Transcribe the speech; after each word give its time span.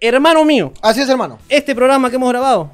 Hermano 0.00 0.44
mío, 0.44 0.72
Así 0.80 1.00
es, 1.00 1.08
hermano. 1.08 1.40
este 1.48 1.74
programa 1.74 2.08
que 2.08 2.14
hemos 2.14 2.28
grabado 2.28 2.70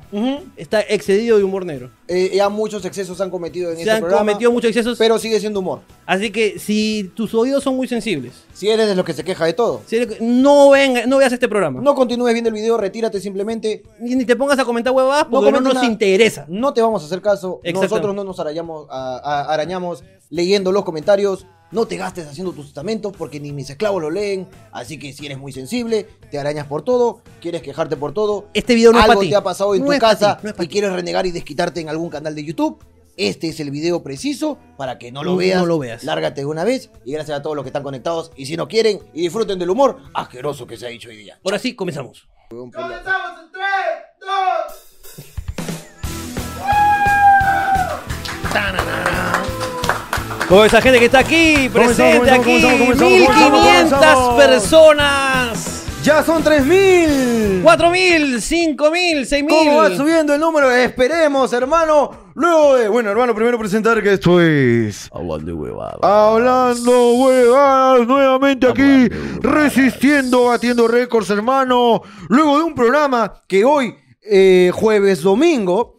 está 0.58 0.82
excedido 0.82 1.39
de 1.39 1.44
humor 1.44 1.65
negro. 1.65 1.90
Eh, 2.06 2.32
ya 2.35 2.50
muchos 2.50 2.85
excesos 2.85 3.16
se 3.16 3.23
han 3.23 3.31
cometido 3.31 3.70
en 3.70 3.77
Se 3.77 3.82
este 3.82 3.93
han 3.93 4.00
programa. 4.00 4.21
cometido 4.30 4.53
muchos 4.53 4.69
excesos. 4.69 4.98
Pero 4.98 5.18
sigue 5.18 5.40
siendo 5.40 5.60
humor. 5.60 5.80
Así 6.04 6.30
que 6.30 6.58
si 6.58 7.10
tus 7.16 7.32
oídos 7.32 7.64
son 7.64 7.76
muy 7.76 7.88
sensibles, 7.88 8.45
Si 8.52 8.68
eres 8.68 8.88
de 8.88 8.95
los 8.95 9.06
que 9.06 9.14
se 9.14 9.24
queja 9.24 9.46
de 9.46 9.54
todo. 9.54 9.80
si 9.87 9.96
eres- 9.96 10.21
no, 10.21 10.68
venga, 10.68 11.06
no 11.06 11.16
veas 11.16 11.32
este 11.32 11.48
programa. 11.48 11.80
No 11.80 11.95
continúes 11.95 12.34
viendo 12.34 12.48
el 12.48 12.54
video, 12.54 12.77
retírate 12.77 13.18
simplemente. 13.23 13.82
Ni, 14.00 14.16
ni 14.16 14.27
te 14.27 14.36
pongas 14.36 14.59
a 14.59 14.66
comentar 14.66 14.93
huevadas 14.93 15.25
porque 15.30 15.50
no, 15.50 15.62
nos 15.62 15.72
nada. 15.75 15.86
interesa. 15.86 16.45
No 16.48 16.75
te 16.75 16.82
vamos 16.82 17.02
a 17.04 17.06
hacer 17.06 17.22
caso. 17.22 17.59
Nosotros 17.72 18.14
no 18.14 18.22
nos 18.25 18.38
arañamos, 18.38 18.86
a- 18.91 19.16
a- 19.16 19.50
arañamos 19.54 20.04
leyendo 20.29 20.72
los 20.72 20.84
comentarios. 20.84 21.46
No 21.75 21.86
te 21.86 21.96
gastes 21.96 22.29
haciendo 22.29 22.52
tus 22.52 22.66
testamentos 22.66 23.12
porque 23.18 23.41
ni 23.41 23.50
mis 23.52 23.68
esclavos 23.68 24.00
lo 24.00 24.09
leen. 24.09 24.48
Así 24.70 24.96
que 24.96 25.12
si 25.12 25.27
eres 25.27 25.38
muy 25.38 25.50
sensible, 25.52 26.04
te 26.30 26.38
arañas 26.38 26.68
por 26.68 26.82
todo, 26.82 27.20
quieres 27.41 27.62
quejarte 27.62 27.96
por 27.96 28.14
todo. 28.14 28.46
Este 28.54 28.77
video 28.77 28.92
no 28.92 28.98
es 28.98 29.05
algo 29.05 29.14
para 29.14 29.24
ti. 29.24 29.30
te 29.30 29.37
ha 29.37 29.42
pasado 29.42 29.74
en 29.74 29.80
No 29.80 29.87
tu 29.87 29.92
es 29.92 29.98
casa 29.98 30.37
ti, 30.37 30.42
no 30.45 30.50
es 30.50 30.56
pa' 30.56 30.62
y 30.64 30.69
ti. 30.69 30.73
quieres 30.73 30.92
renegar 30.92 31.27
y 31.27 31.33
desquitarte 31.33 31.80
en 31.80 31.88
algún 31.88 32.10
canal 32.10 32.33
de 32.37 32.45
YouTube. 32.45 32.78
Este 33.16 33.48
es 33.48 33.59
el 33.59 33.73
video 33.73 34.05
preciso 34.05 34.56
para 34.77 34.98
que 34.98 35.10
no 35.10 35.24
lo 35.24 35.33
No- 35.33 35.37
veas. 35.37 35.59
no 35.60 35.66
lo 35.66 35.78
veas. 35.80 36.05
Lárgate 36.05 36.42
de 36.42 36.47
una 36.47 36.62
vez 36.62 36.91
y 37.05 37.10
gracias 37.12 37.38
a 37.38 37.42
todos 37.42 37.56
los 37.56 37.64
que 37.64 37.70
están 37.70 37.83
conectados. 37.83 38.30
Y 38.36 38.47
si 38.47 38.56
no 38.56 38.69
quieren 38.69 39.00
y 39.12 39.22
disfruten 39.22 39.59
del 39.59 39.70
humor 39.70 39.98
asqueroso 40.14 40.69
que 40.69 40.77
se 40.77 40.86
ha 40.86 40.91
dicho 40.91 41.09
hoy 41.09 41.16
día. 41.16 41.41
Ahora 41.45 41.59
sí, 41.59 41.75
comenzamos. 41.75 42.28
Comenzamos 42.50 43.41
en 43.41 43.50
3, 43.52 43.62
2, 44.20 44.30
Con 50.48 50.66
esa 50.66 50.80
gente 50.83 50.98
que 50.98 51.07
está 51.07 51.21
aquí, 51.21 51.71
presente 51.73 52.19
Comenzamos, 52.19 52.29
aquí, 52.29 52.61
comenzamos, 52.62 52.79
comenzamos, 52.79 53.19
comenzamos, 53.19 53.62
1500 53.62 53.98
comenzamos. 53.98 54.34
personas. 54.45 55.84
¡Ya 56.03 56.23
son 56.23 56.43
3000! 56.43 57.61
4000, 57.62 58.43
5000, 58.43 59.27
6000. 59.27 59.48
¿Cómo 59.48 59.77
va 59.79 59.97
subiendo 59.97 60.34
el 60.34 60.41
número? 60.41 60.70
Esperemos, 60.70 61.51
hermano. 61.55 62.11
Luego 62.34 62.77
de. 62.77 62.89
Bueno, 62.89 63.11
hermano, 63.11 63.34
primero 63.34 63.59
presentar 63.59 64.03
que 64.03 64.12
esto 64.12 64.39
es. 64.39 65.09
Hablando 65.14 65.47
de 65.47 65.53
huevada. 65.55 65.97
Hablando 66.03 67.12
huevadas 67.14 68.06
nuevamente 68.06 68.69
aquí, 68.69 69.08
resistiendo, 69.41 70.45
batiendo 70.45 70.86
récords, 70.86 71.31
hermano. 71.31 72.03
Luego 72.29 72.58
de 72.58 72.64
un 72.64 72.75
programa 72.75 73.41
que 73.48 73.64
hoy, 73.64 73.95
eh, 74.23 74.70
jueves, 74.75 75.23
domingo, 75.23 75.94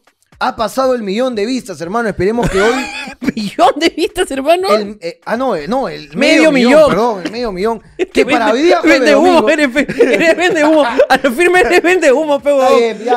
ha 0.48 0.56
pasado 0.56 0.94
el 0.94 1.04
millón 1.04 1.36
de 1.36 1.46
vistas, 1.46 1.80
hermano. 1.82 2.10
Esperemos 2.10 2.50
que 2.50 2.62
hoy. 2.62 2.74
Millón 3.36 3.72
de 3.78 3.90
vistas, 3.90 4.30
hermano. 4.32 4.68
el- 4.76 4.98
eh, 5.02 5.20
ah, 5.26 5.36
no, 5.38 5.56
eh, 5.56 5.68
no, 5.68 5.90
el 5.90 6.16
Medio 6.16 6.52
millón. 6.52 6.90
Perdón, 6.90 7.22
el 7.26 7.32
medio 7.32 7.52
millón. 7.52 7.82
Este 7.98 8.12
Que 8.12 8.26
para 8.26 8.52
hoy 8.52 8.62
día, 8.62 8.82
vende 8.82 9.16
humo, 9.16 9.48
eres, 9.50 9.70
eres 9.76 10.38
vende 10.38 10.64
humo. 10.66 10.84
A 11.10 11.18
lo 11.18 11.32
firme 11.32 11.62
eres 11.62 11.82
vende 11.82 12.12
humo, 12.12 12.40
pegón. 12.40 12.68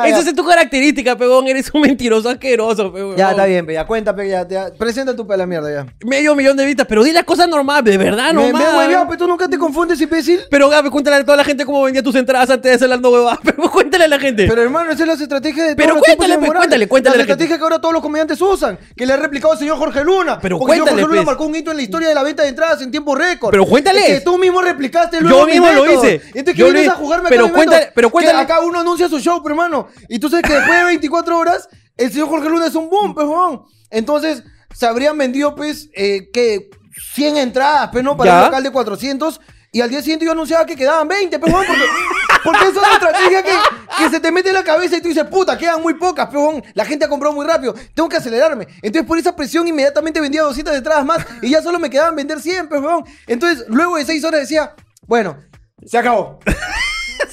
Esa 0.05 0.19
es 0.19 0.33
tu 0.35 0.45
característica, 0.45 1.15
pegón. 1.17 1.47
Eres 1.47 1.69
un 1.73 1.81
mentiroso 1.81 2.29
asqueroso, 2.29 2.91
pegón. 2.91 3.15
Ya, 3.15 3.31
está 3.31 3.45
bien, 3.45 3.65
pe, 3.65 3.73
ya, 3.73 3.85
cuenta, 3.85 4.15
pe, 4.15 4.27
ya, 4.29 4.47
ya. 4.47 4.71
Presenta 4.77 5.15
tu 5.15 5.27
pe 5.27 5.37
la 5.37 5.45
mierda, 5.45 5.71
ya. 5.71 5.93
Medio 6.05 6.35
millón 6.35 6.57
de 6.57 6.65
vistas, 6.65 6.85
pero 6.87 7.03
di 7.03 7.11
las 7.11 7.23
cosas 7.23 7.47
normales, 7.47 7.85
de 7.85 7.97
verdad, 7.97 8.33
me, 8.33 8.51
no 8.51 8.57
me 8.57 8.63
he 8.63 8.77
hueveado, 8.77 9.07
pe, 9.07 9.17
tú 9.17 9.27
nunca 9.27 9.47
te 9.47 9.57
confundes, 9.57 9.99
imbécil. 10.01 10.41
Pero 10.49 10.69
Gaby, 10.69 10.89
cuéntale 10.89 11.17
a 11.17 11.25
toda 11.25 11.37
la 11.37 11.43
gente 11.43 11.65
cómo 11.65 11.83
vendía 11.83 12.01
tus 12.03 12.15
entradas 12.15 12.49
antes 12.49 12.69
de 12.69 12.75
hacer 12.75 12.89
las 12.89 12.99
huevadas. 13.01 13.39
Pero 13.43 13.69
cuéntale 13.69 14.05
a 14.05 14.07
la 14.07 14.19
gente. 14.19 14.47
Pero 14.47 14.61
hermano, 14.61 14.91
esa 14.91 15.03
es 15.03 15.07
la 15.07 15.13
estrategia 15.13 15.65
de 15.65 15.75
Pero 15.75 15.97
cuéntale, 15.99 16.37
cuéntale, 16.37 16.87
cuéntale 16.87 17.18
La 17.19 17.33
estrategia 17.33 17.57
que 17.57 17.63
ahora 17.63 17.79
todos 17.79 17.93
los 17.93 18.01
comediantes 18.01 18.41
usan, 18.41 18.77
que 18.95 19.05
le 19.05 19.13
ha 19.13 19.17
replicado 19.17 19.53
el 19.53 19.59
señor 19.59 19.77
Jorge 19.77 20.03
Luna. 20.03 20.39
Pero 20.41 20.57
porque 20.59 20.73
el 20.73 20.75
señor 20.77 20.87
cuéntale, 20.87 21.01
Jorge 21.01 21.15
Luna 21.15 21.25
pues. 21.25 21.25
marcó 21.25 21.45
un 21.45 21.55
hito 21.55 21.71
en 21.71 21.77
la 21.77 21.83
historia 21.83 22.07
de 22.09 22.15
la 22.15 22.23
venta 22.23 22.43
de 22.43 22.49
entradas 22.49 22.81
en 22.81 22.91
tiempo 22.91 23.15
récord. 23.15 23.51
Pero 23.51 23.65
cuéntale. 23.65 24.05
Que 24.05 24.21
tú 24.21 24.37
mismo 24.37 24.61
replicaste 24.61 25.17
Yo 25.17 25.27
luego 25.27 25.45
mi 25.45 25.51
mismo 25.53 25.67
lo 25.71 25.85
hice. 25.85 26.21
Entonces, 26.33 26.55
Yo 26.55 26.65
¿qué 26.67 26.71
vienes 26.73 26.89
a 26.89 26.95
jugarme 26.95 27.29
Pero 27.29 27.45
acá 27.45 27.53
cuéntale- 27.55 27.91
pero 27.95 28.07
Que 28.09 28.11
cuéntale- 28.13 28.39
acá 28.39 28.59
uno 28.61 28.79
anuncia 28.79 29.07
su 29.09 29.19
show, 29.19 29.41
pero 29.43 29.55
hermano. 29.55 29.87
Y 30.07 30.19
tú 30.19 30.29
sabes 30.29 30.43
que 30.45 30.53
después 30.53 30.77
de 30.77 30.83
24 30.85 31.37
horas, 31.37 31.67
el 31.97 32.11
señor 32.11 32.29
Jorge 32.29 32.49
Luna 32.49 32.67
es 32.67 32.75
un 32.75 32.89
boom, 32.89 33.13
pues, 33.13 33.27
weón. 33.27 33.63
Entonces, 33.89 34.43
se 34.75 34.85
habrían 34.85 35.17
vendido, 35.17 35.55
pues, 35.55 35.89
eh, 35.95 36.29
que 36.31 36.69
100 37.15 37.37
entradas, 37.37 37.89
pues, 37.91 38.03
¿no? 38.03 38.15
Para 38.17 38.31
Ya. 38.31 38.37
un 38.39 38.45
local 38.45 38.63
de 38.63 38.71
400. 38.71 39.39
Y 39.71 39.81
al 39.81 39.89
día 39.89 39.99
siguiente 40.01 40.25
yo 40.25 40.31
anunciaba 40.31 40.65
que 40.65 40.75
quedaban 40.75 41.07
20, 41.07 41.37
pues, 41.37 41.53
weón, 41.53 41.65
porque, 41.67 41.83
porque 42.43 42.59
esa 42.59 42.69
es 42.69 42.77
una 42.77 42.93
estrategia 42.93 43.43
que, 43.43 43.51
que 43.97 44.09
se 44.09 44.19
te 44.19 44.31
mete 44.31 44.49
en 44.49 44.55
la 44.55 44.63
cabeza 44.63 44.97
y 44.97 45.01
tú 45.01 45.09
dices, 45.09 45.25
puta, 45.25 45.57
quedan 45.57 45.81
muy 45.81 45.93
pocas, 45.93 46.33
weón. 46.33 46.63
La 46.73 46.85
gente 46.85 47.05
ha 47.05 47.09
comprado 47.09 47.35
muy 47.35 47.45
rápido, 47.45 47.75
tengo 47.93 48.09
que 48.09 48.17
acelerarme. 48.17 48.67
Entonces, 48.81 49.07
por 49.07 49.17
esa 49.17 49.35
presión, 49.35 49.67
inmediatamente 49.67 50.19
vendía 50.19 50.41
200 50.41 50.75
entradas 50.75 51.05
más 51.05 51.25
y 51.41 51.49
ya 51.49 51.61
solo 51.61 51.77
me 51.79 51.89
quedaban 51.89 52.15
vender 52.15 52.41
100, 52.41 52.67
pues, 52.67 52.81
weón. 52.81 53.03
Entonces, 53.27 53.65
luego 53.67 53.97
de 53.97 54.05
6 54.05 54.23
horas 54.23 54.41
decía, 54.41 54.73
bueno, 55.05 55.37
se 55.85 55.97
acabó. 55.97 56.39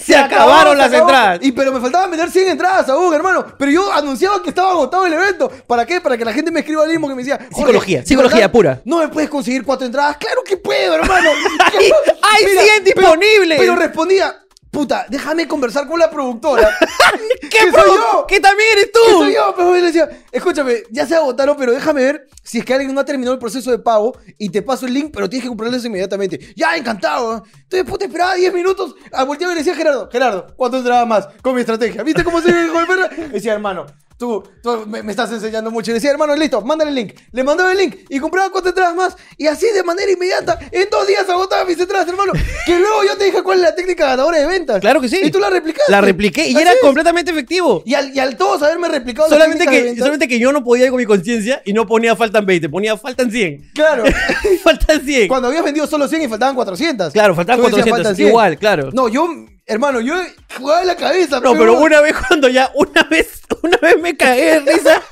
Se 0.06 0.16
acabaron 0.16 0.78
las 0.78 0.92
entradas. 0.92 1.38
Y 1.42 1.52
pero 1.52 1.72
me 1.72 1.80
faltaban 1.80 2.10
vender 2.10 2.30
100 2.30 2.48
entradas 2.50 2.88
aún, 2.88 3.12
hermano. 3.12 3.44
Pero 3.58 3.70
yo 3.70 3.92
anunciaba 3.92 4.42
que 4.42 4.50
estaba 4.50 4.70
agotado 4.70 5.06
el 5.06 5.12
evento. 5.12 5.50
¿Para 5.66 5.84
qué? 5.84 6.00
Para 6.00 6.16
que 6.16 6.24
la 6.24 6.32
gente 6.32 6.50
me 6.50 6.60
escriba 6.60 6.82
al 6.84 6.88
mismo 6.90 7.08
que 7.08 7.14
me 7.14 7.22
decía. 7.22 7.36
"Jorge, 7.38 7.54
Psicología, 7.56 8.00
¿de 8.00 8.06
psicología 8.06 8.36
verdad 8.38 8.52
pura. 8.52 8.80
No 8.84 8.98
me 8.98 9.08
puedes 9.08 9.28
conseguir 9.28 9.64
cuatro 9.64 9.86
entradas. 9.86 10.16
Claro 10.18 10.42
que 10.44 10.56
puedo, 10.56 10.94
hermano. 10.94 11.30
¡Hay- 11.74 11.90
hay 12.22 12.44
100 12.44 12.66
pero- 12.94 12.94
disponibles! 13.14 13.58
Pero, 13.58 13.76
respondía, 13.76 14.36
puta, 14.70 15.06
déjame 15.08 15.48
conversar 15.48 15.86
con 15.86 15.98
la 15.98 16.10
productora. 16.10 16.68
¿Qué, 17.40 17.48
que 17.48 17.70
soy 17.70 17.72
yo. 17.72 18.24
¿Qué 18.28 18.40
también 18.40 18.68
eres 18.72 18.92
tú? 18.92 19.00
Que 19.06 19.12
soy 19.12 19.34
yo, 19.34 19.54
pero 19.56 19.74
él 19.74 19.84
decía, 19.84 20.08
escúchame, 20.30 20.82
ya 20.90 21.06
se 21.06 21.14
agotaron, 21.14 21.56
pero 21.56 21.72
déjame 21.72 22.02
ver 22.02 22.28
si 22.42 22.58
es 22.58 22.64
que 22.64 22.74
alguien 22.74 22.94
no 22.94 23.00
ha 23.00 23.04
terminado 23.04 23.34
el 23.34 23.40
proceso 23.40 23.70
de 23.70 23.78
pago 23.78 24.16
y 24.38 24.50
te 24.50 24.62
paso 24.62 24.86
el 24.86 24.94
link, 24.94 25.10
pero 25.12 25.28
tienes 25.28 25.44
que 25.44 25.48
comprarlo 25.48 25.76
eso 25.76 25.86
inmediatamente. 25.86 26.54
Ya, 26.56 26.76
encantado. 26.76 27.38
¿eh? 27.38 27.42
Entonces, 27.62 27.90
puta, 27.90 28.04
esperaba 28.04 28.34
10 28.34 28.52
minutos, 28.52 28.94
a 29.12 29.24
volteaba 29.24 29.52
y 29.52 29.56
le 29.56 29.60
decía 29.60 29.72
a 29.72 29.76
Gerardo, 29.76 30.08
Gerardo, 30.10 30.46
¿cuánto 30.56 30.78
entraba 30.78 31.04
más 31.06 31.28
con 31.42 31.54
mi 31.54 31.60
estrategia? 31.60 32.02
¿Viste 32.02 32.24
cómo 32.24 32.40
se 32.40 32.52
de 32.52 32.68
perra? 32.68 33.08
Decía, 33.28 33.52
hermano, 33.54 33.86
tú, 34.16 34.42
tú 34.62 34.84
me, 34.86 35.02
me 35.02 35.10
estás 35.12 35.30
enseñando 35.32 35.70
mucho. 35.70 35.90
Y 35.90 35.94
decía, 35.94 36.10
hermano, 36.10 36.34
listo, 36.36 36.60
mándale 36.62 36.90
el 36.90 36.96
link. 36.96 37.14
Le 37.32 37.44
mandaba 37.44 37.72
el 37.72 37.78
link 37.78 37.96
y 38.08 38.18
compraba 38.18 38.50
cuatro 38.50 38.70
entradas 38.70 38.94
más. 38.94 39.16
Y 39.36 39.46
así, 39.46 39.66
de 39.74 39.82
manera 39.82 40.10
inmediata, 40.10 40.58
en 40.72 40.88
dos 40.90 41.06
días 41.06 41.28
agotaba 41.28 41.64
mis 41.64 41.78
entradas, 41.78 42.08
hermano. 42.08 42.32
Que 42.64 42.78
luego 42.78 43.04
yo 43.04 43.16
te 43.16 43.24
dije 43.24 43.42
cuál 43.42 43.58
es 43.58 43.64
la 43.64 43.74
técnica 43.74 44.06
ganadora 44.06 44.38
de 44.38 44.46
ventas. 44.46 44.80
Claro 44.80 45.00
que 45.00 45.08
sí. 45.08 45.20
Y 45.22 45.30
tú 45.30 45.38
la 45.38 45.50
replicaste. 45.50 45.90
La 45.92 46.00
repliqué 46.00 46.46
y 46.46 46.54
Así 46.54 46.62
era 46.62 46.72
es. 46.72 46.78
completamente 46.80 47.30
efectivo. 47.30 47.82
Y 47.84 47.94
al, 47.94 48.14
y 48.14 48.18
al 48.18 48.36
todos 48.36 48.62
haberme 48.62 48.88
replicado 48.88 49.28
Solamente 49.28 49.64
de 49.64 49.70
que, 49.70 49.82
ventas- 49.84 49.98
solamente 49.98 50.28
que 50.28 50.38
yo 50.38 50.52
no 50.52 50.64
podía 50.64 50.84
ir 50.86 50.90
con 50.90 50.98
mi 50.98 51.06
conciencia 51.06 51.62
y 51.64 51.72
no 51.72 51.86
ponía 51.86 52.16
faltan 52.16 52.46
20, 52.46 52.68
ponía 52.68 52.96
faltan 52.96 53.30
100. 53.30 53.70
Claro. 53.74 54.04
faltan 54.62 55.04
100. 55.04 55.28
Cuando 55.28 55.48
habías 55.48 55.64
vendido 55.64 55.86
solo 55.86 56.08
100 56.08 56.22
y 56.22 56.28
faltaban 56.28 56.54
400. 56.54 57.12
Claro, 57.12 57.34
faltaban 57.34 57.60
Tú 57.60 57.66
decías, 57.76 57.84
400, 57.86 57.96
faltan 57.98 58.16
100. 58.16 58.28
igual, 58.28 58.58
claro. 58.58 58.90
No, 58.92 59.08
yo, 59.08 59.28
hermano, 59.66 60.00
yo 60.00 60.14
jugaba 60.56 60.80
en 60.80 60.86
la 60.86 60.96
cabeza. 60.96 61.40
No, 61.40 61.52
pero 61.52 61.78
una 61.78 62.00
vez 62.00 62.14
cuando 62.26 62.48
ya, 62.48 62.70
una 62.74 63.02
vez, 63.04 63.42
una 63.62 63.76
vez 63.78 63.98
me 64.00 64.16
cagué 64.16 64.60
de 64.60 64.72
risa. 64.72 65.02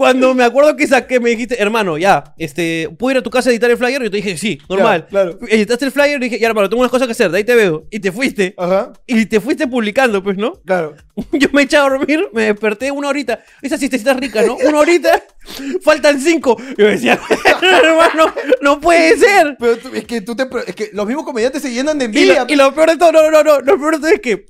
Cuando 0.00 0.34
me 0.34 0.44
acuerdo 0.44 0.76
que 0.76 0.86
saqué, 0.86 1.20
me 1.20 1.28
dijiste, 1.28 1.60
hermano, 1.60 1.98
ya, 1.98 2.32
este, 2.38 2.88
¿puedo 2.98 3.10
ir 3.10 3.18
a 3.18 3.22
tu 3.22 3.28
casa 3.28 3.50
a 3.50 3.52
editar 3.52 3.70
el 3.70 3.76
flyer? 3.76 4.00
Y 4.00 4.04
yo 4.06 4.10
te 4.10 4.16
dije, 4.16 4.38
sí, 4.38 4.58
normal. 4.66 5.06
claro. 5.10 5.38
Editaste 5.46 5.84
el 5.84 5.90
flyer 5.92 6.16
y 6.16 6.24
dije, 6.24 6.38
ya, 6.38 6.48
hermano, 6.48 6.70
tengo 6.70 6.80
unas 6.80 6.90
cosas 6.90 7.06
que 7.06 7.12
hacer, 7.12 7.30
de 7.30 7.36
ahí 7.36 7.44
te 7.44 7.54
veo. 7.54 7.84
Y 7.90 8.00
te 8.00 8.10
fuiste. 8.10 8.54
Ajá, 8.56 8.94
Y 9.06 9.26
te 9.26 9.40
fuiste 9.40 9.66
publicando, 9.66 10.22
pues, 10.22 10.38
¿no? 10.38 10.54
claro. 10.64 10.94
Yo 11.32 11.48
me 11.52 11.62
eché 11.64 11.76
a 11.76 11.80
dormir, 11.82 12.26
me 12.32 12.44
desperté 12.44 12.90
una 12.90 13.08
horita. 13.10 13.40
Esa 13.60 13.76
siestecita 13.76 14.14
rica, 14.14 14.40
¿no? 14.40 14.56
Una 14.56 14.78
horita, 14.78 15.22
faltan 15.82 16.18
cinco. 16.18 16.56
Y 16.78 16.80
yo 16.80 16.86
decía, 16.88 17.20
hermano, 17.62 18.32
no 18.62 18.80
puede 18.80 19.18
ser. 19.18 19.54
Pero 19.60 19.76
tú- 19.76 19.90
es 19.94 20.04
que 20.06 20.22
tú 20.22 20.34
te. 20.34 20.46
Es 20.66 20.74
que 20.74 20.88
los 20.94 21.06
mismos 21.06 21.26
comediantes 21.26 21.60
se 21.60 21.70
llenan 21.72 21.98
de 21.98 22.04
Y 22.04 22.06
envidia. 22.06 22.44
lo, 22.44 22.52
y 22.54 22.56
lo 22.56 22.74
peor 22.74 22.88
de 22.90 22.96
todo, 22.96 23.12
no, 23.12 23.22
no, 23.22 23.30
no, 23.30 23.42
no, 23.44 23.60
lo 23.60 23.78
peor 23.78 23.96
de 23.96 23.98
todo 24.00 24.10
es 24.10 24.20
que, 24.20 24.46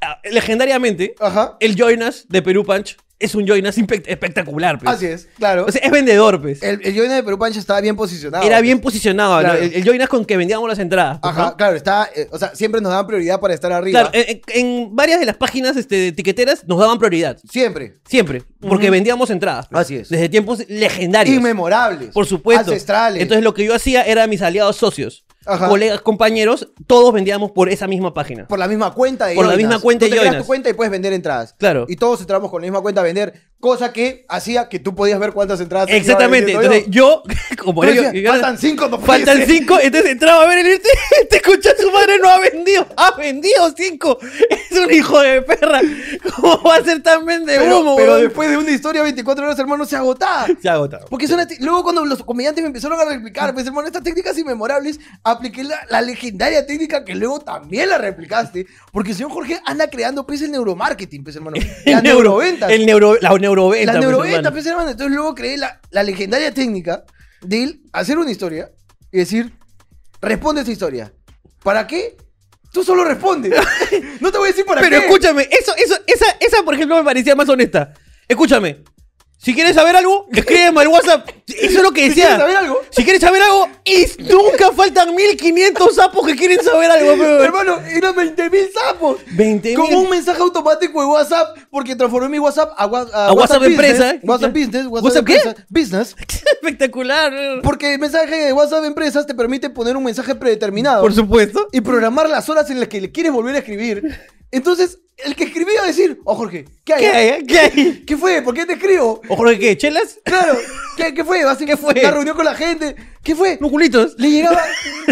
ah, 0.00 0.20
legendariamente, 0.30 1.14
Ajá. 1.18 1.56
el 1.60 1.74
Joinas 1.74 2.26
de 2.28 2.40
Perú 2.42 2.64
Punch 2.64 2.96
es 3.22 3.34
un 3.34 3.46
Joinas 3.46 3.76
espectacular, 3.78 4.78
pues. 4.78 4.94
Así 4.94 5.06
es, 5.06 5.28
claro. 5.38 5.64
O 5.68 5.72
sea, 5.72 5.80
es 5.84 5.90
vendedor, 5.90 6.40
pues. 6.40 6.62
el, 6.62 6.80
el 6.84 6.96
Joina 6.96 7.14
de 7.14 7.22
Perú 7.22 7.38
Pancha 7.38 7.58
estaba 7.58 7.80
bien 7.80 7.96
posicionado. 7.96 8.44
Era 8.44 8.60
bien 8.60 8.80
posicionado, 8.80 9.34
¿no? 9.36 9.40
Claro. 9.40 9.58
El, 9.62 9.74
el 9.74 9.84
Joinas 9.84 10.08
con 10.08 10.24
que 10.24 10.36
vendíamos 10.36 10.68
las 10.68 10.78
entradas. 10.78 11.18
pues, 11.20 11.32
Ajá, 11.32 11.50
¿no? 11.50 11.56
claro, 11.56 11.76
está. 11.76 12.08
eh, 12.14 12.28
o 12.30 12.38
sea, 12.38 12.54
siempre 12.54 12.80
nos 12.80 12.90
daban 12.90 13.06
prioridad 13.06 13.40
para 13.40 13.54
estar 13.54 13.72
arriba. 13.72 14.10
Claro, 14.10 14.26
en, 14.48 14.94
varias 14.94 15.20
de 15.20 15.26
las 15.26 15.36
páginas 15.36 15.76
este, 15.76 15.94
de 15.96 16.08
etiqueteras 16.08 16.66
nos 16.66 16.78
daban 16.78 16.98
prioridad. 16.98 17.38
Siempre. 17.50 17.98
Siempre. 18.06 18.42
Porque 18.60 18.90
vendíamos 18.90 19.30
entradas. 19.30 19.66
pues. 19.70 19.80
Así 19.82 19.96
es. 19.96 20.08
Desde 20.08 20.28
tiempos 20.28 20.64
legendarios. 20.68 21.36
Inmemorables. 21.36 22.10
Por 22.10 22.26
supuesto. 22.26 22.70
Ancestrales. 22.70 23.22
Entonces 23.22 23.42
lo 23.44 23.54
que 23.54 23.64
yo 23.64 23.74
hacía 23.74 24.02
era 24.02 24.26
mis 24.26 24.42
aliados 24.42 24.76
socios, 24.76 25.24
Ajá. 25.46 25.68
colegas, 25.68 26.00
compañeros, 26.00 26.68
todos 26.86 27.12
vendíamos 27.12 27.50
por 27.50 27.68
esa 27.68 27.86
misma 27.88 28.14
página. 28.14 28.46
Por 28.46 28.58
la 28.58 28.68
misma 28.68 28.92
cuenta 28.92 29.26
de 29.26 29.34
Por 29.34 29.44
la 29.46 29.52
Joinas. 29.54 29.68
misma 29.70 29.82
cuenta 29.82 30.06
Tú 30.06 30.10
de 30.10 30.16
te 30.16 30.22
Joinas. 30.24 30.42
tu 30.42 30.46
cuenta 30.46 30.70
y 30.70 30.72
puedes 30.74 30.90
vender 30.90 31.12
entradas. 31.12 31.54
Claro. 31.58 31.86
Y 31.88 31.96
todos 31.96 32.20
entramos 32.20 32.50
con 32.50 32.62
la 32.62 32.66
misma 32.66 32.80
cuenta 32.80 33.02
vender 33.12 33.51
cosa 33.62 33.92
que 33.92 34.26
hacía 34.28 34.68
que 34.68 34.80
tú 34.80 34.92
podías 34.92 35.20
ver 35.20 35.32
cuántas 35.32 35.60
entradas 35.60 35.86
te 35.86 35.96
Exactamente. 35.96 36.50
Entonces 36.50 36.84
yo, 36.88 37.22
como 37.62 37.82
decías, 37.84 38.12
yo- 38.12 38.28
faltan 38.32 38.58
cinco, 38.58 38.88
no 38.88 38.98
Faltan 38.98 39.38
ser". 39.38 39.46
cinco, 39.46 39.78
entonces 39.80 40.10
entraba 40.10 40.42
a 40.42 40.46
ver 40.48 40.58
el 40.58 40.66
este, 40.72 40.88
este 41.22 41.36
escucha 41.36 41.70
su 41.80 41.92
madre 41.92 42.18
no 42.18 42.28
ha 42.28 42.40
vendido, 42.40 42.84
ha 42.96 43.12
vendido 43.16 43.72
cinco. 43.76 44.18
Es 44.72 44.78
un 44.78 44.90
hijo 44.92 45.20
de 45.20 45.42
perra. 45.42 45.80
¿Cómo 46.34 46.62
va 46.62 46.76
a 46.76 46.82
ser 46.82 47.02
tan 47.02 47.24
vende 47.26 47.56
Pero, 47.58 47.80
humo? 47.80 47.94
pero 47.94 48.16
después 48.16 48.50
de 48.50 48.56
una 48.56 48.70
historia 48.70 49.02
24 49.02 49.44
horas, 49.44 49.58
hermano, 49.58 49.84
se 49.84 49.96
agotaba. 49.96 50.46
se 50.60 50.68
ha 50.68 50.72
agotado. 50.72 51.06
Porque 51.10 51.26
te- 51.28 51.58
luego 51.60 51.82
cuando 51.82 52.04
los 52.06 52.22
comediantes 52.24 52.62
me 52.62 52.68
empezaron 52.68 52.98
a 52.98 53.04
replicar, 53.04 53.52
pues 53.54 53.66
hermano, 53.66 53.86
estas 53.86 54.02
técnicas 54.02 54.36
inmemorables, 54.38 54.98
apliqué 55.22 55.62
la, 55.64 55.76
la 55.90 56.00
legendaria 56.00 56.66
técnica 56.66 57.04
que 57.04 57.14
luego 57.14 57.40
también 57.40 57.88
la 57.90 57.98
replicaste, 57.98 58.66
porque 58.92 59.10
el 59.10 59.16
señor 59.16 59.30
Jorge 59.32 59.60
anda 59.66 59.88
creando 59.90 60.26
pues 60.26 60.40
el 60.42 60.50
neuromarketing, 60.52 61.22
pues 61.22 61.36
hermano. 61.36 61.58
La 61.84 62.00
neuroventas. 62.00 62.70
El 62.70 62.86
neuro, 62.86 63.16
la 63.20 63.30
neuroventa. 63.54 63.92
La 63.92 63.98
pues, 63.98 64.08
neuroventa, 64.10 64.50
pues 64.50 64.66
hermano. 64.66 64.90
Entonces 64.90 65.14
luego 65.14 65.34
creé 65.34 65.56
la, 65.56 65.80
la 65.90 66.02
legendaria 66.02 66.52
técnica 66.52 67.04
de 67.42 67.62
él 67.62 67.80
hacer 67.92 68.18
una 68.18 68.30
historia 68.30 68.70
y 69.10 69.18
decir, 69.18 69.52
responde 70.20 70.62
esta 70.62 70.72
historia. 70.72 71.12
¿Para 71.62 71.86
qué? 71.86 72.16
Tú 72.72 72.82
solo 72.82 73.04
respondes. 73.04 73.52
no 74.20 74.32
te 74.32 74.38
voy 74.38 74.48
a 74.48 74.50
decir 74.50 74.64
para 74.64 74.80
Pero 74.80 74.98
qué. 74.98 75.06
escúchame, 75.06 75.42
eso, 75.50 75.74
eso, 75.76 75.94
esa, 76.06 76.26
esa, 76.40 76.62
por 76.64 76.74
ejemplo, 76.74 76.96
me 76.96 77.04
parecía 77.04 77.36
más 77.36 77.48
honesta. 77.48 77.92
Escúchame. 78.26 78.82
Si 79.44 79.54
quieres 79.54 79.74
saber 79.74 79.96
algo, 79.96 80.26
escríbeme 80.32 80.80
al 80.82 80.88
WhatsApp. 80.88 81.28
Eso 81.48 81.78
es 81.78 81.82
lo 81.82 81.90
que 81.90 82.02
Si 82.02 82.08
decía. 82.10 82.24
quieres 82.26 82.40
saber 82.40 82.56
algo. 82.56 82.80
Si 82.90 83.02
quieres 83.04 83.20
saber 83.20 83.42
algo, 83.42 83.68
y 83.84 84.06
nunca 84.32 84.70
faltan 84.72 85.14
1500 85.14 85.94
sapos 85.94 86.26
que 86.26 86.36
quieren 86.36 86.62
saber 86.62 86.90
algo, 86.90 87.14
pero. 87.18 87.42
Hermano, 87.44 87.80
eran 87.90 88.14
20 88.14 88.50
mil 88.50 88.68
sapos. 88.72 89.18
20.000. 89.36 89.74
Como 89.74 90.00
un 90.00 90.10
mensaje 90.10 90.40
automático 90.40 91.00
de 91.00 91.06
WhatsApp, 91.06 91.58
porque 91.70 91.96
transformé 91.96 92.28
mi 92.28 92.38
WhatsApp 92.38 92.72
a, 92.76 92.86
wa- 92.86 93.08
a 93.12 93.26
A 93.28 93.32
WhatsApp 93.32 93.58
Business, 93.62 93.78
empresa. 94.00 94.16
WhatsApp 94.22 94.52
Business. 94.52 94.86
WhatsApp, 94.86 95.04
¿WhatsApp 95.04 95.26
qué? 95.26 95.34
empresa, 95.36 95.66
Business. 95.68 96.16
Espectacular. 96.52 97.32
Porque 97.62 97.94
el 97.94 97.98
mensaje 97.98 98.36
de 98.46 98.52
WhatsApp 98.52 98.84
Empresas 98.84 99.26
te 99.26 99.34
permite 99.34 99.70
poner 99.70 99.96
un 99.96 100.04
mensaje 100.04 100.34
predeterminado 100.36 101.02
Por 101.02 101.12
supuesto. 101.14 101.68
y 101.72 101.80
programar 101.80 102.28
las 102.30 102.48
horas 102.48 102.70
en 102.70 102.78
las 102.78 102.88
que 102.88 103.00
le 103.00 103.10
quieres 103.10 103.32
volver 103.32 103.56
a 103.56 103.58
escribir. 103.58 104.02
Entonces, 104.52 104.98
el 105.18 105.36
que 105.36 105.44
escribía 105.44 105.74
iba 105.74 105.84
a 105.84 105.86
decir, 105.86 106.20
oh 106.24 106.34
Jorge, 106.34 106.64
¿qué 106.84 106.94
hay? 106.94 107.00
¿Qué 107.00 107.10
hay? 107.10 107.46
¿Qué 107.46 107.58
hay? 107.58 108.04
¿Qué 108.04 108.16
fue? 108.16 108.42
¿Por 108.42 108.54
qué 108.54 108.66
te 108.66 108.74
escribo? 108.74 109.20
¿O 109.28 109.36
Jorge 109.36 109.58
qué? 109.58 109.76
¿Chelas? 109.76 110.18
Claro, 110.24 110.58
¿qué, 110.96 111.14
qué 111.14 111.24
fue? 111.24 111.44
¿Vas 111.44 111.60
a 111.60 111.64
¿Qué 111.64 111.76
fue? 111.76 111.94
Una 111.98 112.10
reunión 112.10 112.36
con 112.36 112.44
la 112.44 112.54
gente. 112.54 112.96
¿Qué 113.22 113.34
fue? 113.34 113.58
¿No 113.60 113.70
culitos? 113.70 114.14
Le 114.18 114.30
llegaba. 114.30 114.62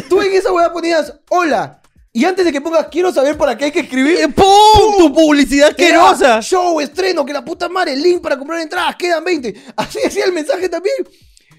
Tú 0.08 0.20
en 0.20 0.32
esa 0.32 0.52
weá 0.52 0.72
ponías, 0.72 1.14
hola. 1.28 1.80
Y 2.12 2.24
antes 2.24 2.44
de 2.44 2.52
que 2.52 2.60
pongas, 2.60 2.88
quiero 2.90 3.12
saber 3.12 3.38
para 3.38 3.56
qué 3.56 3.66
hay 3.66 3.70
que 3.70 3.80
escribir. 3.80 4.18
Eh, 4.18 4.28
¡Pum! 4.28 4.98
Tu 4.98 5.14
publicidad 5.14 5.68
asquerosa. 5.68 6.40
Show, 6.40 6.80
estreno, 6.80 7.24
que 7.24 7.32
la 7.32 7.44
puta 7.44 7.68
madre, 7.68 7.94
link 7.94 8.20
para 8.20 8.36
comprar 8.36 8.60
entradas, 8.60 8.96
quedan 8.96 9.22
20. 9.22 9.54
Así 9.76 10.00
decía 10.04 10.24
el 10.24 10.32
mensaje 10.32 10.68
también. 10.68 10.96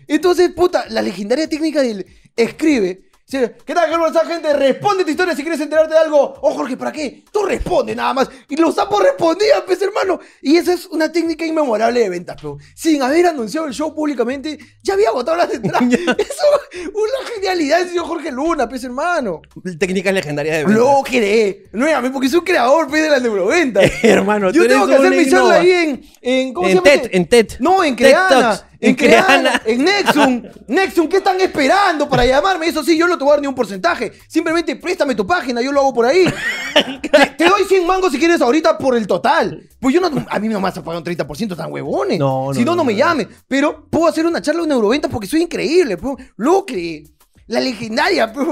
Entonces, 0.07 0.51
puta, 0.51 0.85
la 0.89 1.01
legendaria 1.01 1.47
técnica 1.47 1.81
del 1.81 2.05
escribe. 2.35 3.10
¿Qué 3.31 3.73
tal, 3.73 3.89
Carlos? 3.89 4.11
gente? 4.27 4.51
Responde 4.53 5.05
tu 5.05 5.11
historia 5.11 5.33
si 5.33 5.41
quieres 5.41 5.61
enterarte 5.61 5.93
de 5.93 5.99
algo. 6.01 6.33
Oh, 6.41 6.53
Jorge, 6.53 6.75
¿para 6.75 6.91
qué? 6.91 7.23
Tú 7.31 7.43
responde 7.43 7.95
nada 7.95 8.13
más. 8.13 8.29
Y 8.49 8.57
los 8.57 8.75
sapos 8.75 9.01
respondían, 9.01 9.61
pues, 9.65 9.81
hermano. 9.81 10.19
Y 10.41 10.57
esa 10.57 10.73
es 10.73 10.85
una 10.87 11.09
técnica 11.09 11.45
inmemorable 11.45 12.01
de 12.01 12.09
ventas, 12.09 12.35
pero 12.35 12.57
sin 12.75 13.01
haber 13.01 13.27
anunciado 13.27 13.67
el 13.67 13.73
show 13.73 13.95
públicamente, 13.95 14.57
ya 14.83 14.95
había 14.95 15.09
agotado 15.09 15.37
las 15.37 15.53
entradas. 15.53 15.81
Eso, 15.93 16.45
una 16.93 17.29
genialidad 17.33 17.79
del 17.79 17.87
señor 17.89 18.05
Jorge 18.05 18.33
Luna, 18.33 18.67
pues, 18.67 18.83
hermano. 18.83 19.41
Técnicas 19.79 20.13
legendarias 20.13 20.57
de 20.57 20.65
venta. 20.65 20.79
Lo 20.81 21.01
creé. 21.01 21.69
Nuevamente, 21.71 22.13
porque 22.13 22.27
soy 22.27 22.39
un 22.39 22.45
creador, 22.45 22.87
pues, 22.89 23.01
de 23.01 23.09
las 23.11 23.21
neuroventas. 23.21 23.89
Hermano, 24.03 24.51
Yo 24.51 24.63
tú 24.63 24.67
tengo 24.67 24.85
eres 24.85 24.97
que 24.99 25.07
hacer 25.07 25.17
mi 25.17 25.29
charla 25.31 25.53
ahí 25.55 25.71
en, 25.71 26.03
en 26.21 26.53
¿cómo 26.53 26.67
En 26.67 26.71
se 26.73 26.75
llama? 26.75 26.83
TED, 26.83 27.05
este? 27.05 27.17
en 27.17 27.25
TED. 27.29 27.47
No, 27.59 27.81
en 27.81 27.95
TED 27.95 28.05
Creana. 28.09 28.67
En 28.81 28.95
Creana, 28.95 29.61
en 29.63 29.83
Nexum. 29.85 30.41
Nexum, 30.67 31.07
¿qué 31.07 31.17
están 31.17 31.39
esperando 31.39 32.09
para 32.09 32.25
llamarme? 32.25 32.65
Eso 32.67 32.83
sí, 32.83 32.97
yo 32.97 33.07
no 33.07 33.15
te 33.17 33.23
voy 33.23 33.31
a 33.31 33.35
dar 33.35 33.41
ni 33.41 33.47
un 33.47 33.53
porcentaje. 33.53 34.11
Simplemente 34.27 34.75
préstame 34.75 35.13
tu 35.13 35.25
página, 35.27 35.61
yo 35.61 35.71
lo 35.71 35.81
hago 35.81 35.93
por 35.93 36.05
ahí. 36.07 36.25
te, 37.01 37.09
te 37.37 37.45
doy 37.45 37.63
100 37.67 37.85
mangos 37.85 38.11
si 38.11 38.17
quieres 38.17 38.41
ahorita 38.41 38.77
por 38.79 38.97
el 38.97 39.05
total. 39.05 39.69
Pues 39.79 39.93
yo 39.93 40.01
no, 40.01 40.25
a 40.27 40.39
mí 40.39 40.47
no 40.47 40.59
me 40.59 40.63
vas 40.63 40.77
a 40.77 40.83
pagar 40.83 40.97
un 40.99 41.05
30%, 41.05 41.55
tan 41.55 41.71
huevones. 41.71 42.17
No, 42.17 42.47
no, 42.47 42.53
si 42.55 42.61
no, 42.65 42.71
no, 42.71 42.77
no, 42.77 42.83
me 42.83 42.95
llames. 42.95 43.27
Pero 43.47 43.85
puedo 43.89 44.07
hacer 44.07 44.25
una 44.25 44.41
charla 44.41 44.61
de 44.63 44.67
neuroventas 44.69 45.11
porque 45.11 45.27
soy 45.27 45.43
increíble. 45.43 45.97
pues. 45.97 46.15
Luego 46.35 46.65
creé 46.65 47.03
la 47.47 47.59
legendaria, 47.59 48.33
pues, 48.33 48.47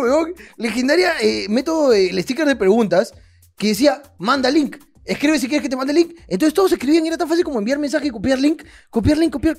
legendaria 0.57 1.13
eh, 1.21 1.47
método, 1.49 1.89
de- 1.89 2.09
el 2.09 2.21
sticker 2.21 2.45
de 2.45 2.55
preguntas 2.55 3.13
que 3.57 3.69
decía, 3.69 4.01
manda 4.19 4.49
link. 4.51 4.77
Escribe 5.09 5.39
si 5.39 5.47
quieres 5.47 5.63
que 5.63 5.69
te 5.69 5.75
mande 5.75 5.91
link. 5.91 6.13
Entonces 6.27 6.53
todos 6.53 6.71
escribían 6.71 7.03
y 7.03 7.07
era 7.07 7.17
tan 7.17 7.27
fácil 7.27 7.43
como 7.43 7.57
enviar 7.59 7.79
mensaje 7.79 8.07
y 8.07 8.09
copiar 8.11 8.37
link, 8.39 8.63
copiar 8.89 9.17
link, 9.17 9.31
copiar. 9.31 9.57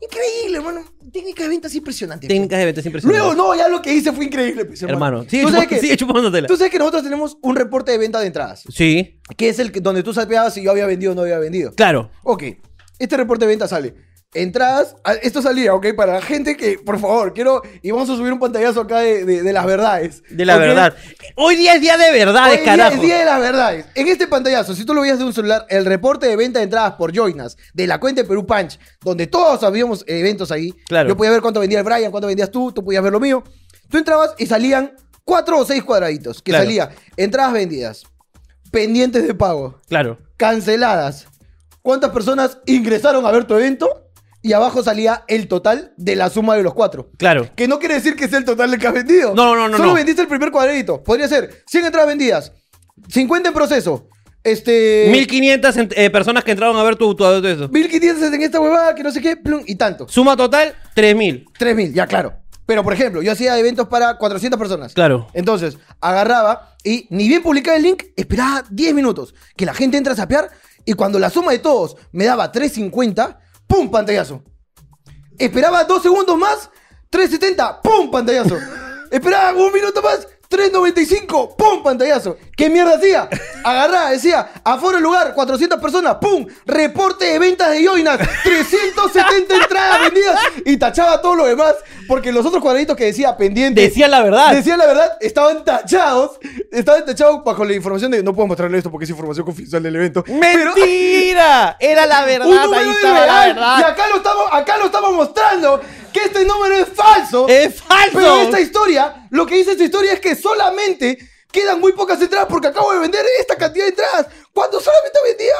Increíble, 0.00 0.58
hermano. 0.58 0.84
Técnica 1.12 1.42
de 1.42 1.48
ventas 1.48 1.74
impresionante. 1.74 2.28
Técnicas 2.28 2.58
de 2.58 2.64
ventas 2.66 2.86
impresionantes. 2.86 3.24
Luego, 3.34 3.34
no, 3.34 3.54
ya 3.56 3.68
lo 3.68 3.82
que 3.82 3.92
hice 3.92 4.12
fue 4.12 4.26
increíble, 4.26 4.64
pues, 4.64 4.80
hermano. 4.82 5.04
Hermano, 5.18 5.28
sigue, 5.30 5.42
¿Tú 5.44 5.50
sabes 5.50 5.68
que- 5.68 5.80
sigue 5.80 5.96
chupándotela. 5.96 6.46
Tú 6.48 6.56
sabes 6.56 6.70
que 6.72 6.78
nosotros 6.78 7.02
tenemos 7.02 7.36
un 7.42 7.56
reporte 7.56 7.92
de 7.92 7.98
venta 7.98 8.20
de 8.20 8.26
entradas, 8.28 8.62
Sí, 8.72 9.18
que 9.36 9.48
es 9.48 9.58
el 9.58 9.72
que, 9.72 9.80
donde 9.80 10.02
tú 10.02 10.14
sabías 10.14 10.54
si 10.54 10.62
yo 10.62 10.70
había 10.70 10.86
vendido 10.86 11.12
o 11.12 11.14
no 11.14 11.22
había 11.22 11.38
vendido. 11.38 11.72
claro. 11.74 12.10
Ok, 12.22 12.44
este 12.98 13.16
reporte 13.16 13.44
de 13.44 13.48
venta 13.50 13.66
sale. 13.68 13.94
Entradas, 14.34 14.96
a- 15.04 15.12
esto 15.12 15.42
salía, 15.42 15.74
ok, 15.74 15.88
para 15.94 16.14
la 16.14 16.22
gente 16.22 16.56
que, 16.56 16.78
por 16.78 16.98
favor, 16.98 17.34
quiero, 17.34 17.60
y 17.82 17.90
vamos 17.90 18.08
a 18.08 18.16
subir 18.16 18.32
un 18.32 18.38
pantallazo 18.38 18.80
acá 18.80 19.00
de, 19.00 19.26
de- 19.26 19.42
de 19.42 19.52
las 19.52 19.66
verdades. 19.66 20.22
De 20.30 20.46
la 20.46 20.56
verdad. 20.56 20.94
Hoy 21.36 21.54
día 21.56 21.74
es 21.74 21.82
día 21.82 21.98
de 21.98 22.10
verdades, 22.12 22.52
Hoy 22.52 22.56
día 22.64 22.64
carajo. 22.64 22.94
es 22.94 23.00
día 23.02 23.18
de 23.18 23.24
las 23.26 23.40
verdades. 23.40 23.86
En 23.94 24.08
este 24.08 24.26
pantallazo, 24.26 24.74
si 24.74 24.86
tú 24.86 24.94
lo 24.94 25.02
veías 25.02 25.18
de 25.18 25.24
un 25.26 25.34
celular, 25.34 25.66
el 25.68 25.84
reporte 25.84 26.26
de 26.26 26.36
venta 26.36 26.60
de 26.60 26.64
entradas 26.64 26.94
por 26.94 27.12
Joinas, 27.12 27.58
de 27.74 27.86
la 27.86 28.00
cuenta 28.00 28.22
de 28.22 28.28
Perú 28.28 28.46
Punch, 28.46 28.78
donde 29.02 29.26
todos 29.26 29.62
habíamos 29.64 30.02
eventos 30.06 30.50
ahí. 30.50 30.72
Claro. 30.88 31.10
Yo 31.10 31.16
podía 31.16 31.30
ver 31.30 31.42
cuánto 31.42 31.60
vendía 31.60 31.80
el 31.80 31.84
Brian, 31.84 32.10
cuánto 32.10 32.26
vendías 32.26 32.50
tú, 32.50 32.72
tú 32.72 32.82
podías 32.82 33.02
ver 33.02 33.12
lo 33.12 33.20
mío. 33.20 33.44
Tú 33.90 33.98
entrabas 33.98 34.34
y 34.38 34.46
salían 34.46 34.94
cuatro 35.24 35.58
o 35.58 35.64
seis 35.66 35.82
cuadraditos, 35.84 36.40
que 36.40 36.52
Claro. 36.52 36.64
salía 36.64 36.90
entradas 37.18 37.52
vendidas, 37.52 38.04
pendientes 38.70 39.26
de 39.26 39.34
pago, 39.34 39.78
Claro. 39.88 40.16
canceladas. 40.38 41.26
¿Cuántas 41.82 42.10
personas 42.12 42.56
ingresaron 42.64 43.26
a 43.26 43.30
ver 43.30 43.44
tu 43.44 43.54
evento? 43.54 43.98
Y 44.42 44.52
abajo 44.54 44.82
salía 44.82 45.22
el 45.28 45.46
total 45.46 45.92
de 45.96 46.16
la 46.16 46.28
suma 46.28 46.56
de 46.56 46.62
los 46.64 46.74
cuatro. 46.74 47.10
Claro. 47.16 47.48
Que 47.54 47.68
no 47.68 47.78
quiere 47.78 47.94
decir 47.94 48.16
que 48.16 48.26
sea 48.28 48.38
el 48.38 48.44
total 48.44 48.70
del 48.72 48.80
que 48.80 48.88
has 48.88 48.94
vendido. 48.94 49.34
No, 49.34 49.54
no, 49.54 49.68
no, 49.68 49.76
Solo 49.76 49.90
no. 49.90 49.94
vendiste 49.94 50.20
el 50.22 50.28
primer 50.28 50.50
cuadradito. 50.50 51.02
Podría 51.02 51.28
ser 51.28 51.62
100 51.66 51.84
entradas 51.86 52.08
vendidas, 52.08 52.52
50 53.08 53.48
en 53.50 53.54
proceso, 53.54 54.08
este... 54.42 55.08
1500 55.12 55.76
ent- 55.76 55.92
eh, 55.96 56.10
personas 56.10 56.42
que 56.42 56.50
entraron 56.50 56.76
a 56.76 56.82
ver 56.82 56.96
tu, 56.96 57.14
tu, 57.14 57.24
tu 57.40 57.46
eso. 57.46 57.68
1500 57.68 58.32
en 58.32 58.42
esta 58.42 58.60
huevada, 58.60 58.94
que 58.94 59.02
no 59.04 59.12
sé 59.12 59.20
qué, 59.20 59.36
plum, 59.36 59.62
y 59.66 59.76
tanto. 59.76 60.08
Suma 60.08 60.36
total, 60.36 60.74
3000. 60.94 61.46
3000, 61.56 61.94
ya 61.94 62.06
claro. 62.08 62.34
Pero, 62.66 62.82
por 62.82 62.92
ejemplo, 62.92 63.22
yo 63.22 63.30
hacía 63.32 63.56
eventos 63.58 63.86
para 63.88 64.16
400 64.18 64.58
personas. 64.58 64.94
Claro. 64.94 65.28
Entonces, 65.34 65.78
agarraba 66.00 66.74
y 66.84 67.06
ni 67.10 67.28
bien 67.28 67.42
publicaba 67.42 67.76
el 67.76 67.82
link, 67.84 68.04
esperaba 68.16 68.64
10 68.70 68.94
minutos. 68.94 69.34
Que 69.56 69.66
la 69.66 69.74
gente 69.74 69.96
entre 69.98 70.12
a 70.12 70.16
sapear 70.16 70.48
y 70.84 70.94
cuando 70.94 71.18
la 71.18 71.30
suma 71.30 71.52
de 71.52 71.58
todos 71.58 71.96
me 72.12 72.24
daba 72.24 72.50
350, 72.52 73.38
¡pum! 73.72 73.90
Pantallazo. 73.90 74.42
Esperaba 75.38 75.84
dos 75.84 76.02
segundos 76.02 76.36
más, 76.36 76.68
370, 77.08 77.80
¡pum! 77.80 78.10
Pantallazo. 78.10 78.58
Esperaba 79.10 79.52
un 79.58 79.72
minuto 79.72 80.02
más, 80.02 80.28
395, 80.48 81.56
¡pum! 81.56 81.82
Pantallazo. 81.82 82.36
¿Qué 82.54 82.68
mierda 82.68 82.96
hacía? 82.96 83.30
Agarraba, 83.64 84.10
decía, 84.10 84.52
aforo 84.62 84.98
el 84.98 85.02
lugar, 85.02 85.32
400 85.34 85.80
personas, 85.80 86.16
¡pum! 86.20 86.46
Reporte 86.66 87.24
de 87.24 87.38
ventas 87.38 87.70
de 87.70 87.82
Joinas, 87.82 88.18
370 88.44 89.56
entradas 89.56 90.00
vendidas 90.02 90.38
y 90.66 90.76
tachaba 90.76 91.22
todo 91.22 91.36
lo 91.36 91.46
demás 91.46 91.74
porque 92.12 92.30
los 92.30 92.44
otros 92.44 92.60
cuadraditos 92.60 92.94
que 92.94 93.06
decía 93.06 93.34
pendiente. 93.38 93.80
Decía 93.80 94.06
la 94.06 94.22
verdad. 94.22 94.52
Decía 94.52 94.76
la 94.76 94.84
verdad, 94.84 95.16
estaban 95.18 95.64
tachados. 95.64 96.32
Estaban 96.70 97.06
tachados 97.06 97.42
bajo 97.42 97.64
la 97.64 97.72
información 97.72 98.10
de 98.10 98.22
no 98.22 98.34
puedo 98.34 98.46
mostrarle 98.48 98.76
esto 98.76 98.90
porque 98.90 99.04
es 99.04 99.10
información 99.10 99.46
confidencial 99.46 99.82
del 99.82 99.96
evento. 99.96 100.22
Pero- 100.22 100.74
¡Mentira! 100.74 101.74
Era 101.80 102.04
la 102.04 102.26
verdad. 102.26 102.48
un 102.48 102.74
ahí 102.74 102.92
la 103.02 103.12
verdad. 103.46 103.78
Y 103.78 103.82
acá 103.92 104.08
lo, 104.08 104.16
estamos, 104.18 104.44
acá 104.52 104.76
lo 104.76 104.84
estamos 104.84 105.12
mostrando 105.14 105.80
que 106.12 106.20
este 106.20 106.44
número 106.44 106.74
es 106.76 106.88
falso. 106.88 107.48
¡Es 107.48 107.80
falso! 107.82 108.10
Pero 108.12 108.36
esta 108.42 108.60
historia, 108.60 109.26
lo 109.30 109.46
que 109.46 109.54
dice 109.54 109.70
esta 109.72 109.84
historia 109.84 110.12
es 110.12 110.20
que 110.20 110.36
solamente 110.36 111.16
quedan 111.50 111.80
muy 111.80 111.92
pocas 111.92 112.20
entradas 112.20 112.46
porque 112.46 112.68
acabo 112.68 112.92
de 112.92 112.98
vender 112.98 113.24
esta 113.40 113.56
cantidad 113.56 113.86
de 113.86 113.90
entradas. 113.92 114.26
Cuando 114.52 114.82
solamente 114.82 115.18
vendía 115.24 115.54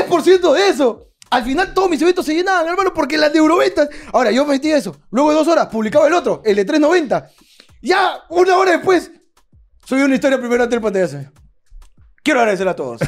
el 0.00 0.08
10% 0.08 0.52
de 0.54 0.68
eso. 0.70 1.02
Al 1.30 1.44
final 1.44 1.74
todos 1.74 1.90
mis 1.90 2.00
eventos 2.00 2.24
se 2.24 2.34
llenaban, 2.34 2.68
hermano, 2.68 2.92
porque 2.94 3.18
las 3.18 3.32
de 3.32 3.38
Euroventas. 3.38 3.88
Ahora, 4.12 4.30
yo 4.30 4.44
metí 4.46 4.70
eso. 4.70 4.96
Luego 5.10 5.30
de 5.30 5.36
dos 5.36 5.48
horas 5.48 5.66
publicaba 5.66 6.06
el 6.06 6.14
otro, 6.14 6.42
el 6.44 6.56
de 6.56 6.64
390. 6.64 7.30
Ya, 7.82 8.20
una 8.30 8.56
hora 8.56 8.72
después, 8.72 9.10
subí 9.84 10.02
una 10.02 10.14
historia 10.14 10.38
primero 10.38 10.62
ante 10.62 10.76
el 10.76 10.82
pantallazo. 10.82 11.18
Quiero 12.22 12.40
agradecer 12.40 12.68
a 12.68 12.76
todos. 12.76 13.00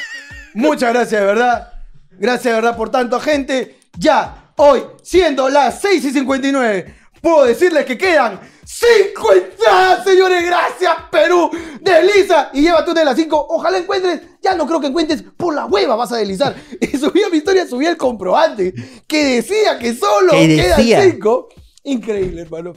Muchas 0.54 0.92
gracias, 0.92 1.20
de 1.20 1.26
verdad. 1.26 1.72
Gracias, 2.12 2.44
de 2.44 2.52
verdad, 2.52 2.76
por 2.76 2.90
tanto, 2.90 3.18
gente. 3.20 3.78
Ya, 3.98 4.52
hoy, 4.56 4.82
siendo 5.02 5.48
las 5.48 5.80
6 5.80 6.04
y 6.04 6.10
59, 6.12 6.94
puedo 7.20 7.44
decirles 7.44 7.84
que 7.84 7.98
quedan 7.98 8.40
Cinco 8.66 9.32
entradas, 9.32 10.04
señores, 10.04 10.42
gracias 10.42 10.92
Perú. 11.10 11.50
Desliza 11.80 12.50
y 12.54 12.62
llévate 12.62 12.90
una 12.90 13.00
de 13.00 13.06
las 13.06 13.16
cinco. 13.16 13.46
Ojalá 13.50 13.78
encuentres, 13.78 14.22
ya 14.44 14.54
no 14.54 14.66
creo 14.66 14.80
que 14.80 14.86
encuentres, 14.88 15.22
por 15.36 15.54
la 15.54 15.64
hueva 15.66 15.96
vas 15.96 16.12
a 16.12 16.16
deslizar. 16.16 16.54
Y 16.80 16.96
subí 16.98 17.22
a 17.22 17.28
mi 17.30 17.38
historia, 17.38 17.66
subí 17.66 17.86
el 17.86 17.96
comprobante 17.96 18.72
que 19.08 19.24
decía 19.36 19.78
que 19.78 19.94
solo 19.94 20.32
Que 20.32 20.56
quedan 20.56 21.10
cinco. 21.10 21.48
Increíble, 21.82 22.42
hermano. 22.42 22.74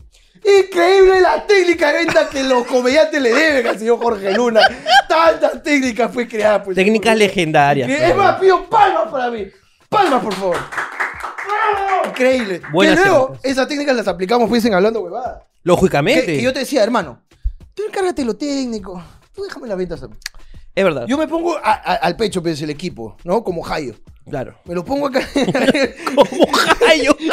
Increíble 0.59 1.19
la 1.21 1.45
técnica 1.45 1.91
de 1.91 2.05
venta 2.05 2.29
que 2.29 2.43
los 2.43 2.65
comediantes 2.67 3.21
le 3.21 3.33
deben 3.33 3.67
al 3.67 3.77
señor 3.79 3.99
Jorge 3.99 4.31
Luna. 4.33 4.61
Tantas 5.09 5.61
técnicas 5.63 6.11
fue 6.13 6.27
creada. 6.27 6.63
Pues, 6.63 6.75
Técnicas 6.75 7.11
por- 7.13 7.19
legendarias. 7.19 7.89
Es 7.89 8.15
más, 8.15 8.39
pido 8.39 8.69
palmas 8.69 9.11
para 9.11 9.29
mí. 9.31 9.47
Palmas, 9.89 10.23
por 10.23 10.33
favor. 10.33 10.57
Increíble. 12.07 12.61
Buenas 12.71 12.99
que 12.99 13.05
luego, 13.09 13.25
técnicas. 13.27 13.51
esas 13.51 13.67
técnicas 13.67 13.95
las 13.95 14.07
aplicamos, 14.07 14.49
pues, 14.49 14.63
en 14.65 14.73
hablando 14.73 15.01
huevadas. 15.01 15.39
Que, 15.43 15.47
Lógicamente. 15.63 16.25
que 16.25 16.41
yo 16.41 16.53
te 16.53 16.59
decía, 16.59 16.83
hermano, 16.83 17.21
tú 17.73 17.83
encárgate 17.87 18.23
lo 18.23 18.35
técnico. 18.35 19.03
Tú 19.33 19.43
déjame 19.43 19.67
las 19.67 19.77
ventas 19.77 20.01
a 20.03 20.07
mí. 20.07 20.15
Es 20.77 20.83
verdad. 20.83 21.05
Yo 21.07 21.17
me 21.17 21.27
pongo 21.27 21.57
a- 21.57 21.61
a- 21.73 21.95
al 21.95 22.15
pecho, 22.15 22.41
pues, 22.43 22.61
el 22.61 22.69
equipo, 22.69 23.17
¿no? 23.23 23.43
Como 23.43 23.63
Jayo. 23.63 23.95
Claro. 24.29 24.59
Me 24.65 24.75
lo 24.75 24.85
pongo 24.85 25.07
acá. 25.07 25.21
Como 26.15 26.45
Jayo. 26.85 27.17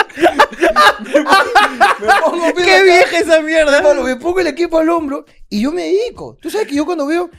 me 1.04 2.08
pongo, 2.22 2.52
pues, 2.54 2.64
¡Qué 2.64 2.74
acá. 2.74 2.82
vieja 2.84 3.18
esa 3.18 3.40
mierda! 3.42 3.76
Hermano, 3.78 4.02
me 4.02 4.16
pongo 4.16 4.40
el 4.40 4.46
equipo 4.46 4.78
al 4.78 4.88
hombro 4.88 5.24
y 5.48 5.60
yo 5.62 5.72
me 5.72 5.82
dedico. 5.82 6.36
Tú 6.40 6.50
sabes 6.50 6.66
que 6.68 6.74
yo 6.74 6.86
cuando 6.86 7.06
veo, 7.06 7.30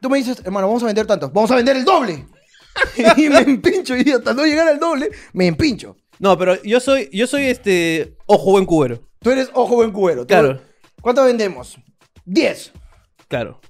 tú 0.00 0.08
me 0.10 0.18
dices, 0.18 0.40
hermano, 0.44 0.66
vamos 0.68 0.82
a 0.82 0.86
vender 0.86 1.06
tanto, 1.06 1.30
vamos 1.30 1.50
a 1.50 1.56
vender 1.56 1.76
el 1.76 1.84
doble. 1.84 2.26
y 3.16 3.28
me 3.28 3.38
empincho 3.38 3.96
y 3.96 4.10
hasta 4.10 4.34
no 4.34 4.44
llegar 4.44 4.68
al 4.68 4.78
doble, 4.78 5.10
me 5.32 5.46
empincho. 5.46 5.96
No, 6.18 6.38
pero 6.38 6.62
yo 6.62 6.78
soy, 6.80 7.08
yo 7.12 7.26
soy 7.26 7.46
este 7.46 8.16
ojo 8.26 8.52
buen 8.52 8.66
cubero. 8.66 9.00
Tú 9.20 9.30
eres 9.30 9.50
ojo 9.52 9.74
buen 9.76 9.90
cubero. 9.92 10.22
Tú- 10.22 10.28
Claro. 10.28 10.60
¿Cuánto 11.00 11.24
vendemos? 11.24 11.76
10. 12.24 12.72
Claro. 13.28 13.60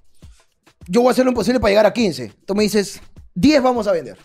Yo 0.88 1.00
voy 1.00 1.08
a 1.08 1.12
hacer 1.12 1.24
lo 1.24 1.30
imposible 1.30 1.60
para 1.60 1.70
llegar 1.70 1.86
a 1.86 1.92
15. 1.92 2.32
Tú 2.46 2.54
me 2.54 2.62
dices, 2.62 3.00
10 3.34 3.62
vamos 3.62 3.86
a 3.86 3.92
vender. 3.92 4.16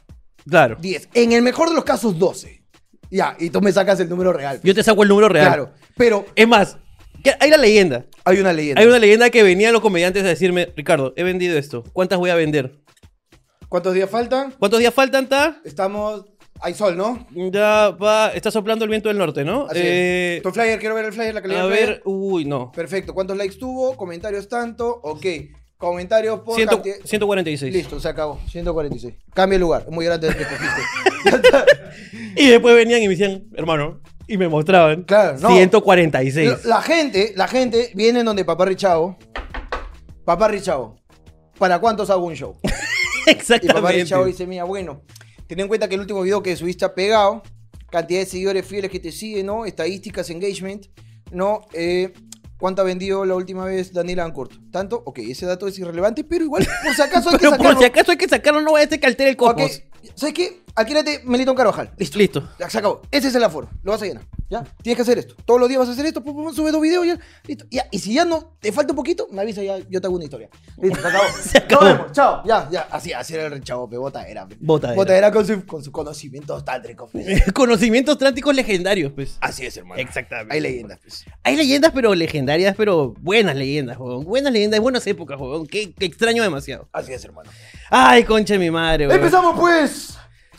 Claro. 0.47 0.77
10. 0.79 1.09
En 1.13 1.31
el 1.31 1.41
mejor 1.41 1.69
de 1.69 1.75
los 1.75 1.83
casos, 1.83 2.17
12. 2.17 2.63
Ya, 3.11 3.35
y 3.39 3.49
tú 3.49 3.61
me 3.61 3.71
sacas 3.71 3.99
el 3.99 4.09
número 4.09 4.33
real. 4.33 4.59
Yo 4.63 4.73
te 4.75 4.83
saco 4.83 5.03
el 5.03 5.09
número 5.09 5.29
real. 5.29 5.47
Claro. 5.47 5.71
Pero 5.97 6.25
Es 6.35 6.47
más, 6.47 6.77
que- 7.23 7.33
hay 7.39 7.49
la 7.49 7.57
leyenda. 7.57 8.05
hay 8.23 8.39
una 8.39 8.53
leyenda. 8.53 8.81
Hay 8.81 8.87
una 8.87 8.99
leyenda 8.99 9.29
que 9.29 9.41
venían 9.43 9.73
los 9.73 9.81
comediantes 9.81 10.23
a 10.23 10.27
decirme, 10.27 10.71
Ricardo, 10.75 11.13
he 11.15 11.23
vendido 11.23 11.57
esto. 11.57 11.83
¿Cuántas 11.93 12.19
voy 12.19 12.29
a 12.29 12.35
vender? 12.35 12.79
¿Cuántos 13.67 13.93
días 13.93 14.09
faltan? 14.09 14.53
¿Cuántos 14.57 14.79
días 14.79 14.93
faltan, 14.93 15.27
ta? 15.27 15.59
Estamos... 15.63 16.25
Hay 16.61 16.73
sol, 16.73 16.97
¿no? 16.97 17.25
Ya 17.53 17.91
va, 17.91 18.33
está 18.33 18.51
soplando 18.51 18.83
el 18.83 18.89
viento 18.89 19.07
del 19.07 19.17
norte, 19.17 19.45
¿no? 19.45 19.65
Así 19.69 19.79
Eh, 19.81 20.35
es. 20.37 20.43
Tu 20.43 20.51
flyer, 20.51 20.77
quiero 20.77 20.93
ver 20.93 21.05
el 21.05 21.13
flyer, 21.13 21.33
la 21.33 21.41
calidad 21.41 21.61
a 21.61 21.63
del 21.67 21.71
flyer. 21.73 21.89
ver, 21.89 22.01
uy, 22.03 22.43
no. 22.43 22.69
Perfecto. 22.73 23.13
¿Cuántos 23.13 23.37
likes 23.37 23.55
tuvo? 23.55 23.95
Comentarios 23.95 24.49
tanto. 24.49 24.89
Ok. 25.03 25.25
Comentarios 25.79 26.41
por 26.41 26.55
Ciento- 26.55 26.75
cantidad- 26.75 26.97
146. 27.05 27.73
Listo, 27.73 28.01
se 28.01 28.09
acabó. 28.09 28.37
146. 28.51 29.13
Cambia 29.33 29.55
el 29.55 29.61
lugar. 29.61 29.85
Es 29.87 29.93
muy 29.93 30.03
grande 30.03 30.27
el 30.27 30.35
que 30.35 30.43
está. 31.25 31.65
Y 32.35 32.49
después 32.49 32.75
venían 32.75 33.01
y 33.01 33.07
me 33.07 33.15
decían, 33.15 33.45
hermano, 33.55 34.01
y 34.27 34.37
me 34.37 34.49
mostraban. 34.49 35.03
Claro, 35.03 35.37
no. 35.39 35.47
146. 35.55 36.65
La, 36.65 36.81
gente, 36.81 37.31
la 37.37 37.47
gente 37.47 37.91
viene 37.95 38.19
en 38.19 38.25
donde 38.25 38.43
Papá 38.43 38.65
Richao. 38.65 39.17
Papá 40.25 40.49
Richao. 40.49 40.97
¿Para 41.57 41.79
cuántos 41.79 42.09
hago 42.09 42.25
un 42.25 42.35
show? 42.35 42.57
Y 43.25 43.31
Papá 43.31 43.31
Exactamente. 43.31 43.93
Richao 44.03 44.25
dice, 44.25 44.45
mira, 44.47 44.63
bueno, 44.65 45.03
ten 45.47 45.59
en 45.61 45.67
cuenta 45.69 45.87
que 45.87 45.95
el 45.95 46.01
último 46.01 46.21
video 46.23 46.41
que 46.43 46.55
subiste 46.57 46.83
ha 46.83 46.93
pegado, 46.93 47.41
cantidad 47.89 48.19
de 48.21 48.25
seguidores 48.25 48.65
fieles 48.65 48.89
que 48.91 48.99
te 48.99 49.11
siguen, 49.13 49.45
¿no? 49.45 49.65
Estadísticas, 49.65 50.29
engagement, 50.29 50.87
¿no? 51.31 51.61
Eh, 51.73 52.11
¿Cuánto 52.59 52.81
ha 52.81 52.85
vendido 52.85 53.23
la 53.25 53.35
última 53.35 53.63
vez 53.63 53.93
Daniel 53.93 54.19
Ancourt? 54.19 54.51
¿Tanto? 54.69 55.01
Ok, 55.05 55.19
ese 55.19 55.45
dato 55.45 55.65
es 55.65 55.79
irrelevante, 55.79 56.25
pero 56.25 56.43
igual, 56.43 56.67
por 56.83 56.93
si 56.93 57.01
acaso 57.01 57.29
hay 57.31 57.35
que 57.37 57.39
Pero 57.39 57.51
por 57.51 57.57
sacarlo. 57.59 57.79
si 57.79 57.85
acaso 57.85 58.11
hay 58.11 58.17
que 58.17 58.27
sacarlo, 58.27 58.61
no 58.61 58.73
vaya 58.73 58.85
a 58.85 58.89
ser 58.89 58.99
que 58.99 59.07
altere 59.07 59.29
el 59.29 59.35
Ok, 59.39 59.45
cosmos. 59.53 59.81
¿Sabes 60.15 60.33
qué? 60.33 60.61
Alquílate 60.75 61.21
Melitón 61.25 61.55
Carvajal. 61.55 61.91
Listo. 61.97 62.17
Listo. 62.17 62.49
Ya 62.59 62.69
se 62.69 62.77
acabó. 62.77 63.01
Ese 63.11 63.27
es 63.27 63.35
el 63.35 63.43
aforo. 63.43 63.69
Lo 63.83 63.91
vas 63.91 64.01
a 64.01 64.05
llenar. 64.05 64.23
¿Ya? 64.49 64.63
Tienes 64.81 64.95
que 64.95 65.01
hacer 65.03 65.17
esto. 65.19 65.35
Todos 65.45 65.59
los 65.59 65.69
días 65.69 65.79
vas 65.79 65.89
a 65.89 65.91
hacer 65.91 66.05
esto. 66.05 66.23
Pum, 66.23 66.33
pum, 66.33 66.53
sube 66.53 66.71
dos 66.71 66.81
videos 66.81 67.05
ya. 67.05 67.19
Listo. 67.45 67.65
Ya. 67.69 67.85
Y 67.91 67.99
si 67.99 68.13
ya 68.13 68.25
no 68.25 68.55
te 68.59 68.71
falta 68.71 68.93
un 68.93 68.95
poquito, 68.95 69.27
me 69.31 69.41
avisa 69.41 69.61
ya. 69.61 69.77
Yo 69.89 70.01
te 70.01 70.07
hago 70.07 70.15
una 70.15 70.23
historia. 70.23 70.49
Listo. 70.81 71.01
Se 71.01 71.07
acabó. 71.07 71.23
Se 71.43 71.57
acabó. 71.57 71.83
Nos 71.83 71.97
vemos. 71.97 72.11
Chao. 72.13 72.43
Ya, 72.45 72.69
ya. 72.71 72.87
Así, 72.91 73.13
así 73.13 73.35
era 73.35 73.47
el 73.47 73.63
chavo, 73.63 73.89
pe. 73.89 73.97
Botadera. 73.97 74.47
pe. 74.47 74.55
Botadera. 74.59 74.95
Botadera 74.95 75.31
con 75.31 75.45
su, 75.45 75.65
con 75.65 75.83
su 75.83 75.91
conocimiento 75.91 76.63
tántrico, 76.63 77.07
pe. 77.07 77.43
Conocimientos 77.53 78.17
tránticos 78.17 78.55
legendarios, 78.55 79.11
pues. 79.11 79.37
Así 79.41 79.65
es, 79.65 79.75
hermano. 79.77 80.01
Exactamente. 80.01 80.55
Hay 80.55 80.61
leyendas, 80.61 80.99
pues. 80.99 81.25
Hay 81.43 81.55
leyendas, 81.55 81.91
pero 81.93 82.15
legendarias, 82.15 82.75
pero 82.75 83.13
buenas 83.19 83.55
leyendas, 83.55 83.97
joven. 83.97 84.25
Buenas 84.25 84.53
leyendas, 84.53 84.79
buenas 84.79 85.05
épocas, 85.05 85.37
joven. 85.37 85.67
Qué, 85.67 85.93
qué 85.93 86.05
extraño 86.05 86.41
demasiado. 86.41 86.87
Así 86.93 87.13
es, 87.13 87.23
hermano. 87.25 87.51
Ay, 87.89 88.23
concha 88.23 88.53
de 88.53 88.59
mi 88.59 88.71
madre, 88.71 89.07
weón. 89.07 89.19
Empezamos, 89.19 89.59
pues, 89.59 89.88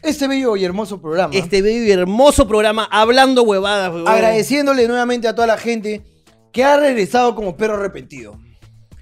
este 0.03 0.29
bello 0.29 0.57
y 0.57 0.65
hermoso 0.65 1.01
programa. 1.01 1.35
Este 1.35 1.61
bello 1.61 1.85
y 1.85 1.91
hermoso 1.91 2.49
programa 2.49 2.89
hablando 2.91 3.43
huevadas. 3.43 3.93
Agradeciéndole 4.07 4.89
nuevamente 4.89 5.29
a 5.29 5.35
toda 5.35 5.47
la 5.47 5.59
gente 5.59 6.03
que 6.53 6.65
ha 6.65 6.77
regresado 6.77 7.35
como 7.35 7.57
perro 7.57 7.75
arrepentido. 7.75 8.39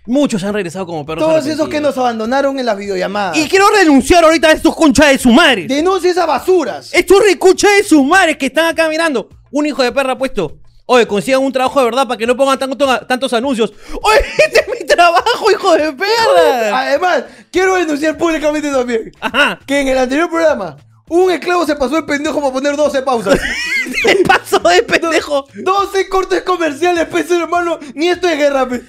Muchos 0.06 0.42
han 0.42 0.54
regresado 0.54 0.86
como 0.86 1.04
perros. 1.04 1.24
Todos 1.24 1.46
esos 1.46 1.68
que 1.68 1.80
nos 1.80 1.96
abandonaron 1.98 2.58
en 2.58 2.64
las 2.64 2.78
videollamadas. 2.78 3.36
Y 3.36 3.46
quiero 3.46 3.66
renunciar 3.70 4.24
ahorita 4.24 4.48
a 4.48 4.52
estos 4.52 4.74
conchas 4.74 5.10
de 5.10 5.18
su 5.18 5.30
madre. 5.30 5.66
Denuncia 5.66 6.10
esas 6.10 6.26
basuras. 6.26 6.94
Estos 6.94 7.22
reconchas 7.22 7.70
de 7.76 7.84
sus 7.84 8.02
madres 8.04 8.38
que 8.38 8.46
están 8.46 8.66
acá 8.66 8.88
mirando. 8.88 9.28
Un 9.50 9.66
hijo 9.66 9.82
de 9.82 9.92
perra 9.92 10.16
puesto. 10.16 10.58
Oye, 10.90 11.06
consigan 11.06 11.42
un 11.42 11.52
trabajo 11.52 11.78
de 11.80 11.84
verdad 11.84 12.06
para 12.08 12.16
que 12.16 12.26
no 12.26 12.34
pongan 12.34 12.58
tanto- 12.58 13.00
tantos 13.06 13.30
anuncios. 13.34 13.72
Oye, 14.02 14.20
este 14.38 14.60
es 14.60 14.80
mi 14.80 14.86
trabajo, 14.86 15.50
hijo 15.50 15.74
de 15.74 15.92
perra. 15.92 16.78
Además, 16.80 17.24
quiero 17.52 17.74
denunciar 17.74 18.16
públicamente 18.16 18.70
también 18.70 19.12
Ajá. 19.20 19.58
que 19.66 19.80
en 19.80 19.88
el 19.88 19.98
anterior 19.98 20.30
programa 20.30 20.76
un 21.08 21.30
esclavo 21.30 21.66
se 21.66 21.76
pasó 21.76 21.98
el 21.98 22.04
pendejo 22.04 22.40
para 22.40 22.52
poner 22.52 22.76
12 22.76 23.02
pausas. 23.02 23.38
Te 24.04 24.16
paso 24.24 24.58
de 24.58 24.82
pendejo. 24.82 25.46
12 25.54 26.08
cortes 26.08 26.42
comerciales, 26.42 27.06
pues 27.10 27.30
hermano. 27.30 27.78
Ni 27.94 28.08
esto 28.08 28.28
es 28.28 28.38
guerra, 28.38 28.68
pe. 28.68 28.82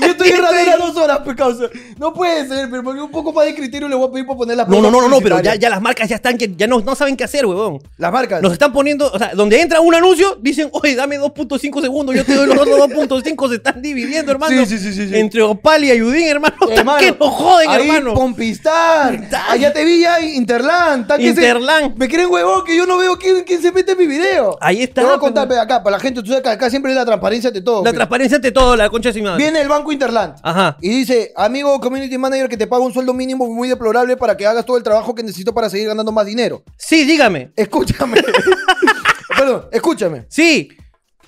Ni 0.00 0.06
esto 0.06 0.24
es 0.24 0.30
guerra 0.30 0.52
de 0.52 0.66
las 0.66 0.78
dos 0.78 0.96
horas, 0.96 1.18
pe 1.20 1.34
causa. 1.34 1.64
No 1.98 2.12
puede 2.12 2.46
ser, 2.48 2.68
pero 2.70 2.82
porque 2.82 3.00
un 3.00 3.10
poco 3.10 3.32
más 3.32 3.46
de 3.46 3.54
criterio 3.54 3.88
le 3.88 3.94
voy 3.94 4.08
a 4.08 4.12
pedir 4.12 4.26
para 4.26 4.38
poner 4.38 4.56
las 4.56 4.68
No, 4.68 4.80
no, 4.80 4.90
no, 4.90 5.00
no, 5.00 5.08
no, 5.08 5.20
pausas 5.20 5.40
pero 5.40 5.40
ya, 5.40 5.70
las 5.70 5.80
marcas 5.80 6.08
ya 6.08 6.16
están, 6.16 6.36
que 6.36 6.52
ya 6.56 6.66
no, 6.66 6.80
no 6.80 6.94
saben 6.94 7.16
qué 7.16 7.24
hacer, 7.24 7.46
huevón. 7.46 7.80
Las 7.96 8.12
marcas. 8.12 8.42
Nos 8.42 8.52
están 8.52 8.72
poniendo, 8.72 9.10
o 9.10 9.18
sea, 9.18 9.32
donde 9.34 9.60
entra 9.60 9.80
un 9.80 9.94
anuncio, 9.94 10.36
dicen, 10.40 10.68
oye, 10.72 10.94
dame 10.94 11.18
2.5 11.18 11.80
segundos, 11.80 12.14
yo 12.14 12.24
te 12.24 12.34
doy 12.34 12.46
los 12.46 12.58
otros 12.58 12.78
2.5, 12.90 13.48
se 13.48 13.54
están 13.56 13.80
dividiendo, 13.80 14.32
hermano. 14.32 14.64
Sí, 14.66 14.78
sí, 14.78 14.92
sí, 14.92 15.08
sí. 15.08 15.16
Entre 15.16 15.42
Opal 15.42 15.84
y 15.84 15.90
Ayudín, 15.90 16.26
hermano. 16.26 16.56
Hermano, 16.70 16.98
que 16.98 17.12
nos 17.12 17.34
joden, 17.34 17.70
ahí, 17.70 17.88
hermano. 17.88 18.14
Pompistar. 18.14 19.28
Allá 19.48 19.72
te 19.72 19.84
vi 19.84 20.00
ya 20.00 20.20
Interland. 20.20 21.06
Se- 21.34 21.40
Interland. 21.42 21.96
Me 21.96 22.08
creen 22.08 22.28
huevón 22.30 22.64
que 22.64 22.76
yo 22.76 22.86
no 22.86 22.96
veo 22.98 23.16
quién, 23.18 23.44
quién 23.44 23.60
se 23.62 23.72
mete 23.72 23.92
en 23.92 23.98
mi 23.98 24.06
video. 24.06 24.56
Ahí 24.60 24.82
está, 24.82 25.00
Te 25.02 25.06
voy 25.06 25.16
a 25.16 25.18
contar, 25.18 25.48
ve, 25.48 25.58
acá, 25.58 25.82
para 25.82 25.96
la 25.96 26.00
gente, 26.00 26.20
tú 26.22 26.28
sabes 26.28 26.42
que 26.42 26.48
acá 26.50 26.70
siempre 26.70 26.92
es 26.92 26.96
la 26.96 27.04
transparencia 27.04 27.50
de 27.50 27.60
todo. 27.60 27.84
La 27.84 27.92
transparencia 27.92 28.36
ante 28.36 28.52
todo, 28.52 28.76
la 28.76 28.88
concha 28.90 29.12
de 29.12 29.22
madre. 29.22 29.42
Viene 29.42 29.60
el 29.60 29.68
banco 29.68 29.90
Interland. 29.92 30.36
Ajá. 30.42 30.76
Y 30.80 30.88
dice, 30.90 31.32
amigo 31.36 31.78
community 31.80 32.16
manager 32.18 32.48
que 32.48 32.56
te 32.56 32.66
paga 32.66 32.82
un 32.84 32.92
sueldo 32.92 33.12
mínimo 33.14 33.46
muy 33.46 33.68
deplorable 33.68 34.16
para 34.16 34.36
que 34.36 34.46
hagas 34.46 34.64
todo 34.64 34.76
el 34.76 34.82
trabajo 34.82 35.14
que 35.14 35.22
necesito 35.22 35.52
para 35.54 35.68
seguir 35.70 35.88
ganando 35.88 36.12
más 36.12 36.26
dinero. 36.26 36.62
Sí, 36.76 37.04
dígame. 37.04 37.52
Escúchame. 37.56 38.22
Perdón, 39.36 39.66
escúchame. 39.72 40.26
Sí. 40.28 40.68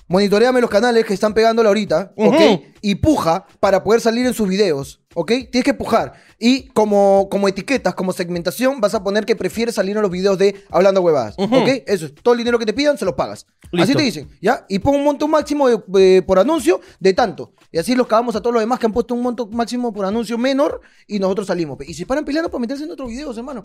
Monitoreame 0.07 0.59
los 0.59 0.69
canales 0.69 1.05
que 1.05 1.13
están 1.13 1.33
pegándola 1.33 1.69
ahorita, 1.69 2.11
¿ok? 2.17 2.35
Ujú. 2.35 2.63
Y 2.81 2.95
puja 2.95 3.45
para 3.59 3.83
poder 3.83 4.01
salir 4.01 4.25
en 4.25 4.33
sus 4.33 4.47
videos, 4.47 5.00
¿ok? 5.15 5.27
Tienes 5.51 5.63
que 5.63 5.73
pujar. 5.73 6.13
Y 6.39 6.67
como, 6.69 7.27
como 7.29 7.47
etiquetas, 7.47 7.93
como 7.95 8.13
segmentación, 8.13 8.81
vas 8.81 8.93
a 8.95 9.03
poner 9.03 9.25
que 9.25 9.35
prefieres 9.35 9.75
salir 9.75 9.95
en 9.95 10.01
los 10.01 10.11
videos 10.11 10.37
de 10.37 10.63
Hablando 10.69 11.01
Huevadas, 11.01 11.35
Ujú. 11.37 11.55
¿ok? 11.57 11.67
Eso 11.85 12.05
es. 12.07 12.15
Todo 12.15 12.33
el 12.33 12.39
dinero 12.39 12.57
que 12.59 12.65
te 12.65 12.73
pidan, 12.73 12.97
se 12.97 13.05
los 13.05 13.13
pagas. 13.15 13.45
Así 13.65 13.77
Listo. 13.77 13.97
te 13.97 14.03
dicen, 14.03 14.29
¿ya? 14.41 14.65
Y 14.69 14.79
pon 14.79 14.95
un 14.95 15.03
monto 15.03 15.27
máximo 15.27 15.67
de- 15.69 15.81
de- 15.87 16.21
por 16.23 16.39
anuncio 16.39 16.81
de 16.99 17.13
tanto. 17.13 17.53
Y 17.71 17.77
así 17.77 17.95
los 17.95 18.07
cagamos 18.07 18.35
a 18.35 18.41
todos 18.41 18.53
los 18.53 18.61
demás 18.61 18.79
que 18.79 18.85
han 18.85 18.93
puesto 18.93 19.13
un 19.13 19.21
monto 19.21 19.47
máximo 19.47 19.93
por 19.93 20.05
anuncio 20.05 20.37
menor 20.37 20.81
y 21.07 21.19
nosotros 21.19 21.47
salimos. 21.47 21.77
pe. 21.77 21.85
Y 21.87 21.93
se 21.93 22.05
paran 22.05 22.25
peleando 22.25 22.49
para 22.49 22.59
meterse 22.59 22.83
en 22.83 22.91
otros 22.91 23.07
videos, 23.09 23.37
hermano. 23.37 23.63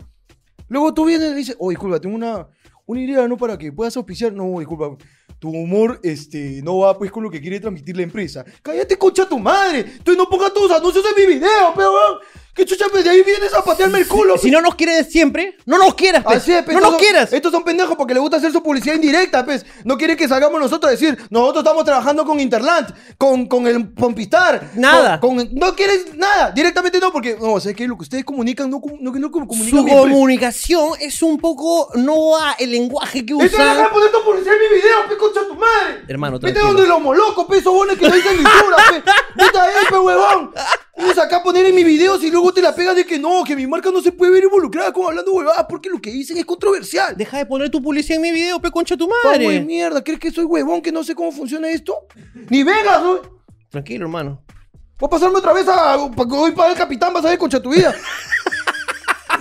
Luego 0.69 0.93
tú 0.93 1.05
vienes 1.05 1.31
y 1.31 1.35
dices, 1.35 1.55
oh, 1.59 1.69
disculpa, 1.69 1.99
tengo 1.99 2.15
una, 2.15 2.47
una 2.85 3.01
idea, 3.01 3.27
¿no? 3.27 3.37
Para 3.37 3.57
que 3.57 3.71
puedas 3.71 3.95
auspiciar. 3.97 4.33
No, 4.33 4.59
disculpa, 4.59 4.95
tu 5.39 5.49
humor 5.49 5.99
este, 6.03 6.61
no 6.63 6.79
va 6.79 6.97
pues 6.97 7.11
con 7.11 7.23
lo 7.23 7.29
que 7.29 7.41
quiere 7.41 7.59
transmitir 7.59 7.95
la 7.95 8.03
empresa. 8.03 8.45
Cállate, 8.61 8.97
concha 8.97 9.27
tu 9.27 9.39
madre. 9.39 9.83
Tú 10.03 10.15
no 10.15 10.27
pongas 10.27 10.53
tus 10.53 10.71
anuncios 10.71 11.05
en 11.05 11.15
mi 11.15 11.35
video, 11.35 11.73
peón. 11.75 12.17
¿Qué 12.57 12.65
chucha, 12.65 12.85
pues 12.91 13.03
de 13.03 13.11
ahí 13.11 13.21
vienes 13.21 13.53
a 13.53 13.63
patearme 13.63 13.99
el 13.99 14.07
culo? 14.07 14.37
Si 14.37 14.49
no 14.51 14.59
nos 14.61 14.73
quieres 14.75 15.07
siempre, 15.11 15.55
no 15.67 15.77
nos 15.77 15.93
quieras, 15.95 16.23
pues. 16.23 16.37
Así 16.37 16.51
es, 16.51 16.63
pues, 16.63 16.73
no 16.75 16.81
nos 16.81 16.89
son- 16.91 16.99
quieras. 16.99 17.31
Estos 17.31 17.51
son 17.51 17.63
pendejos 17.63 17.95
porque 17.95 18.13
les 18.15 18.21
gusta 18.21 18.37
hacer 18.37 18.51
su 18.51 18.63
publicidad 18.63 18.95
indirecta, 18.95 19.45
pues. 19.45 19.65
No 19.85 19.95
quieren 19.97 20.17
que 20.17 20.27
salgamos 20.27 20.59
nosotros 20.59 20.89
a 20.89 20.91
decir, 20.91 21.17
nosotros 21.29 21.63
estamos 21.63 21.85
trabajando 21.85 22.25
con 22.25 22.39
Interland, 22.39 22.93
con, 23.17 23.45
con 23.47 23.67
el 23.67 23.87
Pompistar. 23.89 24.71
Nada. 24.75 25.19
con- 25.19 25.37
con- 25.37 25.49
no 25.53 25.75
quieres 25.75 26.15
nada, 26.15 26.51
directamente 26.51 26.99
no, 26.99 27.11
porque, 27.11 27.37
no, 27.39 27.59
¿sabes 27.59 27.75
qué? 27.77 27.87
Lo 27.87 27.95
que 27.95 28.03
ustedes 28.03 28.25
comunican 28.25 28.69
no, 28.71 28.81
no, 28.99 29.11
no 29.11 29.31
comunican 29.31 29.69
Su 29.69 29.83
bien, 29.83 29.97
pues. 29.99 30.11
comunicación 30.11 30.89
es 30.99 31.21
un 31.21 31.37
poco 31.37 31.89
no 31.95 32.31
va 32.31 32.53
el 32.57 32.71
lenguaje 32.71 33.25
que 33.25 33.33
deja 33.35 33.45
usan. 33.73 33.89
poner 33.91 34.11
tu 34.11 34.23
publicidad 34.25 34.55
en 34.55 34.59
mi 34.61 34.75
video, 34.81 34.97
pe, 35.07 35.17
concha 35.17 35.41
tu 35.47 35.53
madre. 35.55 36.03
Hermano, 36.07 36.39
Vete 36.39 36.59
donde 36.59 36.87
los 36.87 37.01
molocos, 37.01 37.45
pe, 37.45 37.57
esos 37.57 37.73
bones 37.73 37.97
que 37.99 38.07
no 38.09 38.15
dicen 38.15 38.37
lisura, 38.37 38.77
pe. 38.89 39.03
Vete 39.35 39.59
ahí, 39.59 39.69
pe, 39.89 39.99
huevón. 39.99 40.51
Vienes 40.97 41.17
acá 41.19 41.37
a 41.37 41.43
poner 41.43 41.63
en 41.65 41.75
mis 41.75 41.85
videos 41.85 42.23
y 42.23 42.31
luego 42.31 42.46
te 42.51 42.61
la 42.61 42.73
pegas 42.73 42.95
de 42.95 43.05
que 43.05 43.17
no, 43.19 43.43
que 43.43 43.55
mi 43.55 43.67
marca 43.67 43.91
no 43.91 44.01
se 44.01 44.11
puede 44.11 44.31
ver 44.31 44.43
involucrada 44.43 44.91
con 44.91 45.05
hablando 45.05 45.31
huevadas 45.31 45.65
porque 45.69 45.89
lo 45.89 45.99
que 45.99 46.11
dicen 46.11 46.37
es 46.37 46.45
controversial. 46.45 47.15
Deja 47.15 47.37
de 47.37 47.45
poner 47.45 47.69
tu 47.69 47.81
publicidad 47.81 48.17
en 48.17 48.21
mi 48.21 48.31
video, 48.31 48.59
pe 48.59 48.71
concha 48.71 48.95
tu 48.97 49.07
Pavo 49.07 49.33
de 49.37 49.45
madre. 49.45 49.61
mierda, 49.61 50.03
¿crees 50.03 50.19
que 50.19 50.31
soy 50.31 50.45
huevón 50.45 50.81
que 50.81 50.91
no 50.91 51.03
sé 51.03 51.15
cómo 51.15 51.31
funciona 51.31 51.69
esto? 51.69 52.07
Ni 52.49 52.63
vengas, 52.63 53.01
hoy. 53.01 53.19
Tranquilo, 53.69 54.05
hermano. 54.05 54.43
Voy 54.99 55.07
a 55.07 55.09
pasarme 55.09 55.37
otra 55.37 55.53
vez 55.53 55.67
a. 55.67 55.97
Hoy 55.97 56.51
para 56.51 56.71
el 56.71 56.77
capitán, 56.77 57.13
vas 57.13 57.23
a 57.25 57.29
ver 57.29 57.37
concha 57.37 57.61
tu 57.61 57.71
vida. 57.71 57.93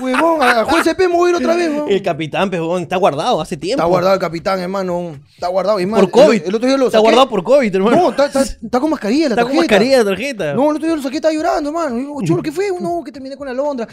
huevón, 0.01 0.43
a 0.43 0.65
juez 0.65 0.85
CP 0.85 1.05
ir 1.05 1.35
otra 1.35 1.55
vez, 1.55 1.69
huevón. 1.71 1.91
El 1.91 2.03
capitán, 2.03 2.51
pe, 2.51 2.61
huevón, 2.61 2.83
está 2.83 2.97
guardado 2.97 3.41
hace 3.41 3.57
tiempo. 3.57 3.81
Está 3.81 3.87
guardado 3.89 4.15
el 4.15 4.21
capitán, 4.21 4.61
hermano. 4.61 5.19
Está 5.35 5.49
guardado. 5.49 5.79
Es 5.79 5.87
más, 5.87 6.01
Por 6.01 6.11
COVID. 6.11 6.43
El, 6.43 6.49
el 6.49 6.55
otro 6.55 6.69
día 6.69 6.77
lo 6.77 6.87
Está 6.87 6.99
saqué. 6.99 7.03
guardado 7.03 7.29
por 7.29 7.43
COVID, 7.45 7.75
hermano. 7.75 7.97
No, 7.97 8.11
está, 8.11 8.27
está- 8.27 8.43
está 8.43 8.81
con 8.81 8.91
mascarilla 8.91 9.29
la 9.29 9.35
Está 9.35 9.43
con 9.43 9.53
tarjeta. 9.53 9.63
mascarilla 9.75 9.99
de 9.99 10.05
tarjeta. 10.05 10.55
No, 10.55 10.71
el 10.71 10.77
otro 10.77 10.87
día 10.87 10.97
lo 10.97 11.03
saqué, 11.03 11.17
estaba 11.17 11.35
llorando, 11.35 11.71
hermano. 11.71 11.97
Digo, 11.97 12.23
chulo, 12.23 12.43
¿qué 12.43 12.53
fue? 12.53 12.69
No, 12.81 13.03
que 13.05 13.13
terminé 13.13 13.37
con 13.37 13.47
la 13.47 13.55
Londra. 13.55 13.87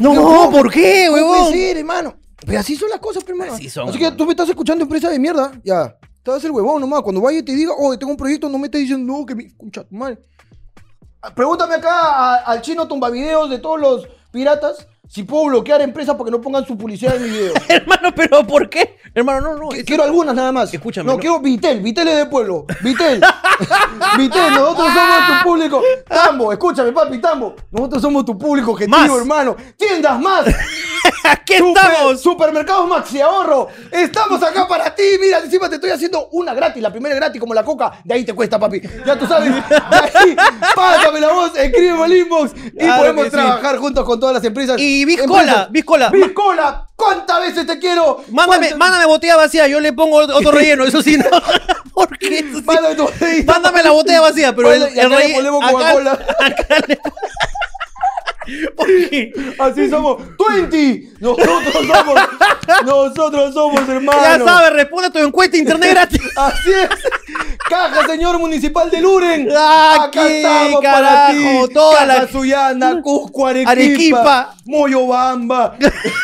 No. 0.00 0.50
¿por 0.50 0.70
qué, 0.70 1.06
¿Cómo 1.08 1.16
huevón? 1.16 1.38
puede 1.48 1.52
ser, 1.52 1.76
hermano? 1.78 2.16
Pero 2.46 2.58
así 2.60 2.76
son 2.76 2.90
las 2.90 3.00
cosas, 3.00 3.24
pero, 3.24 3.36
hermano. 3.38 3.54
Así 3.54 3.68
son, 3.70 3.88
Así 3.88 3.98
que 3.98 4.10
tú 4.12 4.24
me 4.26 4.32
estás 4.32 4.48
escuchando, 4.48 4.82
empresa 4.84 5.08
de 5.10 5.18
mierda. 5.18 5.52
Ya. 5.64 5.96
Te 6.22 6.30
vas 6.30 6.34
a 6.34 6.38
hacer 6.38 6.50
huevón 6.50 6.80
nomás. 6.80 7.02
Cuando 7.02 7.20
vaya 7.20 7.38
y 7.38 7.42
te 7.42 7.52
diga, 7.54 7.72
oh, 7.78 7.96
tengo 7.96 8.10
un 8.10 8.16
proyecto, 8.16 8.48
no 8.48 8.58
me 8.58 8.66
estés 8.66 8.82
diciendo, 8.82 9.12
no, 9.12 9.24
que 9.24 9.34
mi. 9.34 9.48
Concha, 9.50 9.84
tu 9.84 9.94
madre. 9.94 10.18
Ah, 11.22 11.34
Pregúntame 11.34 11.74
acá 11.76 11.90
a- 11.90 12.36
al 12.36 12.60
chino 12.62 12.86
tumbavideos 12.86 13.48
de 13.50 13.58
todos 13.58 13.80
los 13.80 14.08
piratas 14.30 14.86
si 15.08 15.22
puedo 15.22 15.46
bloquear 15.46 15.80
empresas 15.82 16.14
para 16.14 16.24
que 16.26 16.30
no 16.30 16.40
pongan 16.40 16.66
su 16.66 16.76
publicidad 16.76 17.16
en 17.16 17.22
mi 17.22 17.28
video. 17.30 17.52
Hermano, 17.68 18.10
pero 18.14 18.46
¿por 18.46 18.68
qué? 18.68 18.98
Hermano, 19.14 19.40
no, 19.40 19.54
no. 19.56 19.68
Quiero 19.86 20.02
algunas 20.04 20.34
nada 20.34 20.52
más. 20.52 20.72
Escúchame, 20.74 21.06
No, 21.06 21.14
no. 21.14 21.18
quiero 21.18 21.40
Vitel. 21.40 21.80
Vitel 21.80 22.08
es 22.08 22.16
de 22.16 22.26
pueblo. 22.26 22.66
Vitel. 22.82 23.20
Vitel, 24.18 24.54
nosotros 24.54 24.88
somos 24.92 25.26
tu 25.42 25.48
público. 25.48 25.82
Tambo, 26.08 26.52
escúchame, 26.52 26.92
papi, 26.92 27.18
Tambo. 27.18 27.54
Nosotros 27.70 28.02
somos 28.02 28.24
tu 28.24 28.36
público 28.38 28.72
objetivo, 28.72 28.96
Más. 28.98 29.10
hermano. 29.10 29.56
Tiendas 29.76 30.20
más. 30.20 30.44
Aquí 31.30 31.56
Super- 31.58 31.82
estamos. 31.84 32.20
Supermercados 32.22 32.88
Maxi 32.88 33.20
Ahorro. 33.20 33.68
Estamos 33.90 34.42
acá 34.42 34.66
para 34.68 34.94
ti. 34.94 35.02
Mira, 35.20 35.38
encima 35.38 35.68
te 35.68 35.76
estoy 35.76 35.90
haciendo 35.90 36.28
una 36.32 36.54
gratis. 36.54 36.82
La 36.82 36.90
primera 36.90 37.14
es 37.14 37.20
gratis 37.20 37.40
como 37.40 37.54
la 37.54 37.64
coca. 37.64 37.92
De 38.04 38.14
ahí 38.14 38.24
te 38.24 38.34
cuesta, 38.34 38.58
papi. 38.58 38.80
Ya 39.06 39.18
tú 39.18 39.26
sabes. 39.26 39.52
De 39.52 39.60
ahí, 40.14 40.36
pásame 40.74 41.20
la 41.20 41.28
voz, 41.32 41.56
escríbeme 41.56 42.02
al 42.04 42.12
inbox. 42.16 42.52
Y 42.56 42.70
Claro 42.78 42.98
podemos 43.02 43.24
sí. 43.24 43.30
trabajar 43.30 43.76
juntos 43.78 44.04
con 44.04 44.20
todas 44.20 44.34
las 44.34 44.44
empresas. 44.44 44.76
Y 44.80 45.04
Biscola. 45.04 45.68
Biscola. 45.70 46.08
Biscola. 46.10 46.82
¿Cuántas 46.96 47.40
veces 47.40 47.66
te 47.66 47.78
quiero? 47.78 48.22
Mándame, 48.30 48.68
¿Cuántas- 48.68 48.78
mándame 48.78 49.04
botella 49.06 49.36
vacía, 49.36 49.66
yo 49.68 49.80
le 49.80 49.92
pongo 49.92 50.16
otro 50.16 50.50
relleno, 50.50 50.84
eso 50.84 51.02
sí, 51.02 51.18
no. 51.18 51.24
¿Por 51.94 52.16
qué? 52.18 52.38
Eso 52.38 53.08
sí. 53.18 53.42
Mándame 53.44 53.82
la 53.82 53.90
botella 53.90 54.20
vacía, 54.22 54.54
pero 54.56 54.72
el, 54.72 54.80
Mándame- 54.82 55.00
el 55.02 55.08
le 55.10 55.16
relleno. 55.16 55.36
ponemos 55.36 55.64
acá- 55.64 55.72
Coca-Cola. 55.72 56.12
acá 56.40 56.74
le- 56.88 56.96
¿Por 56.96 57.12
Así 59.58 59.88
somos. 59.90 60.22
20. 60.48 61.10
Nosotros 61.20 61.72
somos. 61.86 62.20
Nosotros 62.84 63.54
somos, 63.54 63.88
hermano. 63.88 64.20
Ya 64.22 64.38
sabes, 64.38 64.72
responde 64.72 65.08
a 65.08 65.10
tu 65.10 65.18
encuesta 65.18 65.56
internet 65.56 65.90
gratis. 65.90 66.20
Así 66.36 66.70
es. 66.70 66.88
Caja, 67.68 68.06
señor 68.06 68.38
municipal 68.38 68.90
de 68.90 69.00
Luren. 69.00 69.48
Aquí, 69.50 70.18
Acá 70.18 70.28
estamos 70.28 70.80
carajo, 70.82 71.02
para 71.02 71.32
ti. 71.32 71.74
toda 71.74 71.92
Caja 71.98 72.06
la- 72.22 72.28
Suyana, 72.28 73.02
Cusco, 73.02 73.46
Arequipa. 73.46 73.70
Arequipa. 73.72 74.54
Moyobamba. 74.64 75.76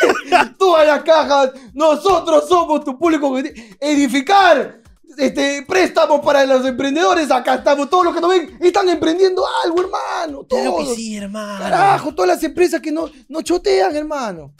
Todas 0.58 0.86
las 0.86 1.02
cajas. 1.02 1.50
Nosotros 1.74 2.48
somos 2.48 2.84
tu 2.84 2.96
público. 2.98 3.36
Edificar. 3.80 4.81
Este, 5.18 5.64
préstamos 5.68 6.20
para 6.20 6.44
los 6.46 6.64
emprendedores. 6.66 7.30
Acá 7.30 7.56
estamos. 7.56 7.88
Todos 7.90 8.04
los 8.06 8.14
que 8.14 8.20
nos 8.20 8.30
ven 8.30 8.56
están 8.60 8.88
emprendiendo 8.88 9.44
algo, 9.64 9.80
hermano. 9.82 10.46
Claro 10.48 10.76
que 10.78 10.94
sí, 10.94 11.16
hermano. 11.16 11.58
Carajo, 11.62 12.14
todas 12.14 12.28
las 12.28 12.42
empresas 12.44 12.80
que 12.80 12.92
no, 12.92 13.10
no 13.28 13.42
chotean, 13.42 13.94
hermano. 13.96 14.52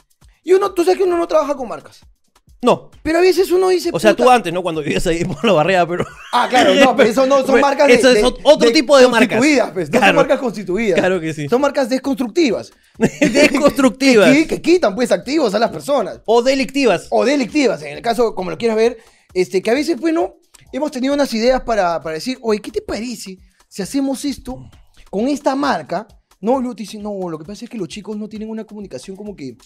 Y 0.45 0.53
uno, 0.53 0.73
tú 0.73 0.85
sabes 0.85 0.99
que 0.99 1.05
uno 1.05 1.17
no 1.17 1.27
trabaja 1.29 1.57
con 1.57 1.69
marcas. 1.69 2.01
No. 2.65 2.91
Pero 3.03 3.19
a 3.19 3.21
veces 3.23 3.51
uno 3.51 3.69
dice. 3.71 3.91
O 3.93 3.99
sea, 3.99 4.15
tú 4.15 4.31
antes, 4.31 4.53
¿no? 4.53 4.63
Cuando 4.63 4.83
vivías 4.83 5.05
ahí 5.09 5.25
por 5.25 5.45
la 5.45 5.53
barrera, 5.53 5.85
pero. 5.87 6.07
Ah, 6.33 6.47
claro, 6.49 6.75
no, 6.75 6.95
pero 6.95 7.11
eso 7.11 7.27
no 7.27 7.45
son 7.45 7.61
marcas 7.61 7.89
de. 7.89 7.95
eso 7.95 8.09
es 8.11 8.23
de- 8.23 8.35
otro 8.45 8.71
tipo 8.73 8.97
de 8.97 9.09
marcas. 9.09 9.39
Constituidas, 9.39 9.71
pues. 9.73 9.89
No 9.91 9.99
Claro. 9.99 10.07
son 10.07 10.17
marcas 10.17 10.39
constituidas. 10.39 10.99
Claro 11.01 11.21
que 11.21 11.35
sí. 11.35 11.49
Son 11.49 11.61
marcas 11.61 11.89
desconstructivas. 11.89 12.71
Deconstructivas. 13.21 14.31
Que, 14.33 14.47
que 14.47 14.63
quitan, 14.63 14.95
pues, 14.95 15.11
activos 15.11 15.55
a 15.55 15.59
las 15.59 15.71
personas. 15.71 16.21
O 16.25 16.43
delictivas. 16.43 17.07
O 17.11 17.25
delictivas, 17.25 17.83
en 17.83 17.97
el 17.97 18.03
caso, 18.03 18.35
como 18.35 18.51
lo 18.51 18.59
quieras 18.59 18.77
ver. 18.77 18.99
Este, 19.35 19.63
que 19.63 19.71
a 19.71 19.75
veces, 19.75 19.99
bueno, 19.99 20.35
hemos 20.73 20.91
tenido 20.91 21.15
unas 21.15 21.33
ideas 21.35 21.61
para, 21.63 22.01
para 22.01 22.15
decir, 22.15 22.39
oye, 22.43 22.61
¿qué 22.61 22.71
te 22.71 22.83
parece 22.83 23.39
si 23.69 23.83
hacemos 23.83 24.25
esto 24.25 24.69
con 25.11 25.29
esta 25.29 25.55
marca? 25.55 26.07
No, 26.43 26.59
luego 26.59 26.75
te 26.75 26.83
dicen, 26.83 27.03
no, 27.03 27.31
lo 27.31 27.39
que 27.39 27.45
pasa 27.45 27.65
es 27.65 27.71
que 27.71 27.79
los 27.79 27.87
chicos 27.87 28.17
no 28.17 28.29
tienen 28.29 28.51
una 28.51 28.65
comunicación 28.65 29.17
como 29.17 29.37
que. 29.37 29.57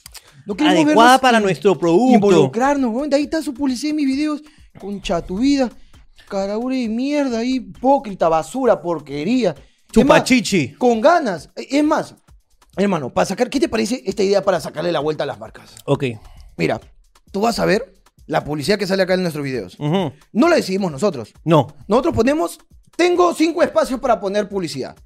No 0.44 0.54
queremos 0.54 0.84
Adecuada 0.84 1.18
para 1.18 1.40
nuestro 1.40 1.78
producto. 1.78 2.14
Involucrarnos, 2.14 2.94
weón. 2.94 3.08
De 3.08 3.16
ahí 3.16 3.22
está 3.22 3.40
su 3.40 3.54
publicidad 3.54 3.90
en 3.90 3.96
mis 3.96 4.06
videos. 4.06 4.42
Concha 4.78 5.22
tu 5.22 5.38
vida. 5.38 5.70
Carabure 6.28 6.76
de 6.76 6.88
mierda 6.88 7.38
ahí. 7.38 7.54
Hipócrita, 7.54 8.28
basura, 8.28 8.82
porquería. 8.82 9.52
Es 9.52 10.04
más, 10.04 10.18
Chupachichi. 10.18 10.74
Con 10.74 11.00
ganas. 11.00 11.48
Es 11.56 11.82
más, 11.82 12.14
hermano, 12.76 13.08
para 13.08 13.24
sacar. 13.24 13.48
¿Qué 13.48 13.58
te 13.58 13.70
parece 13.70 14.02
esta 14.04 14.22
idea 14.22 14.42
para 14.42 14.60
sacarle 14.60 14.92
la 14.92 15.00
vuelta 15.00 15.24
a 15.24 15.26
las 15.26 15.38
marcas? 15.38 15.76
Ok. 15.86 16.04
Mira, 16.58 16.78
tú 17.32 17.40
vas 17.40 17.58
a 17.58 17.64
ver 17.64 17.95
la 18.26 18.44
publicidad 18.44 18.78
que 18.78 18.86
sale 18.86 19.02
acá 19.02 19.14
en 19.14 19.22
nuestros 19.22 19.44
videos. 19.44 19.76
Ujú. 19.78 20.12
No 20.32 20.48
la 20.48 20.56
decidimos 20.56 20.90
nosotros. 20.90 21.32
No. 21.44 21.68
Nosotros 21.88 22.14
ponemos, 22.14 22.58
tengo 22.96 23.34
cinco 23.34 23.62
espacios 23.62 24.00
para 24.00 24.20
poner 24.20 24.48
publicidad. 24.48 24.96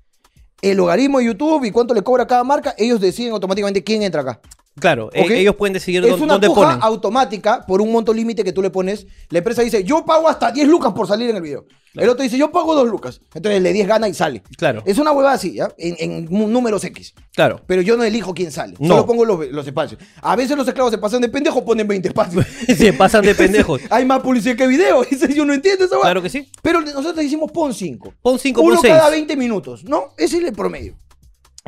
El 0.63 0.77
logaritmo 0.77 1.19
de 1.19 1.27
YouTube 1.27 1.65
y 1.65 1.71
cuánto 1.71 1.95
le 1.95 2.03
cobra 2.03 2.27
cada 2.27 2.45
marca, 2.45 2.75
ellos 2.77 3.01
deciden 3.01 3.33
automáticamente 3.33 3.83
quién 3.83 4.03
entra 4.03 4.23
acá. 4.23 4.41
Claro, 4.79 5.11
e- 5.13 5.41
ellos 5.41 5.57
pueden 5.57 5.75
decidir 5.75 6.03
Es 6.05 6.11
dónde, 6.11 6.25
una 6.25 6.35
dónde 6.35 6.47
puja 6.49 6.61
ponen. 6.69 6.79
automática 6.83 7.67
por 7.67 7.81
un 7.83 7.91
monto 7.93 8.15
límite 8.15 8.45
que 8.45 8.53
tú 8.53 8.63
le 8.63 8.71
pones. 8.71 9.07
La 9.29 9.39
empresa 9.39 9.63
dice, 9.63 9.85
yo 9.85 10.05
pago 10.07 10.29
hasta 10.29 10.51
10 10.53 10.69
lucas 10.69 10.93
por 10.95 11.07
salir 11.07 11.29
en 11.29 11.37
el 11.37 11.43
video. 11.43 11.67
El 11.95 12.09
otro 12.09 12.23
dice, 12.23 12.39
yo 12.39 12.53
pago 12.53 12.75
2 12.77 12.89
lucas. 12.89 13.21
Entonces 13.35 13.61
le 13.61 13.73
10 13.73 13.89
gana 13.89 14.09
y 14.09 14.15
sale. 14.15 14.43
Claro. 14.57 14.81
Es 14.87 14.99
una 14.99 15.11
huevada 15.11 15.35
así, 15.35 15.55
¿ya? 15.55 15.69
En, 15.77 15.97
en 15.99 16.53
números 16.53 16.85
X. 16.85 17.15
Claro. 17.35 17.61
Pero 17.67 17.83
yo 17.83 17.97
no 17.97 18.05
elijo 18.05 18.33
quién 18.33 18.53
sale. 18.53 18.75
No. 18.79 18.89
Solo 18.95 19.07
pongo 19.07 19.25
los, 19.25 19.49
los 19.51 19.67
espacios. 19.67 20.01
A 20.23 20.37
veces 20.37 20.57
los 20.57 20.67
esclavos 20.69 20.93
se 20.93 20.99
pasan 20.99 21.21
de 21.21 21.29
pendejo, 21.29 21.65
ponen 21.65 21.89
20 21.89 22.07
espacios. 22.09 22.47
Se 22.79 22.93
pasan 22.93 23.25
de 23.25 23.35
pendejos. 23.35 23.83
Hay 23.91 24.05
más 24.07 24.21
publicidad 24.21 24.55
que 24.57 24.69
video. 24.69 25.03
Yo 25.35 25.45
no 25.45 25.53
entiendo 25.53 25.85
esa 25.85 25.97
huevada. 25.97 26.13
Claro 26.13 26.23
que 26.23 26.31
sí. 26.31 26.49
Pero 26.63 26.81
nosotros 26.81 27.17
decimos 27.17 27.51
pon 27.51 27.75
5. 27.75 28.15
Pon 28.23 28.39
cinco, 28.39 28.63
Uno 28.63 28.77
pon 28.77 28.83
seis. 28.83 28.95
cada 28.95 29.11
20 29.11 29.37
minutos, 29.37 29.83
¿no? 29.85 30.15
Ese 30.17 30.39
es 30.39 30.45
el 30.45 30.53
promedio. 30.53 30.95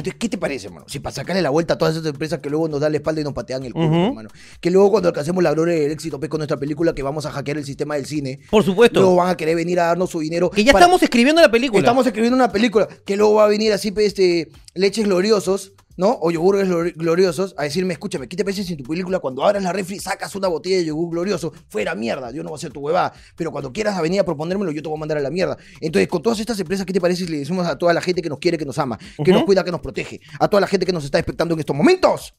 Entonces, 0.02 0.18
¿qué 0.18 0.28
te 0.28 0.38
parece, 0.38 0.66
hermano? 0.66 0.86
Si 0.88 0.98
para 0.98 1.14
sacarle 1.14 1.40
la 1.42 1.50
vuelta 1.50 1.74
a 1.74 1.78
todas 1.78 1.94
esas 1.96 2.06
empresas 2.06 2.40
que 2.40 2.50
luego 2.50 2.68
nos 2.68 2.80
dan 2.80 2.92
la 2.92 2.98
espalda 2.98 3.20
y 3.20 3.24
nos 3.24 3.32
patean 3.32 3.64
el 3.64 3.72
culo, 3.72 3.86
Ujú. 3.86 3.96
hermano. 4.08 4.28
Que 4.60 4.70
luego 4.70 4.90
cuando 4.90 5.08
alcancemos 5.08 5.42
la 5.42 5.52
gloria 5.52 5.76
y 5.78 5.84
el 5.84 5.92
éxito 5.92 6.18
pues, 6.18 6.28
con 6.28 6.38
nuestra 6.38 6.56
película 6.56 6.92
que 6.94 7.02
vamos 7.02 7.24
a 7.26 7.30
hackear 7.30 7.58
el 7.58 7.64
sistema 7.64 7.94
del 7.94 8.06
cine. 8.06 8.40
Por 8.50 8.64
supuesto. 8.64 9.00
Luego 9.00 9.16
van 9.16 9.28
a 9.30 9.36
querer 9.36 9.56
venir 9.56 9.78
a 9.80 9.86
darnos 9.86 10.10
su 10.10 10.20
dinero. 10.20 10.50
Que 10.50 10.64
ya 10.64 10.72
para- 10.72 10.84
estamos 10.84 11.02
escribiendo 11.02 11.40
la 11.40 11.50
película. 11.50 11.78
Estamos 11.80 12.06
escribiendo 12.06 12.36
una 12.36 12.50
película 12.50 12.88
que 13.04 13.16
luego 13.16 13.34
va 13.34 13.44
a 13.44 13.48
venir 13.48 13.72
así, 13.72 13.90
pues, 13.92 14.06
este, 14.08 14.50
leches 14.74 15.04
gloriosos, 15.04 15.72
¿no? 15.96 16.18
O 16.20 16.30
yogures 16.30 16.68
glori- 16.68 16.94
gloriosos 16.96 17.54
a 17.58 17.64
decirme, 17.64 17.92
escúchame, 17.94 18.28
¿qué 18.28 18.36
te 18.36 18.44
parece 18.44 18.64
si 18.64 18.72
en 18.72 18.78
tu 18.78 18.84
película 18.84 19.18
cuando 19.18 19.44
abras 19.44 19.62
la 19.62 19.72
refri 19.72 19.98
sacas 19.98 20.34
una 20.34 20.48
botella 20.48 20.76
de 20.78 20.84
yogur 20.86 21.10
glorioso? 21.10 21.52
Fuera 21.68 21.94
mierda, 21.94 22.30
yo 22.30 22.42
no 22.42 22.50
voy 22.50 22.56
a 22.56 22.58
hacer 22.58 22.72
tu 22.72 22.80
huevada. 22.80 23.12
Pero 23.36 23.50
cuando 23.52 23.72
quieras 23.72 24.00
venir 24.00 24.20
a 24.20 24.24
proponérmelo, 24.24 24.70
yo 24.72 24.82
te 24.82 24.88
voy 24.88 24.96
a 24.96 25.00
mandar 25.00 25.18
a 25.18 25.20
la 25.20 25.30
mierda. 25.30 25.56
Entonces, 25.80 26.08
con 26.08 26.22
todas 26.22 26.40
estas 26.40 26.58
empresas, 26.60 26.86
¿qué 26.86 26.92
te 26.92 27.00
parece 27.00 27.24
si 27.26 27.30
le 27.30 27.38
decimos 27.38 27.66
a 27.66 27.76
toda 27.76 27.92
la 27.92 28.00
gente 28.00 28.22
que 28.22 28.28
nos 28.28 28.38
quiere, 28.38 28.56
que 28.58 28.64
nos 28.64 28.78
ama, 28.78 28.98
que 29.24 29.32
nos 29.32 29.44
cuida, 29.44 29.62
que 29.64 29.70
nos 29.70 29.80
protege, 29.80 30.20
a 30.40 30.48
toda 30.48 30.60
la 30.60 30.66
gente 30.66 30.86
que 30.86 30.92
nos 30.92 31.04
está 31.04 31.18
expectando 31.18 31.54
en 31.54 31.60
estos 31.60 31.76
momentos? 31.76 32.34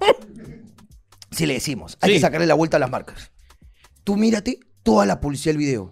Si 1.30 1.46
le 1.46 1.54
decimos, 1.54 1.96
hay 2.00 2.10
Sí. 2.10 2.14
que 2.16 2.20
sacarle 2.20 2.46
la 2.46 2.54
vuelta 2.54 2.76
a 2.76 2.80
las 2.80 2.90
marcas. 2.90 3.30
Tú 4.04 4.16
mírate 4.16 4.58
toda 4.82 5.06
la 5.06 5.20
publicidad 5.20 5.52
del 5.54 5.58
video. 5.58 5.90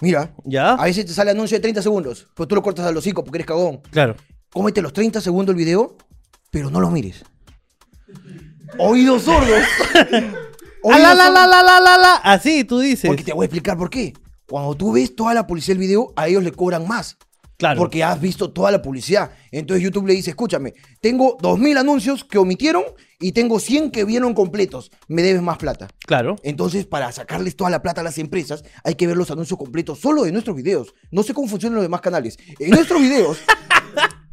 Mira, 0.00 0.34
¿Ya? 0.44 0.74
a 0.74 0.84
veces 0.84 1.06
te 1.06 1.12
sale 1.12 1.30
anuncio 1.30 1.56
de 1.56 1.60
30 1.62 1.82
segundos, 1.82 2.28
pero 2.36 2.46
tú 2.46 2.54
lo 2.54 2.62
cortas 2.62 2.86
a 2.86 2.92
los 2.92 3.02
5 3.02 3.24
porque 3.24 3.38
eres 3.38 3.46
cagón. 3.46 3.80
Claro. 3.90 4.14
Cómete 4.52 4.80
los 4.82 4.92
30 4.92 5.20
segundos 5.20 5.52
el 5.54 5.56
video, 5.58 5.96
pero 6.50 6.70
no 6.70 6.80
lo 6.80 6.90
mires. 6.90 7.24
Oídos 8.78 9.22
sordos. 9.22 9.62
Ah, 10.84 10.96
la, 10.96 11.10
Oídos 11.10 11.16
la, 11.16 11.24
sordos. 11.26 11.34
la, 11.34 11.46
la, 11.48 11.62
la, 11.64 11.80
la, 11.80 11.98
la. 11.98 12.14
Así 12.22 12.62
tú 12.62 12.78
dices. 12.78 13.08
Porque 13.08 13.24
te 13.24 13.32
voy 13.32 13.42
a 13.42 13.46
explicar 13.46 13.76
por 13.76 13.90
qué. 13.90 14.12
Cuando 14.48 14.76
tú 14.76 14.92
ves 14.92 15.14
toda 15.16 15.34
la 15.34 15.44
publicidad 15.44 15.74
del 15.74 15.80
video, 15.80 16.12
a 16.14 16.28
ellos 16.28 16.42
le 16.44 16.52
cobran 16.52 16.86
más. 16.86 17.18
Claro. 17.58 17.80
Porque 17.80 18.04
has 18.04 18.20
visto 18.20 18.52
toda 18.52 18.70
la 18.70 18.80
publicidad. 18.80 19.32
Entonces 19.50 19.82
YouTube 19.82 20.06
le 20.06 20.14
dice, 20.14 20.30
escúchame, 20.30 20.74
tengo 21.00 21.36
2.000 21.38 21.78
anuncios 21.80 22.22
que 22.24 22.38
omitieron 22.38 22.84
y 23.18 23.32
tengo 23.32 23.58
100 23.58 23.90
que 23.90 24.04
vieron 24.04 24.32
completos. 24.34 24.92
Me 25.08 25.22
debes 25.22 25.42
más 25.42 25.58
plata. 25.58 25.88
Claro. 26.06 26.36
Entonces, 26.44 26.86
para 26.86 27.10
sacarles 27.10 27.56
toda 27.56 27.68
la 27.70 27.82
plata 27.82 28.00
a 28.00 28.04
las 28.04 28.16
empresas, 28.18 28.62
hay 28.84 28.94
que 28.94 29.08
ver 29.08 29.16
los 29.16 29.32
anuncios 29.32 29.58
completos 29.58 29.98
solo 29.98 30.22
de 30.22 30.30
nuestros 30.30 30.56
videos. 30.56 30.94
No 31.10 31.24
sé 31.24 31.34
cómo 31.34 31.48
funcionan 31.48 31.74
los 31.74 31.84
demás 31.84 32.00
canales. 32.00 32.38
En 32.60 32.70
nuestros 32.70 33.00
videos 33.02 33.38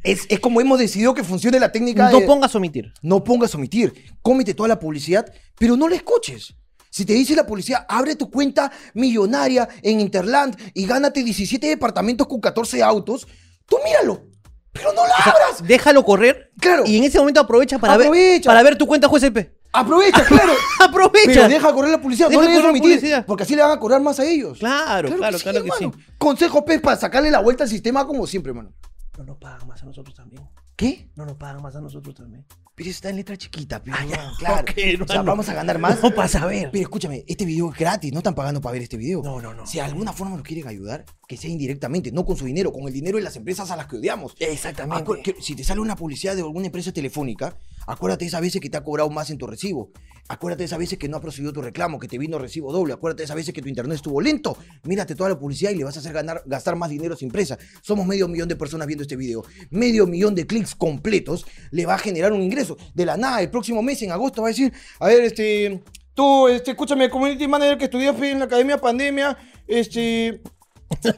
es, 0.06 0.26
es 0.30 0.40
como 0.40 0.62
hemos 0.62 0.80
decidido 0.80 1.14
que 1.14 1.24
funcione 1.24 1.60
la 1.60 1.72
técnica 1.72 2.10
No 2.12 2.20
de- 2.22 2.26
pongas 2.26 2.56
omitir. 2.56 2.94
no 3.02 3.24
pongas 3.24 3.54
omitir. 3.56 3.94
Cómete 4.22 4.54
toda 4.54 4.70
la 4.70 4.80
publicidad, 4.80 5.26
pero 5.58 5.76
no 5.76 5.88
la 5.90 5.96
escuches. 5.96 6.56
Si 6.90 7.04
te 7.06 7.12
dice 7.14 7.36
la 7.36 7.46
policía, 7.46 7.86
abre 7.90 8.16
tu 8.16 8.30
cuenta 8.32 8.72
millonaria 8.94 9.68
en 9.82 10.00
Interland 10.00 10.56
y 10.74 10.86
gánate 10.86 11.24
17 11.24 11.68
departamentos 11.68 12.26
con 12.28 12.40
14 12.40 12.82
autos, 12.82 13.28
tú 13.66 13.78
míralo. 13.84 14.24
Pero 14.72 14.92
no 14.94 15.06
la 15.06 15.14
abras. 15.24 15.64
Déjalo 15.66 16.04
correr. 16.04 16.52
Claro. 16.60 16.84
Y 16.86 16.98
en 16.98 17.04
ese 17.06 17.18
momento 17.20 17.40
aprovecha 17.42 17.80
para, 17.80 17.98
Ver, 17.98 18.08
Aprovecha. 18.08 18.50
para 18.50 18.64
ver 18.64 18.78
tu 18.78 18.86
cuenta 18.88 19.10
JSP. 19.10 19.38
Aprovecha, 19.74 20.24
claro. 20.26 20.54
Aprovecha. 20.82 21.26
Pero 21.26 21.48
deja 21.50 21.74
correr 21.74 21.92
la 21.92 22.02
publicidad, 22.02 22.30
Deja 22.30 22.42
no 22.42 22.48
le 22.48 22.56
correr 22.56 22.70
omitir, 22.70 23.24
porque 23.26 23.44
así 23.44 23.56
le 23.56 23.62
van 23.62 23.72
a 23.72 23.80
cobrar 23.80 24.02
más 24.02 24.20
a 24.20 24.26
ellos. 24.26 24.60
Claro, 24.60 25.14
claro, 25.16 25.38
claro 25.40 25.64
que 25.64 25.70
hermano. 25.70 25.94
Consejo, 26.18 26.64
pues, 26.64 26.80
para 26.82 26.96
sacarle 26.98 27.30
la 27.32 27.40
vuelta 27.40 27.64
al 27.66 27.70
sistema 27.70 28.06
como 28.08 28.26
siempre, 28.28 28.52
hermano. 28.52 28.74
No 29.18 29.24
nos 29.24 29.38
pagan 29.38 29.68
más 29.68 29.82
a 29.82 29.86
nosotros 29.86 30.16
también. 30.16 30.44
¿Qué? 30.76 31.10
No 31.16 31.26
nos 31.26 31.38
pagan 31.38 31.62
más 31.62 31.76
a 31.76 31.82
nosotros 31.82 32.16
también. 32.16 32.46
Pero 32.76 32.90
eso 32.90 32.98
está 32.98 33.10
en 33.10 33.16
letra 33.16 33.38
chiquita, 33.38 33.82
pero 33.82 33.96
Ah, 33.98 34.06
ya. 34.06 34.32
claro. 34.38 34.66
O 35.04 35.08
sea, 35.08 35.22
vamos 35.22 35.48
a 35.48 35.54
ganar 35.54 35.80
más. 35.80 36.04
No, 36.04 36.14
para 36.14 36.28
saber. 36.28 36.70
Pero 36.72 36.82
escúchame, 36.84 37.24
este 37.26 37.46
video 37.46 37.72
es 37.72 37.78
gratis, 37.78 38.12
no 38.12 38.20
están 38.20 38.36
pagando 38.36 38.60
para 38.60 38.74
ver 38.74 38.82
este 38.82 38.98
video. 38.98 39.24
No, 39.24 39.42
no, 39.42 39.54
no. 39.54 39.66
Si 39.66 39.78
de 39.78 39.84
alguna 39.84 40.12
forma 40.12 40.36
nos 40.36 40.46
quieren 40.46 40.68
ayudar, 40.68 41.06
que 41.28 41.38
sea 41.38 41.50
indirectamente, 41.50 42.12
no 42.12 42.26
con 42.26 42.36
su 42.36 42.44
dinero, 42.46 42.74
con 42.74 42.84
el 42.88 42.94
dinero 42.94 43.18
de 43.18 43.24
las 43.24 43.38
empresas 43.38 43.72
a 43.72 43.78
las 43.78 43.88
que 43.88 43.96
odiamos. 43.96 44.36
Exactamente. 44.40 45.36
Si 45.40 45.56
te 45.56 45.64
sale 45.64 45.80
una 45.80 45.96
publicidad 45.96 46.36
de 46.36 46.42
alguna 46.42 46.66
empresa 46.66 46.92
telefónica, 46.92 47.56
acuérdate 47.88 48.26
de 48.26 48.30
esas 48.30 48.42
veces 48.42 48.62
que 48.62 48.70
te 48.70 48.78
ha 48.78 48.84
cobrado 48.84 49.10
más 49.10 49.30
en 49.30 49.38
tu 49.38 49.48
recibo. 49.48 49.92
Acuérdate 50.28 50.64
de 50.64 50.66
esas 50.66 50.80
veces 50.80 50.98
que 50.98 51.08
no 51.08 51.18
ha 51.18 51.22
procedido 51.22 51.54
tu 51.54 51.62
reclamo, 51.62 52.00
que 52.00 52.08
te 52.08 52.18
vino 52.18 52.40
recibo 52.40 52.72
doble. 52.74 52.94
Acuérdate 52.94 53.22
de 53.22 53.26
esas 53.26 53.36
veces 53.36 53.54
que 53.54 53.62
tu 53.62 53.70
internet 53.70 53.96
estuvo 53.98 54.20
lento. 54.22 54.58
Mírate 54.84 55.14
toda 55.14 55.30
la 55.30 55.38
publicidad 55.38 55.70
y 55.72 55.76
le 55.76 55.84
vas 55.84 55.96
a 55.98 56.00
hacer 56.00 56.14
ganar, 56.14 56.42
gastar 56.48 56.76
más 56.76 56.90
dinero 56.90 57.14
a 57.14 57.16
esa 57.16 57.26
empresa. 57.26 57.58
Somos 57.84 58.08
medio 58.08 58.28
millón 58.28 58.48
de 58.48 58.56
personas 58.56 58.88
viendo 58.88 59.04
este 59.04 59.16
video. 59.16 59.44
Medio 59.70 60.08
millón 60.08 60.34
de 60.34 60.48
clics 60.48 60.74
completos 60.74 61.46
le 61.70 61.86
va 61.86 61.94
a 61.94 61.98
generar 62.00 62.34
un 62.34 62.42
ingreso. 62.42 62.76
De 62.96 63.06
la 63.06 63.18
nada, 63.18 63.40
el 63.42 63.52
próximo 63.52 63.84
mes, 63.84 64.02
en 64.02 64.12
agosto, 64.12 64.42
va 64.42 64.48
a 64.48 64.52
decir, 64.52 64.74
a 65.00 65.08
ver, 65.08 65.24
este... 65.24 65.84
Tú, 66.16 66.48
este, 66.48 66.72
escúchame, 66.72 67.10
community 67.10 67.46
manager 67.46 67.78
que 67.78 67.84
estudiaste 67.86 68.32
en 68.32 68.40
la 68.40 68.46
Academia 68.46 68.78
Pandemia, 68.80 69.38
este... 69.68 70.42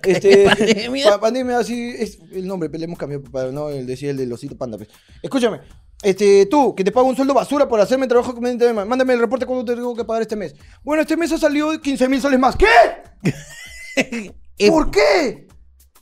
Este, 0.03 0.45
Pandemia. 0.45 1.09
pa- 1.11 1.19
pandemia, 1.19 1.59
así 1.59 1.93
es 1.99 2.17
el 2.31 2.47
nombre, 2.47 2.67
pero 2.67 2.79
le 2.79 2.85
hemos 2.85 2.97
cambiado 2.97 3.23
para 3.25 3.51
no 3.51 3.69
el 3.69 3.85
decir 3.85 4.09
el 4.09 4.17
del 4.17 4.33
osito 4.33 4.57
panda. 4.57 4.75
pues. 4.77 4.89
Escúchame, 5.21 5.59
este, 6.03 6.45
tú, 6.45 6.75
que 6.75 6.83
te 6.83 6.91
pago 6.91 7.07
un 7.07 7.15
sueldo 7.15 7.33
basura 7.33 7.67
por 7.67 7.79
hacerme 7.79 8.07
trabajo 8.07 8.33
conveniente, 8.33 8.71
mándame 8.73 9.13
el 9.13 9.19
reporte 9.19 9.45
cuando 9.45 9.65
te 9.65 9.75
tengo 9.75 9.95
que 9.95 10.05
pagar 10.05 10.21
este 10.21 10.35
mes. 10.35 10.55
Bueno, 10.83 11.01
este 11.01 11.17
mes 11.17 11.31
ha 11.31 11.37
salido 11.37 11.79
15 11.79 12.07
mil 12.09 12.21
soles 12.21 12.39
más. 12.39 12.55
¿Qué? 12.55 14.33
¿Por 14.69 14.91
qué? 14.91 15.47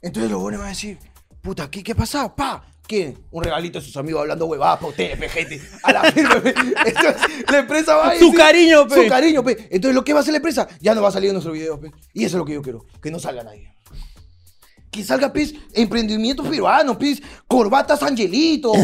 Entonces 0.01 0.31
los 0.31 0.41
buenos 0.41 0.59
van 0.59 0.67
a 0.67 0.71
decir, 0.71 0.97
puta, 1.41 1.69
¿qué, 1.71 1.81
qué 1.83 1.93
ha 1.93 1.95
pasado? 1.95 2.35
Pa, 2.35 2.63
¿qué? 2.87 3.17
Un 3.31 3.43
regalito 3.43 3.79
a 3.79 3.81
sus 3.81 3.95
amigos 3.97 4.21
hablando 4.21 4.45
huevadas 4.45 4.77
para 4.77 4.89
ustedes, 4.89 5.17
pe, 5.17 5.29
gente. 5.29 5.61
A 5.83 5.91
la 5.93 6.01
pe. 6.01 6.19
Entonces, 6.21 6.55
la 7.49 7.57
empresa 7.59 7.95
va 7.95 8.09
a 8.09 8.19
Su 8.19 8.25
decir- 8.25 8.37
cariño, 8.37 8.87
pe. 8.87 9.03
Su 9.03 9.09
cariño, 9.09 9.43
pe. 9.43 9.67
Entonces, 9.71 9.95
¿lo 9.95 10.03
que 10.03 10.13
va 10.13 10.19
a 10.19 10.21
hacer 10.21 10.33
la 10.33 10.37
empresa? 10.37 10.67
Ya 10.81 10.93
no 10.93 11.01
va 11.01 11.09
a 11.09 11.11
salir 11.11 11.29
en 11.29 11.35
nuestro 11.35 11.53
video, 11.53 11.79
pe. 11.79 11.91
Y 12.13 12.25
eso 12.25 12.35
es 12.35 12.39
lo 12.39 12.45
que 12.45 12.53
yo 12.53 12.61
quiero, 12.61 12.85
que 13.01 13.09
no 13.11 13.19
salga 13.19 13.43
nadie. 13.43 13.73
Que 14.91 15.03
salga, 15.03 15.33
pez, 15.33 15.53
emprendimientos 15.73 16.47
peruanos, 16.47 16.95
pez, 16.97 17.21
corbatas 17.47 18.03
Angelito. 18.03 18.71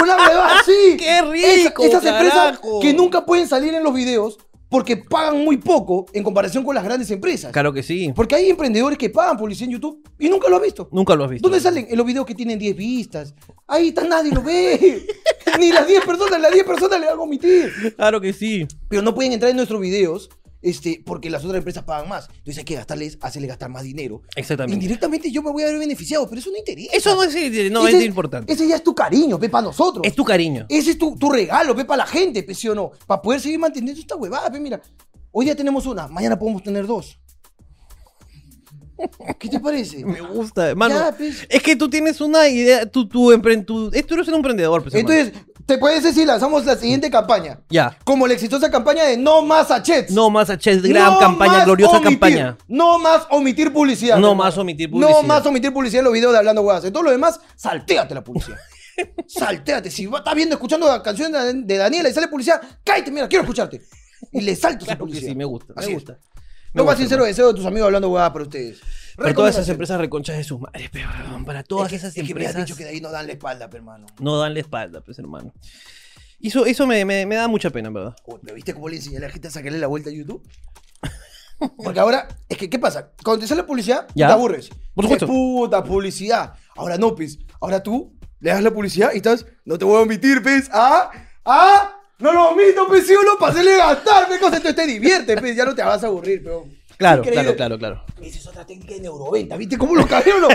Una 0.00 0.16
huevada 0.16 0.58
así. 0.60 0.96
¡Qué 0.98 1.22
rico, 1.22 1.82
Esa- 1.82 1.98
esas 1.98 2.04
empresas 2.04 2.60
que 2.80 2.94
nunca 2.94 3.24
pueden 3.24 3.48
salir 3.48 3.74
en 3.74 3.82
los 3.82 3.94
videos 3.94 4.38
porque 4.68 4.96
pagan 4.96 5.44
muy 5.44 5.58
poco 5.58 6.06
en 6.14 6.22
comparación 6.24 6.64
con 6.64 6.74
las 6.74 6.82
grandes 6.82 7.10
empresas. 7.10 7.52
Claro 7.52 7.74
que 7.74 7.82
sí. 7.82 8.10
Porque 8.16 8.34
hay 8.36 8.48
emprendedores 8.48 8.96
que 8.96 9.10
pagan 9.10 9.36
publicidad 9.36 9.66
en 9.68 9.72
YouTube 9.74 10.02
y 10.18 10.30
nunca 10.30 10.48
lo 10.48 10.56
has 10.56 10.62
visto. 10.62 10.88
Nunca 10.92 11.14
lo 11.14 11.24
has 11.24 11.30
visto. 11.30 11.46
¿Dónde 11.46 11.60
salen? 11.60 11.86
En 11.90 11.98
los 11.98 12.06
videos 12.06 12.24
que 12.24 12.34
tienen 12.34 12.58
10 12.58 12.74
vistas. 12.74 13.34
Ahí 13.66 13.88
está, 13.88 14.02
nadie 14.04 14.32
lo 14.32 14.42
ve. 14.42 15.06
Ni 15.58 15.72
las 15.72 15.86
10 15.86 16.06
personas, 16.06 16.40
las 16.40 16.52
10 16.52 16.64
personas 16.64 16.98
le 17.00 17.06
van 17.06 17.18
a 17.18 17.20
omitir. 17.22 17.94
Claro 17.96 18.18
que 18.18 18.32
sí. 18.32 18.66
Pero 18.88 19.02
no 19.02 19.14
pueden 19.14 19.32
entrar 19.32 19.50
en 19.50 19.56
nuestros 19.56 19.78
videos 19.78 20.30
este, 20.62 21.02
porque 21.04 21.28
las 21.28 21.44
otras 21.44 21.58
empresas 21.58 21.84
pagan 21.84 22.08
más. 22.08 22.28
Entonces 22.28 22.58
hay 22.58 22.64
que 22.64 22.74
gastarles, 22.76 23.18
hacerles 23.20 23.48
gastar 23.48 23.68
más 23.70 23.82
dinero. 23.82 24.22
Exactamente. 24.36 24.74
Indirectamente 24.74 25.30
yo 25.30 25.42
me 25.42 25.50
voy 25.50 25.64
a 25.64 25.66
ver 25.66 25.78
beneficiado, 25.78 26.28
pero 26.28 26.40
eso 26.40 26.50
no 26.50 26.56
interesa. 26.56 26.90
Eso 26.96 27.14
no 27.14 27.22
es, 27.24 27.34
no 27.70 27.86
Ese- 27.88 27.98
es 27.98 28.04
importante. 28.04 28.52
Ese 28.52 28.66
ya 28.68 28.76
es 28.76 28.82
tu 28.84 28.94
cariño, 28.94 29.38
pe, 29.38 29.48
para 29.48 29.66
nosotros. 29.66 30.06
Es 30.06 30.14
tu 30.14 30.24
cariño. 30.24 30.64
Ese 30.68 30.92
es 30.92 30.98
tu, 30.98 31.16
tu 31.16 31.30
regalo, 31.30 31.74
para 31.76 31.96
la 31.98 32.06
gente, 32.06 32.42
pe, 32.42 32.54
¿sí 32.54 32.68
o 32.68 32.74
no? 32.74 32.92
Para 33.06 33.20
poder 33.20 33.40
seguir 33.40 33.58
manteniendo 33.58 34.00
esta 34.00 34.16
huevada, 34.16 34.50
pe, 34.50 34.60
mira. 34.60 34.80
Hoy 35.32 35.46
día 35.46 35.56
tenemos 35.56 35.84
una, 35.86 36.08
mañana 36.08 36.38
podemos 36.38 36.62
tener 36.62 36.86
dos. 36.86 37.18
¿Qué 39.38 39.48
te 39.48 39.58
parece? 39.58 40.04
Me 40.04 40.20
gusta, 40.20 40.68
hermano. 40.70 40.94
Ya, 40.94 41.16
pues. 41.16 41.46
Es 41.48 41.62
que 41.62 41.74
tú 41.74 41.88
tienes 41.90 42.20
una 42.20 42.48
idea, 42.48 42.86
tú, 42.86 43.08
tú, 43.08 43.32
empre- 43.32 43.64
tú, 43.64 43.90
eh, 43.92 44.02
tú 44.02 44.14
eres 44.14 44.28
un 44.28 44.34
emprendedor, 44.34 44.82
pues, 44.82 44.94
hermano. 44.94 45.30
¿Te 45.66 45.78
parece 45.78 46.12
si 46.12 46.24
lanzamos 46.24 46.64
la 46.64 46.76
siguiente 46.76 47.10
campaña? 47.10 47.60
Ya. 47.70 47.96
Como 48.04 48.26
la 48.26 48.34
exitosa 48.34 48.70
campaña 48.70 49.04
de 49.04 49.16
No 49.16 49.42
Más 49.42 49.68
Sachets. 49.68 50.10
No 50.12 50.30
más 50.30 50.50
a 50.50 50.58
Chess, 50.58 50.82
gran 50.82 51.12
No 51.14 51.18
campaña, 51.18 51.52
más 51.52 51.64
gloriosa 51.64 51.96
omitir. 51.96 52.10
campaña. 52.18 52.58
No 52.68 52.98
más 52.98 53.26
omitir 53.30 53.72
publicidad. 53.72 54.18
No 54.18 54.34
más 54.34 54.56
omitir 54.58 54.90
publicidad. 54.90 55.20
No 55.20 55.22
más 55.22 55.46
omitir 55.46 55.72
publicidad 55.72 56.00
en 56.00 56.04
los 56.04 56.12
videos 56.12 56.32
de 56.32 56.38
Hablando 56.38 56.62
Huevas. 56.62 56.84
En 56.84 56.92
todo 56.92 57.02
lo 57.02 57.10
demás, 57.10 57.40
saltéate 57.56 58.14
la 58.14 58.22
publicidad. 58.24 58.58
saltéate. 59.26 59.90
Si 59.90 60.04
estás 60.04 60.34
viendo, 60.34 60.54
escuchando 60.54 60.86
la 60.86 61.02
canción 61.02 61.32
de, 61.66 61.76
Daniela 61.76 62.08
y 62.08 62.12
sale 62.12 62.28
publicidad, 62.28 62.60
cállate, 62.84 63.10
mira, 63.10 63.28
quiero 63.28 63.42
escucharte. 63.42 63.82
Y 64.32 64.40
le 64.40 64.54
salto 64.54 64.84
esa 64.84 64.94
Claro 64.96 64.98
que 64.98 65.10
publicidad. 65.10 65.30
sí, 65.30 65.34
me 65.36 65.44
gusta, 65.44 65.72
me 65.76 65.84
es. 65.84 65.92
gusta. 65.92 66.18
Lo 66.74 66.84
más 66.84 66.96
sincero 66.96 67.24
deseo 67.24 67.48
de 67.48 67.54
tus 67.54 67.66
amigos 67.66 67.86
Hablando 67.86 68.08
Huevas 68.10 68.30
para 68.30 68.44
ustedes. 68.44 68.80
Para 69.16 69.34
todas 69.34 69.54
esas 69.54 69.68
empresas 69.68 69.98
reconchas 70.00 70.36
de 70.36 70.44
sus 70.44 70.60
madres, 70.60 70.88
pero 70.92 71.08
para 71.44 71.62
todas 71.62 71.86
Es 71.86 71.90
que- 71.90 71.96
esas 71.96 72.08
es 72.10 72.14
que 72.14 72.34
me 72.34 72.40
has 72.40 72.46
empresas 72.52 72.66
dicho 72.66 72.76
que 72.76 72.84
de 72.84 72.90
ahí 72.90 73.00
no 73.00 73.10
dan 73.10 73.26
la 73.26 73.32
espalda, 73.32 73.68
pe, 73.68 73.76
hermano. 73.78 74.06
no 74.20 74.38
dan 74.38 74.54
la 74.54 74.60
espalda, 74.60 75.00
pues 75.00 75.18
hermano. 75.18 75.52
Eso, 76.40 76.66
eso 76.66 76.86
me, 76.86 77.04
me- 77.04 77.24
me 77.26 77.36
da 77.36 77.46
mucha 77.48 77.70
pena, 77.70 77.88
en 77.88 77.94
verdad. 77.94 78.16
Uy, 78.26 78.38
¿pero 78.42 78.54
viste 78.54 78.74
cómo 78.74 78.88
le 78.88 78.96
enseñé 78.96 79.18
a 79.18 79.20
la 79.20 79.30
gente 79.30 79.48
a 79.48 79.50
sacarle 79.50 79.78
la 79.78 79.86
vuelta 79.86 80.10
a 80.10 80.12
YouTube? 80.12 80.42
Porque 81.84 82.00
ahora, 82.00 82.26
es 82.48 82.56
que, 82.58 82.68
¿qué 82.68 82.78
pasa? 82.78 83.10
Cuando 83.22 83.42
te 83.42 83.46
sale 83.48 83.62
publicidad, 83.62 84.06
Ya. 84.14 84.26
te 84.28 84.32
aburres. 84.32 84.68
Por 84.94 85.04
supuesto. 85.04 85.26
Puta, 85.26 85.84
publicidad. 85.84 86.54
Ahora 86.76 86.98
no, 86.98 87.14
pez. 87.14 87.38
Ahora 87.60 87.82
tú 87.82 88.12
le 88.40 88.50
das 88.50 88.62
la 88.62 88.72
publicidad 88.72 89.10
y 89.14 89.18
estás, 89.18 89.46
no 89.64 89.78
te 89.78 89.84
voy 89.84 89.96
a 89.98 90.00
omitir, 90.00 90.42
pez. 90.42 90.68
¿Ah? 90.72 91.10
¿Ah? 91.44 91.96
No 92.18 92.32
lo 92.32 92.50
omito, 92.50 92.88
pez, 92.88 93.06
¿sí 93.06 93.14
o 93.14 93.22
no? 93.22 93.38
Para 93.38 93.52
hacerle 93.52 93.76
gastar, 93.76 94.26
pez. 94.26 94.40
Entonces 94.42 94.74
te 94.74 94.86
diviertes, 94.86 95.40
pez. 95.40 95.56
Ya 95.56 95.64
no 95.64 95.74
te 95.74 95.82
vas 95.82 96.02
a 96.02 96.08
aburrir, 96.08 96.42
pero... 96.42 96.64
Claro, 97.02 97.22
claro, 97.22 97.56
claro, 97.56 97.78
claro. 97.78 98.04
Esa 98.22 98.38
es 98.38 98.46
otra 98.46 98.64
técnica 98.64 98.94
de 98.94 99.00
neuroventa, 99.00 99.56
¿viste 99.56 99.76
cómo 99.76 99.94
lo 99.94 100.06
cabello? 100.06 100.48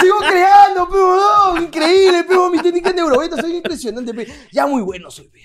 Sigo 0.00 0.18
creando, 0.28 0.88
pero 0.90 1.16
no, 1.16 1.62
increíble, 1.62 2.24
pero 2.26 2.50
mi 2.50 2.58
técnica 2.58 2.90
de 2.90 2.96
neuroventa, 2.96 3.40
soy 3.40 3.56
impresionante, 3.56 4.12
pe. 4.12 4.26
Ya 4.52 4.66
muy 4.66 4.82
bueno 4.82 5.10
soy, 5.10 5.28
pe. 5.28 5.40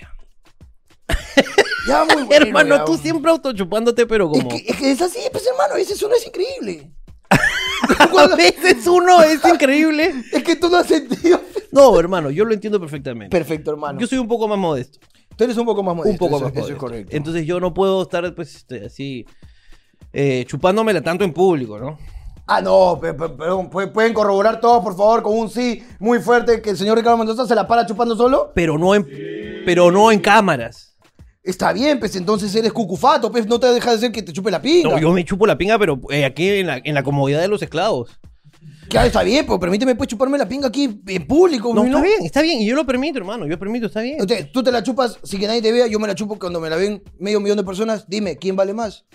Ya 1.87 2.03
muy 2.05 2.23
bueno. 2.23 2.45
Hermano, 2.45 2.77
ya. 2.77 2.85
tú 2.85 2.97
siempre 2.97 3.31
autochupándote, 3.31 4.05
pero 4.05 4.31
Es 4.33 4.43
como... 4.43 4.49
que, 4.49 4.63
es 4.67 4.75
que 4.77 4.91
es 4.91 5.01
así, 5.01 5.19
pues 5.31 5.45
hermano, 5.47 5.75
ese 5.75 6.03
uno 6.05 6.15
es 6.15 6.25
increíble. 6.25 6.91
A 8.17 8.35
veces 8.35 8.85
uno 8.87 9.21
es 9.23 9.43
increíble. 9.45 10.13
Es 10.31 10.43
que 10.43 10.55
tú 10.55 10.69
no 10.69 10.77
has 10.77 10.87
sentido. 10.87 11.41
No, 11.71 11.99
hermano, 11.99 12.29
yo 12.29 12.45
lo 12.45 12.53
entiendo 12.53 12.79
perfectamente. 12.79 13.35
Perfecto, 13.35 13.71
hermano. 13.71 13.99
Yo 13.99 14.07
soy 14.07 14.17
un 14.19 14.27
poco 14.27 14.47
más 14.47 14.57
modesto. 14.57 14.99
Tú 15.35 15.43
eres 15.45 15.57
un 15.57 15.65
poco 15.65 15.81
más 15.81 15.95
modesto. 15.95 16.11
un 16.11 16.17
poco 16.29 16.35
eso- 16.37 16.45
más 16.45 16.51
Eso 16.53 16.61
modesto. 16.61 16.73
es 16.73 16.79
correcto. 16.79 17.15
Entonces 17.15 17.45
yo 17.45 17.59
no 17.59 17.73
puedo 17.73 18.01
estar, 18.03 18.35
pues, 18.35 18.55
este, 18.55 18.85
así, 18.85 19.25
eh, 20.13 20.45
chupándomela 20.47 21.01
tanto 21.01 21.23
en 21.23 21.33
público, 21.33 21.79
¿no? 21.79 21.97
Ah, 22.47 22.59
no, 22.61 22.97
pe- 23.01 23.13
pe- 23.13 23.29
perdón, 23.29 23.69
¿pu- 23.69 23.91
pueden 23.91 24.13
corroborar 24.13 24.59
todos, 24.59 24.83
por 24.83 24.97
favor, 24.97 25.21
con 25.23 25.37
un 25.37 25.49
sí 25.49 25.83
muy 25.99 26.19
fuerte 26.19 26.61
que 26.61 26.71
el 26.71 26.77
señor 26.77 26.97
Ricardo 26.97 27.17
Mendoza 27.17 27.45
se 27.47 27.55
la 27.55 27.65
para 27.67 27.85
chupando 27.85 28.15
solo. 28.15 28.51
Pero 28.53 28.77
no 28.77 28.93
en, 28.93 29.07
pero 29.65 29.89
no 29.91 30.11
en 30.11 30.19
cámaras. 30.19 30.97
Está 31.43 31.71
bien, 31.73 31.99
pues 31.99 32.15
entonces 32.15 32.53
eres 32.53 32.73
cucufato, 32.73 33.31
pues 33.31 33.47
no 33.47 33.59
te 33.59 33.67
deja 33.67 33.91
de 33.93 33.97
ser 33.99 34.11
que 34.11 34.21
te 34.21 34.33
chupe 34.33 34.51
la 34.51 34.61
pinga. 34.61 34.89
No, 34.89 34.99
yo 34.99 35.11
me 35.11 35.23
chupo 35.23 35.47
la 35.47 35.57
pinga, 35.57 35.79
pero 35.79 35.99
eh, 36.09 36.25
aquí 36.25 36.49
en 36.49 36.67
la, 36.67 36.81
en 36.83 36.93
la 36.93 37.03
comodidad 37.03 37.39
de 37.39 37.47
los 37.47 37.61
esclavos. 37.61 38.11
Claro, 38.89 39.07
está 39.07 39.23
bien, 39.23 39.45
pero 39.45 39.57
permíteme 39.59 39.95
pues 39.95 40.09
chuparme 40.09 40.37
la 40.37 40.47
pinga 40.47 40.67
aquí 40.67 41.01
en 41.07 41.25
público. 41.25 41.73
No, 41.73 41.83
¿no? 41.83 41.87
está 41.87 42.01
bien, 42.01 42.25
está 42.25 42.41
bien. 42.41 42.61
Y 42.61 42.65
yo 42.67 42.75
lo 42.75 42.85
permito, 42.85 43.17
hermano. 43.17 43.47
Yo 43.47 43.57
permito, 43.57 43.87
está 43.87 44.01
bien. 44.01 44.17
Entonces, 44.19 44.51
tú 44.51 44.61
te 44.61 44.71
la 44.71 44.83
chupas 44.83 45.17
sin 45.23 45.39
que 45.39 45.47
nadie 45.47 45.61
te 45.61 45.71
vea, 45.71 45.87
yo 45.87 45.97
me 45.97 46.07
la 46.07 46.13
chupo 46.15 46.37
cuando 46.37 46.59
me 46.59 46.69
la 46.69 46.75
ven 46.75 47.01
medio 47.17 47.39
millón 47.39 47.57
de 47.57 47.63
personas. 47.63 48.05
Dime, 48.09 48.35
¿quién 48.37 48.55
vale 48.57 48.73
más? 48.73 49.05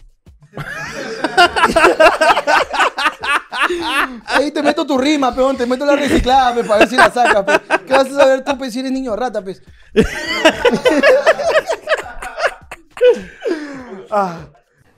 Ahí 4.27 4.51
te 4.51 4.63
meto 4.63 4.87
tu 4.87 4.99
rima, 4.99 5.35
peón, 5.35 5.57
te 5.57 5.67
meto 5.67 5.85
la 5.85 5.97
reciclada, 5.97 6.55
pe, 6.55 6.65
para 6.65 6.81
ver 6.81 6.89
si 6.89 6.97
la 6.97 7.11
sacas, 7.11 7.45
pe. 7.45 7.61
¿Qué 7.87 7.93
vas 7.93 8.07
a 8.07 8.15
saber 8.15 8.45
tú, 8.45 8.59
pe, 8.59 8.71
si 8.71 8.81
eres 8.81 8.93
niño 8.93 9.17
rata, 9.17 9.43
pues? 9.43 9.63
Ah. 14.09 14.37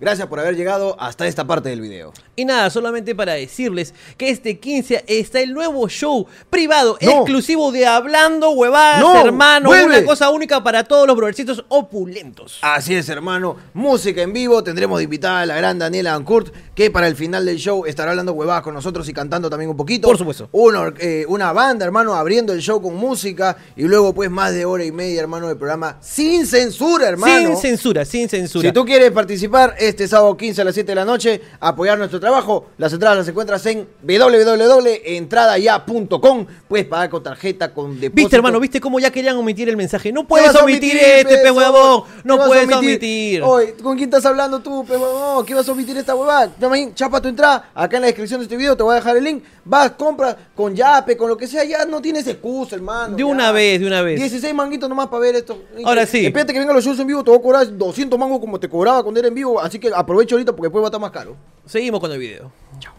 Gracias 0.01 0.29
por 0.29 0.39
haber 0.39 0.55
llegado 0.55 0.97
hasta 1.01 1.27
esta 1.27 1.45
parte 1.45 1.71
del 1.71 1.81
video. 1.81 2.13
Y 2.37 2.45
nada, 2.45 2.71
solamente 2.71 3.17
para 3.17 3.33
decirles 3.33 3.93
que 4.17 4.31
este 4.31 4.59
15 4.61 5.05
está 5.09 5.41
el 5.41 5.53
nuevo 5.53 5.89
show 5.89 6.25
privado, 6.51 6.97
No. 7.03 7.11
exclusivo 7.11 7.73
de 7.73 7.85
Hablando 7.85 8.51
Huevadas, 8.51 9.01
No, 9.01 9.21
hermano. 9.21 9.69
vuelve. 9.71 9.99
Una 9.99 10.07
cosa 10.07 10.31
única 10.31 10.63
para 10.63 10.85
todos 10.85 11.05
los 11.09 11.17
brodercitos 11.17 11.65
opulentos. 11.67 12.59
Así 12.63 12.95
es, 12.95 13.09
hermano. 13.09 13.57
Música 13.75 14.23
en 14.23 14.33
vivo. 14.33 14.63
Tendremos 14.63 14.99
de 14.99 15.05
invitada 15.05 15.41
a 15.41 15.47
la 15.47 15.57
gran 15.57 15.81
Daniela 15.81 16.15
Ancourt, 16.15 16.55
que 16.77 16.93
para 16.93 17.09
el 17.09 17.17
final 17.17 17.45
del 17.45 17.57
show 17.59 17.85
estará 17.85 18.13
hablando 18.13 18.33
huevadas 18.35 18.63
con 18.63 18.75
nosotros 18.75 19.09
y 19.09 19.13
cantando 19.13 19.51
también 19.51 19.71
un 19.71 19.77
poquito. 19.77 20.07
Por 20.07 20.17
supuesto. 20.17 20.49
Una, 20.53 20.93
eh, 21.01 21.25
una 21.29 21.53
banda, 21.53 21.85
hermano, 21.85 22.15
abriendo 22.15 22.53
el 22.53 22.61
show 22.61 22.81
con 22.81 22.95
música. 22.95 23.57
Y 23.75 23.83
luego, 23.83 24.15
pues, 24.15 24.31
más 24.31 24.55
de 24.55 24.65
hora 24.65 24.85
y 24.85 24.93
media, 24.93 25.21
hermano, 25.23 25.49
del 25.49 25.57
programa 25.57 25.99
sin 26.01 26.47
censura, 26.47 27.09
hermano. 27.09 27.49
Sin 27.49 27.57
censura, 27.57 28.05
sin 28.05 28.29
censura. 28.29 28.69
Si 28.69 28.73
tú 28.73 28.85
quieres 28.85 29.11
participar 29.11 29.75
este 29.89 30.07
sábado 30.07 30.37
15 30.37 30.61
a 30.61 30.65
las 30.65 30.75
7 30.75 30.93
de 30.93 30.95
la 30.95 31.05
noche, 31.05 31.41
apoyar 31.61 31.99
nuestro 31.99 32.21
trabajo, 32.21 32.67
las 32.79 32.93
entradas 32.93 33.19
las 33.19 33.27
encuentras 33.29 33.67
en 33.67 33.89
www.entradaya.com. 34.03 36.47
Puedes 36.69 36.87
pagar 36.87 37.11
con 37.11 37.23
tarjeta, 37.23 37.73
con 37.73 37.99
depósito. 37.99 38.15
¿Viste, 38.15 38.37
hermano? 38.37 38.61
¿Viste 38.61 38.81
cómo 38.81 39.01
ya 39.01 39.11
querían 39.11 39.37
omitir 39.37 39.69
el 39.69 39.77
mensaje? 39.77 40.13
No 40.13 40.23
¿Qué 40.23 40.29
puedes 40.29 40.55
omitir, 40.55 40.93
omitir, 40.93 40.97
este, 40.97 41.39
pe, 41.39 41.51
huevón. 41.51 42.05
¿Qué 42.05 42.21
No 42.25 42.45
puedes 42.45 42.73
omitir. 42.73 43.43
Oye, 43.43 43.75
¿con 43.83 43.97
quién 43.97 44.09
estás 44.09 44.25
hablando 44.27 44.61
tú, 44.61 44.85
pe 44.85 44.97
huevón? 44.97 45.45
¿Qué 45.45 45.55
vas 45.55 45.69
a 45.69 45.73
omitir 45.73 45.97
esta 45.97 46.15
huevada? 46.15 46.53
Chapa 46.95 47.21
tu 47.21 47.29
entrada. 47.29 47.71
Acá 47.75 47.97
en 47.97 48.03
la 48.03 48.07
descripción 48.09 48.41
de 48.41 48.45
este 48.45 48.57
video 48.57 48.77
te 48.77 48.83
voy 48.83 48.93
a 48.93 48.97
dejar 48.97 49.17
el 49.17 49.25
link. 49.25 49.45
Vas, 49.65 49.93
compra 49.93 50.37
con 50.55 50.75
Yape, 50.75 51.17
con 51.17 51.29
lo 51.29 51.37
que 51.37 51.47
sea. 51.47 51.65
Ya 51.65 51.85
no 51.85 52.01
tienes 52.01 52.27
excusa, 52.27 52.77
hermano. 52.77 53.17
De 53.17 53.23
ya. 53.23 53.27
una 53.27 53.53
vez, 53.53 53.81
de 53.81 53.87
una 53.87 54.03
vez. 54.03 54.19
16 54.19 54.55
manguitos 54.55 54.89
nomás 54.89 55.09
para 55.09 55.21
ver 55.21 55.37
esto. 55.37 55.59
Ahora 55.85 56.07
sí. 56.07 56.27
Espérate 56.27 56.53
que 56.53 56.59
vengan 56.59 56.75
los 56.75 56.85
shows 56.85 56.99
en 56.99 57.07
vivo. 57.07 57.23
Te 57.23 57.31
voy 57.31 57.39
a 57.39 57.43
cobrar 57.43 57.77
200 57.77 58.19
mangos 58.19 58.41
como 58.41 58.59
te 58.59 58.69
cobraba 58.69 59.03
cuando 59.03 59.21
era 59.21 59.29
en 59.29 59.35
vivo. 59.35 59.61
Así 59.61 59.78
que 59.81 59.91
aprovecho 59.95 60.35
ahorita 60.35 60.53
porque 60.53 60.67
después 60.67 60.83
va 60.83 60.87
a 60.87 60.91
estar 60.91 61.01
más 61.01 61.11
caro. 61.11 61.37
Seguimos 61.67 62.01
con 62.01 62.11
el 62.13 62.19
video. 62.19 62.53
Chao. 62.79 62.95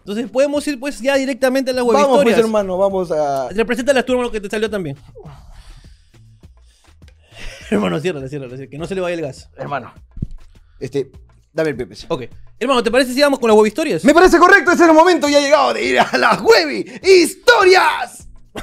Entonces 0.00 0.30
podemos 0.30 0.66
ir 0.66 0.80
pues 0.80 1.00
ya 1.00 1.16
directamente 1.16 1.70
a 1.70 1.74
las 1.74 1.86
Vamos, 1.86 2.22
pues, 2.22 2.36
hermano. 2.36 2.76
Vamos 2.76 3.10
a. 3.12 3.48
Representa 3.50 3.92
las 3.92 4.04
turmas 4.04 4.26
lo 4.26 4.32
que 4.32 4.40
te 4.40 4.50
salió 4.50 4.68
también. 4.68 4.96
hermano, 7.70 8.00
ciérrala, 8.00 8.28
ciérrala, 8.28 8.66
que 8.66 8.78
no 8.78 8.86
se 8.86 8.94
le 8.94 9.00
vaya 9.00 9.14
el 9.14 9.22
gas. 9.22 9.48
Hermano. 9.56 9.92
Este. 10.80 11.10
Dame 11.52 11.70
el 11.70 11.76
Pepe. 11.76 11.94
Ok. 12.08 12.22
Hermano, 12.58 12.82
¿te 12.82 12.90
parece 12.90 13.12
si 13.12 13.20
vamos 13.20 13.38
con 13.38 13.48
las 13.48 13.56
huevistorias? 13.56 14.04
Me 14.04 14.14
parece 14.14 14.38
correcto, 14.38 14.72
ese 14.72 14.84
es 14.84 14.88
el 14.88 14.94
momento 14.94 15.28
y 15.28 15.34
ha 15.34 15.40
llegado 15.40 15.74
de 15.74 15.84
ir 15.84 16.00
a 16.00 16.16
las 16.16 16.40
Huevi 16.40 17.00
Historias. 17.02 18.28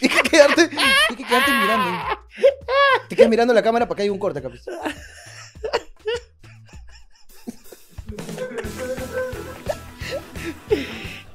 Tienes 0.00 0.22
que 0.22 0.30
quedarte, 0.30 0.68
tienes 0.68 0.94
que 1.08 1.24
quedarte 1.24 1.50
mirando. 1.50 2.00
Te 3.08 3.16
quedas 3.16 3.30
mirando 3.30 3.54
la 3.54 3.62
cámara 3.62 3.86
para 3.86 3.96
que 3.96 4.02
haya 4.02 4.12
un 4.12 4.18
corte, 4.18 4.40
capaz. 4.40 4.60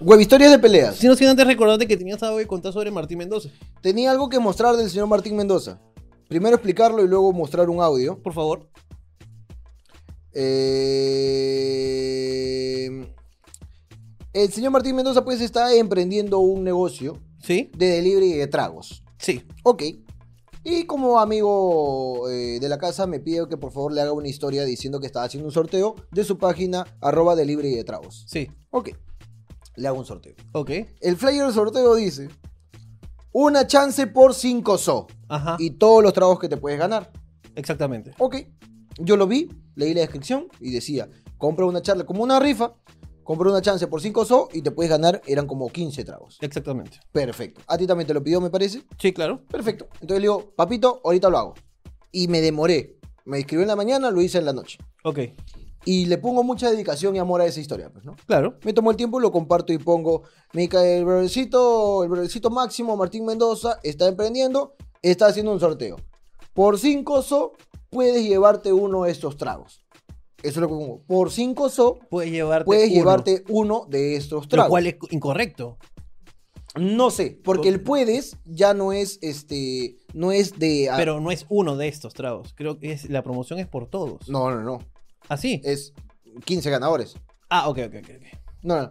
Huevi 0.01 0.21
Historias 0.21 0.51
de 0.51 0.59
peleas. 0.59 0.95
Si 0.95 1.07
no, 1.07 1.15
sin 1.15 1.27
antes 1.27 1.45
recordarte 1.45 1.85
que 1.87 1.97
tenías 1.97 2.23
algo 2.23 2.37
que 2.37 2.47
contar 2.47 2.71
sobre 2.71 2.89
Martín 2.89 3.17
Mendoza. 3.17 3.49
Tenía 3.81 4.11
algo 4.11 4.29
que 4.29 4.39
mostrar 4.39 4.77
del 4.77 4.89
señor 4.89 5.07
Martín 5.07 5.35
Mendoza. 5.35 5.81
Primero 6.29 6.55
explicarlo 6.55 7.03
y 7.03 7.07
luego 7.07 7.33
mostrar 7.33 7.69
un 7.69 7.81
audio. 7.81 8.17
Por 8.21 8.33
favor. 8.33 8.69
Eh, 10.31 11.89
El 14.31 14.53
señor 14.53 14.71
Martín 14.71 14.95
Mendoza 14.95 15.25
pues 15.25 15.41
está 15.41 15.73
emprendiendo 15.75 16.39
un 16.39 16.63
negocio 16.63 17.17
¿Sí? 17.43 17.69
de 17.75 17.87
delivery 17.87 18.33
de 18.33 18.47
tragos. 18.47 19.03
Sí. 19.17 19.43
Ok. 19.63 19.83
Y 20.71 20.85
como 20.85 21.19
amigo 21.19 22.29
eh, 22.29 22.59
de 22.61 22.69
la 22.69 22.77
casa 22.77 23.07
me 23.07 23.19
pide 23.19 23.47
que 23.49 23.57
por 23.57 23.71
favor 23.71 23.91
le 23.91 24.01
haga 24.01 24.11
una 24.11 24.27
historia 24.27 24.63
diciendo 24.65 24.99
que 24.99 25.07
está 25.07 25.23
haciendo 25.23 25.47
un 25.47 25.51
sorteo 25.51 25.95
de 26.11 26.23
su 26.23 26.37
página 26.37 26.85
arroba 27.01 27.35
delivery 27.35 27.73
de 27.73 27.83
tragos. 27.83 28.23
Sí. 28.27 28.51
Ok. 28.69 28.89
Le 29.77 29.87
hago 29.87 29.97
un 29.97 30.05
sorteo. 30.05 30.35
Ok. 30.51 30.69
El 31.01 31.17
flyer 31.17 31.45
del 31.45 31.53
sorteo 31.55 31.95
dice 31.95 32.29
una 33.31 33.65
chance 33.65 34.05
por 34.05 34.35
5 34.35 34.77
so 34.77 35.07
Ajá. 35.27 35.55
y 35.57 35.71
todos 35.71 36.03
los 36.03 36.13
tragos 36.13 36.39
que 36.39 36.47
te 36.47 36.57
puedes 36.57 36.77
ganar. 36.77 37.11
Exactamente. 37.55 38.11
Ok. 38.19 38.35
Yo 38.99 39.17
lo 39.17 39.25
vi, 39.25 39.49
leí 39.73 39.95
la 39.95 40.01
descripción 40.01 40.49
y 40.59 40.69
decía, 40.71 41.09
compra 41.39 41.65
una 41.65 41.81
charla 41.81 42.05
como 42.05 42.21
una 42.21 42.39
rifa, 42.39 42.75
compra 43.29 43.51
una 43.51 43.61
chance 43.61 43.85
por 43.85 44.01
5 44.01 44.25
so 44.25 44.49
y 44.51 44.63
te 44.63 44.71
puedes 44.71 44.89
ganar, 44.89 45.21
eran 45.27 45.45
como 45.45 45.69
15 45.69 46.03
tragos. 46.03 46.39
Exactamente. 46.41 46.99
Perfecto. 47.11 47.61
A 47.67 47.77
ti 47.77 47.85
también 47.85 48.07
te 48.07 48.13
lo 48.15 48.23
pidió, 48.23 48.41
me 48.41 48.49
parece. 48.49 48.81
Sí, 48.97 49.13
claro. 49.13 49.45
Perfecto. 49.45 49.85
Entonces 50.01 50.17
le 50.17 50.21
digo, 50.21 50.51
papito, 50.55 50.99
ahorita 51.03 51.29
lo 51.29 51.37
hago. 51.37 51.53
Y 52.11 52.27
me 52.27 52.41
demoré. 52.41 52.97
Me 53.25 53.37
escribió 53.37 53.61
en 53.61 53.67
la 53.67 53.75
mañana, 53.75 54.09
lo 54.09 54.19
hice 54.23 54.39
en 54.39 54.45
la 54.45 54.53
noche. 54.53 54.79
Ok. 55.03 55.19
Y 55.85 56.07
le 56.07 56.17
pongo 56.17 56.41
mucha 56.41 56.71
dedicación 56.71 57.15
y 57.15 57.19
amor 57.19 57.41
a 57.41 57.45
esa 57.45 57.59
historia, 57.59 57.91
pues, 57.91 58.03
¿no? 58.03 58.15
Claro. 58.25 58.57
Me 58.63 58.73
tomo 58.73 58.89
el 58.89 58.97
tiempo, 58.97 59.19
lo 59.19 59.31
comparto 59.31 59.73
y 59.73 59.77
pongo, 59.77 60.23
Mica, 60.53 60.83
el 60.83 61.05
brodercito, 61.05 62.03
el 62.03 62.09
brodercito 62.09 62.49
máximo, 62.49 62.97
Martín 62.97 63.25
Mendoza, 63.25 63.79
está 63.83 64.07
emprendiendo, 64.07 64.73
está 65.03 65.27
haciendo 65.27 65.51
un 65.51 65.59
sorteo. 65.59 65.97
Por 66.55 66.79
5 66.79 67.21
so, 67.21 67.51
puedes 67.91 68.23
llevarte 68.23 68.73
uno 68.73 69.03
de 69.03 69.11
estos 69.11 69.37
tragos. 69.37 69.83
Eso 70.41 70.47
es 70.49 70.57
lo 70.57 70.67
que 70.67 70.73
pongo. 70.73 71.01
Por 71.05 71.31
5 71.31 71.69
so, 71.69 71.99
Puedes 72.09 72.31
llevarte. 72.31 72.65
puedes 72.65 72.89
uno, 72.89 72.95
llevarte 72.95 73.43
uno 73.49 73.85
de 73.89 74.15
estos 74.15 74.43
Lo 74.45 74.49
tragos. 74.49 74.69
cual 74.69 74.87
es 74.87 74.95
incorrecto. 75.11 75.77
No 76.75 77.09
sé, 77.09 77.39
porque 77.43 77.67
el 77.67 77.81
puedes 77.81 78.37
ya 78.45 78.73
no 78.73 78.93
es, 78.93 79.17
este, 79.21 79.97
no 80.13 80.31
es 80.31 80.59
de... 80.59 80.89
Pero 80.95 81.19
no 81.19 81.31
es 81.31 81.45
uno 81.49 81.75
de 81.75 81.87
estos 81.87 82.13
tragos. 82.13 82.53
Creo 82.55 82.77
que 82.77 82.91
es, 82.91 83.09
la 83.09 83.23
promoción 83.23 83.59
es 83.59 83.67
por 83.67 83.87
todos. 83.87 84.29
No, 84.29 84.51
no, 84.51 84.61
no. 84.61 84.79
¿Ah, 85.27 85.35
sí? 85.37 85.61
Es 85.63 85.93
15 86.45 86.69
ganadores. 86.69 87.15
Ah, 87.49 87.67
ok, 87.69 87.79
ok, 87.87 87.95
ok. 88.03 88.09
ok. 88.15 88.39
No, 88.61 88.81
no. 88.83 88.89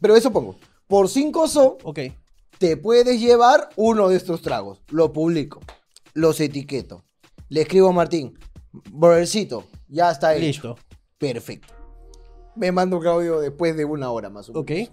Pero 0.00 0.16
eso 0.16 0.32
pongo. 0.32 0.56
Por 0.86 1.08
5 1.08 1.48
so, 1.48 1.78
Ok. 1.84 2.00
te 2.58 2.76
puedes 2.76 3.18
llevar 3.20 3.70
uno 3.76 4.08
de 4.10 4.16
estos 4.16 4.42
tragos. 4.42 4.82
Lo 4.90 5.12
publico. 5.12 5.60
Los 6.12 6.40
etiqueto. 6.40 7.04
Le 7.48 7.62
escribo 7.62 7.88
a 7.88 7.92
Martín. 7.92 8.38
Brothercito, 8.72 9.64
ya 9.88 10.10
está 10.10 10.34
hecho. 10.34 10.44
Listo. 10.44 10.76
Perfecto. 11.18 11.74
Me 12.56 12.72
manda 12.72 12.96
un 12.96 13.06
audio 13.06 13.40
después 13.40 13.76
de 13.76 13.84
una 13.84 14.10
hora 14.10 14.30
más 14.30 14.48
o 14.48 14.52
menos. 14.52 14.62
Ok. 14.62 14.92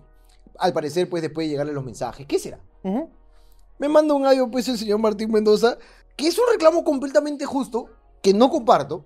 Al 0.57 0.73
parecer, 0.73 1.09
pues 1.09 1.21
después 1.21 1.45
de 1.45 1.51
llegarle 1.51 1.73
los 1.73 1.85
mensajes. 1.85 2.25
¿Qué 2.27 2.39
será? 2.39 2.59
Me 3.77 3.87
manda 3.87 4.13
un 4.13 4.25
audio, 4.25 4.51
pues, 4.51 4.67
el 4.67 4.77
señor 4.77 4.99
Martín 4.99 5.31
Mendoza, 5.31 5.77
que 6.17 6.27
es 6.27 6.37
un 6.37 6.45
reclamo 6.51 6.83
completamente 6.83 7.45
justo, 7.45 7.85
que 8.21 8.33
no 8.33 8.49
comparto, 8.49 9.05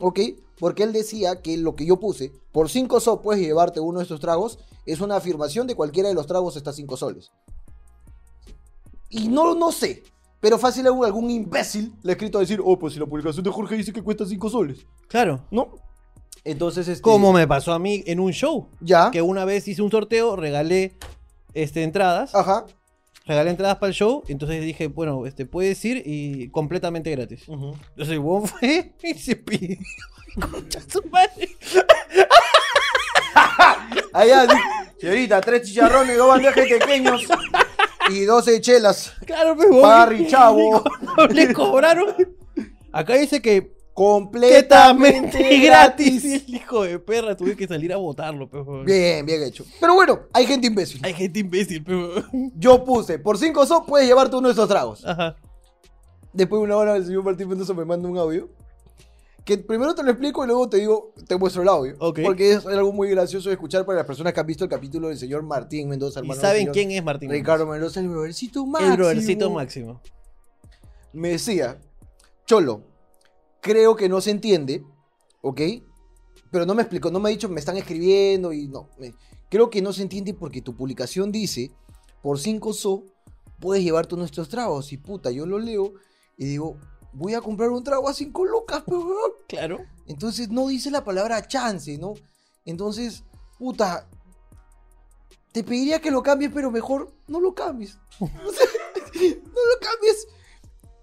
¿ok? 0.00 0.20
Porque 0.58 0.82
él 0.82 0.92
decía 0.92 1.40
que 1.40 1.56
lo 1.56 1.74
que 1.74 1.86
yo 1.86 1.98
puse, 1.98 2.32
por 2.52 2.68
5 2.68 3.00
soles 3.00 3.22
puedes 3.22 3.42
llevarte 3.42 3.80
uno 3.80 3.98
de 3.98 4.02
estos 4.02 4.20
tragos, 4.20 4.58
es 4.84 5.00
una 5.00 5.16
afirmación 5.16 5.66
de 5.66 5.74
cualquiera 5.74 6.10
de 6.10 6.14
los 6.14 6.26
tragos 6.26 6.56
está 6.56 6.72
5 6.72 6.98
soles. 6.98 7.32
Y 9.08 9.28
no, 9.28 9.54
no 9.54 9.72
sé, 9.72 10.02
pero 10.40 10.58
fácil 10.58 10.86
algún, 10.86 11.04
algún 11.04 11.30
imbécil 11.30 11.92
le 12.02 12.12
ha 12.12 12.14
escrito 12.14 12.38
a 12.38 12.40
decir, 12.40 12.60
oh, 12.64 12.78
pues 12.78 12.94
si 12.94 12.98
la 13.00 13.06
publicación 13.06 13.44
de 13.44 13.50
Jorge 13.50 13.76
dice 13.76 13.92
que 13.92 14.02
cuesta 14.02 14.24
5 14.26 14.50
soles, 14.50 14.86
Claro. 15.08 15.44
¿no? 15.50 15.74
Entonces, 16.44 16.88
este... 16.88 17.02
Como 17.02 17.32
me 17.34 17.46
pasó 17.46 17.72
a 17.74 17.78
mí 17.78 18.02
en 18.06 18.18
un 18.20 18.32
show. 18.32 18.68
Ya, 18.80 19.10
Que 19.10 19.20
una 19.20 19.44
vez 19.44 19.68
hice 19.68 19.82
un 19.82 19.90
sorteo, 19.90 20.36
regalé 20.36 20.96
este, 21.52 21.82
entradas. 21.82 22.34
ajá. 22.34 22.64
Regalé 23.26 23.50
entradas 23.50 23.76
para 23.76 23.88
el 23.88 23.94
show. 23.94 24.24
Entonces 24.28 24.62
dije, 24.64 24.88
bueno, 24.88 25.26
este, 25.26 25.44
puedes 25.46 25.84
ir 25.84 26.02
y 26.04 26.48
completamente 26.48 27.10
gratis. 27.10 27.44
Entonces 27.48 28.18
huevón 28.18 28.48
fue 28.48 28.94
y 29.04 29.14
se 29.14 29.36
pidió. 29.36 29.76
Concha 30.50 30.80
su 30.88 31.02
madre. 31.10 31.48
Allá, 34.12 34.46
señorita, 35.00 35.40
tres 35.40 35.62
chicharrones, 35.68 36.16
dos 36.16 36.28
bandejas 36.28 36.66
pequeños 36.68 37.22
y 38.10 38.24
12 38.24 38.60
chelas. 38.60 39.12
Claro, 39.26 39.56
pues. 39.56 39.68
Parry, 39.80 40.26
chavo. 40.26 40.82
Le 41.30 41.52
cobraron. 41.52 42.14
Acá 42.92 43.14
dice 43.14 43.40
que 43.40 43.72
Completamente 44.00 45.58
gratis. 45.58 46.24
el 46.24 46.54
hijo 46.54 46.84
de 46.84 46.98
perra 46.98 47.36
tuve 47.36 47.54
que 47.54 47.66
salir 47.66 47.92
a 47.92 47.96
votarlo, 47.96 48.48
pues, 48.48 48.66
huevón. 48.66 48.86
Bien, 48.86 49.26
bien 49.26 49.42
hecho. 49.42 49.64
Pero 49.78 49.94
bueno, 49.94 50.20
hay 50.32 50.46
gente 50.46 50.68
imbécil. 50.68 51.00
Hay 51.04 51.12
gente 51.12 51.40
imbécil, 51.40 51.84
pues, 51.84 51.96
huevón. 51.98 52.52
Yo 52.56 52.82
puse, 52.82 53.18
por 53.18 53.36
5 53.36 53.66
so 53.66 53.84
puedes 53.84 54.08
llevarte 54.08 54.36
uno 54.36 54.48
de 54.48 54.52
estos 54.52 54.68
tragos. 54.70 55.04
Ajá. 55.04 55.36
Después 56.32 56.60
de 56.60 56.64
una 56.64 56.76
hora 56.76 56.96
el 56.96 57.04
señor 57.04 57.24
Martín 57.24 57.48
Mendoza 57.48 57.74
me 57.74 57.84
manda 57.84 58.08
un 58.08 58.16
audio. 58.16 58.48
Que 59.44 59.56
primero 59.58 59.94
te 59.94 60.02
lo 60.02 60.10
explico 60.10 60.44
y 60.44 60.46
luego 60.46 60.68
te 60.68 60.76
digo, 60.78 61.14
te 61.26 61.36
muestro 61.36 61.62
el 61.62 61.68
audio. 61.68 61.96
Porque 62.22 62.52
es 62.52 62.66
algo 62.66 62.92
muy 62.92 63.08
gracioso 63.10 63.48
de 63.48 63.54
escuchar 63.54 63.86
para 63.86 63.98
las 63.98 64.06
personas 64.06 64.32
que 64.32 64.40
han 64.40 64.46
visto 64.46 64.64
el 64.64 64.70
capítulo 64.70 65.08
del 65.08 65.16
señor 65.18 65.42
Martín 65.42 65.88
Mendoza, 65.88 66.20
¿Y 66.22 66.28
saben 66.34 66.58
señor 66.60 66.72
quién 66.74 66.90
es 66.90 67.02
Martín? 67.02 67.30
Ricardo 67.30 67.66
Mendoza, 67.66 68.00
el 68.00 68.08
brodercito 68.08 68.66
máximo. 68.66 68.90
El 68.92 68.96
brodercito 68.98 69.50
máximo. 69.50 70.00
Me 71.12 71.30
decía, 71.30 71.80
Cholo, 72.46 72.82
creo 73.60 73.96
que 73.96 74.08
no 74.08 74.20
se 74.20 74.30
entiende, 74.30 74.84
¿ok? 75.40 75.60
Pero 76.52 76.66
no 76.66 76.74
me 76.74 76.82
explicó, 76.82 77.10
no 77.10 77.18
me 77.20 77.28
ha 77.30 77.32
dicho, 77.32 77.48
me 77.48 77.60
están 77.60 77.76
escribiendo 77.76 78.52
y 78.52 78.68
no. 78.68 78.88
me- 78.98 79.14
creo 79.48 79.70
que 79.70 79.82
no 79.82 79.92
se 79.92 80.02
entiende 80.02 80.34
porque 80.34 80.60
tu 80.62 80.76
publicación 80.76 81.32
dice, 81.32 81.72
por 82.22 82.38
5 82.38 82.72
so, 82.72 83.04
puedes 83.58 83.82
llevarte 83.82 84.16
nuestros 84.16 84.48
tragos. 84.48 84.92
Y 84.92 84.96
puta, 84.98 85.30
yo 85.30 85.46
lo 85.46 85.58
leo 85.58 85.94
y 86.36 86.44
digo, 86.44 86.76
voy 87.12 87.34
a 87.34 87.40
comprar 87.40 87.70
un 87.70 87.82
trago 87.84 88.08
a 88.08 88.14
5 88.14 88.44
lucas, 88.46 88.82
pe, 88.82 88.94
weón. 88.94 89.32
Claro. 89.48 89.78
Entonces 90.06 90.48
no 90.48 90.68
dice 90.68 90.90
la 90.90 91.04
palabra 91.04 91.46
chance, 91.46 91.96
¿no? 91.98 92.14
Entonces, 92.64 93.24
puta, 93.58 94.06
te 95.52 95.64
pediría 95.64 96.00
que 96.00 96.10
lo 96.10 96.22
cambies, 96.22 96.50
pero 96.54 96.70
mejor 96.70 97.12
no 97.26 97.40
lo 97.40 97.54
cambies. 97.54 97.98
No 99.12 99.60
lo 99.74 99.80
cambies. 99.80 100.28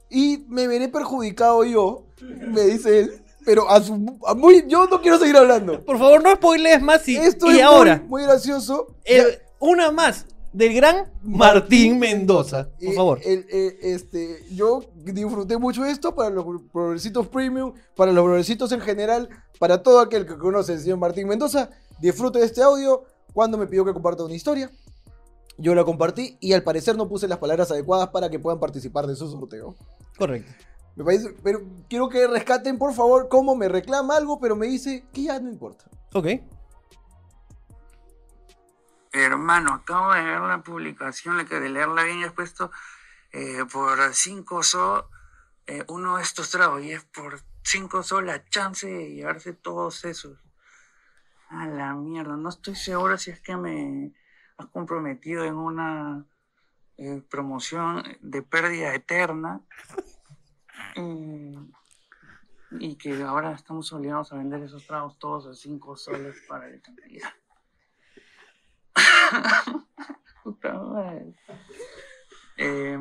Y 0.09 0.45
me 0.47 0.65
veré 0.67 0.87
perjudicado 0.87 1.63
yo, 1.65 2.05
me 2.21 2.61
dice 2.61 2.99
él. 3.01 3.23
Pero 3.45 3.69
a 3.69 3.81
su, 3.81 4.17
a 4.25 4.33
muy, 4.33 4.65
yo 4.67 4.87
no 4.87 5.01
quiero 5.01 5.19
seguir 5.19 5.37
hablando. 5.37 5.83
Por 5.85 5.99
favor, 5.99 6.23
no 6.23 6.33
spoilees 6.33 6.81
más 6.81 7.07
y, 7.07 7.17
Esto 7.17 7.51
y 7.51 7.57
es 7.57 7.63
ahora. 7.63 7.97
Muy, 7.97 8.07
muy 8.07 8.23
gracioso. 8.23 8.95
eh, 9.05 9.41
una 9.59 9.91
más 9.91 10.25
del 10.57 10.73
gran 10.73 11.11
Martín 11.21 11.99
Mendoza. 11.99 12.69
Por 12.83 12.93
favor. 12.95 13.19
el- 13.23 13.45
este, 13.81 14.43
yo 14.51 14.81
disfruté 15.03 15.57
mucho 15.57 15.85
esto 15.85 16.15
para 16.15 16.29
los 16.29 16.45
progresitos 16.73 17.27
premium, 17.27 17.73
para 17.95 18.11
los 18.11 18.23
progresitos 18.23 18.71
en 18.71 18.81
general, 18.81 19.29
para 19.59 19.83
todo 19.83 19.99
aquel 19.99 20.25
que 20.25 20.37
conoce 20.37 20.73
al 20.73 20.79
señor 20.79 20.97
Martín 20.97 21.27
Mendoza. 21.27 21.69
Disfrute 21.99 22.39
de 22.39 22.45
este 22.45 22.61
audio 22.63 23.03
cuando 23.33 23.57
me 23.57 23.67
pidió 23.67 23.85
que 23.85 23.93
comparta 23.93 24.23
una 24.23 24.33
historia. 24.35 24.71
Yo 25.59 25.73
la 25.75 25.83
compartí 25.83 26.37
y 26.39 26.53
al 26.53 26.63
parecer 26.63 26.95
no 26.97 27.07
puse 27.07 27.27
las 27.27 27.39
palabras 27.39 27.71
adecuadas 27.71 28.09
para 28.09 28.29
que 28.29 28.39
puedan 28.39 28.59
participar 28.59 29.07
de 29.07 29.15
su 29.15 29.29
sorteo. 29.29 29.75
Correcto. 30.17 30.51
Me 30.95 31.03
parece, 31.03 31.29
pero 31.43 31.61
quiero 31.87 32.09
que 32.09 32.25
rescaten 32.27 32.77
por 32.79 32.93
favor 32.93 33.27
cómo 33.29 33.55
me 33.55 33.67
reclama 33.67 34.17
algo, 34.17 34.39
pero 34.39 34.55
me 34.55 34.65
dice 34.67 35.03
que 35.13 35.23
ya 35.23 35.39
no 35.39 35.49
importa. 35.49 35.85
Ok. 36.13 36.27
Hermano, 39.11 39.73
acabo 39.73 40.13
de 40.13 40.21
ver 40.21 40.41
la 40.41 40.61
publicación, 40.61 41.37
la 41.37 41.45
que 41.45 41.59
de 41.59 41.69
leerla 41.69 42.03
bien 42.03 42.23
has 42.23 42.33
puesto 42.33 42.71
eh, 43.31 43.65
por 43.71 44.13
5 44.13 44.63
so 44.63 45.09
eh, 45.65 45.83
uno 45.89 46.17
de 46.17 46.23
estos 46.23 46.49
tragos 46.49 46.81
y 46.83 46.91
es 46.91 47.03
por 47.05 47.41
5 47.63 48.03
so 48.03 48.21
la 48.21 48.43
chance 48.45 48.87
de 48.87 49.13
llevarse 49.13 49.53
todos 49.53 50.05
esos. 50.05 50.37
A 51.49 51.67
la 51.67 51.93
mierda, 51.93 52.35
no 52.35 52.49
estoy 52.49 52.75
seguro 52.75 53.17
si 53.17 53.31
es 53.31 53.39
que 53.39 53.55
me 53.55 54.13
has 54.57 54.67
comprometido 54.67 55.45
en 55.45 55.55
una 55.55 56.25
eh, 56.97 57.21
promoción 57.29 58.03
de 58.21 58.41
pérdida 58.41 58.93
eterna 58.93 59.61
y 62.71 62.95
que 62.97 63.21
ahora 63.23 63.53
estamos 63.53 63.93
obligados 63.93 64.33
a 64.33 64.37
vender 64.37 64.63
esos 64.63 64.85
tragos 64.85 65.17
todos 65.19 65.47
a 65.47 65.53
5 65.53 65.95
soles 65.95 66.41
para 66.47 66.67
la 66.67 66.75
eternidad. 66.75 67.31
Eh, 72.59 72.97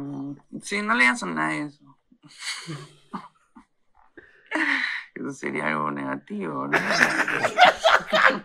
sí, 0.60 0.82
no 0.82 0.94
le 0.94 1.04
digas 1.04 1.22
a 1.22 1.26
nadie 1.26 1.62
eso. 1.62 1.98
Eso 5.14 5.32
sería 5.32 5.68
algo 5.68 5.90
negativo, 5.90 6.68
¿no? 6.68 6.78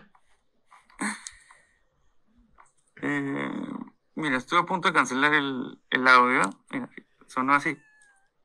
Eh, 3.04 3.50
mira, 4.14 4.36
estuve 4.36 4.60
a 4.60 4.64
punto 4.64 4.86
de 4.86 4.94
cancelar 4.94 5.34
el, 5.34 5.76
el 5.90 6.06
audio. 6.06 6.42
Mira, 6.70 6.88
sonó 7.26 7.54
así. 7.54 7.76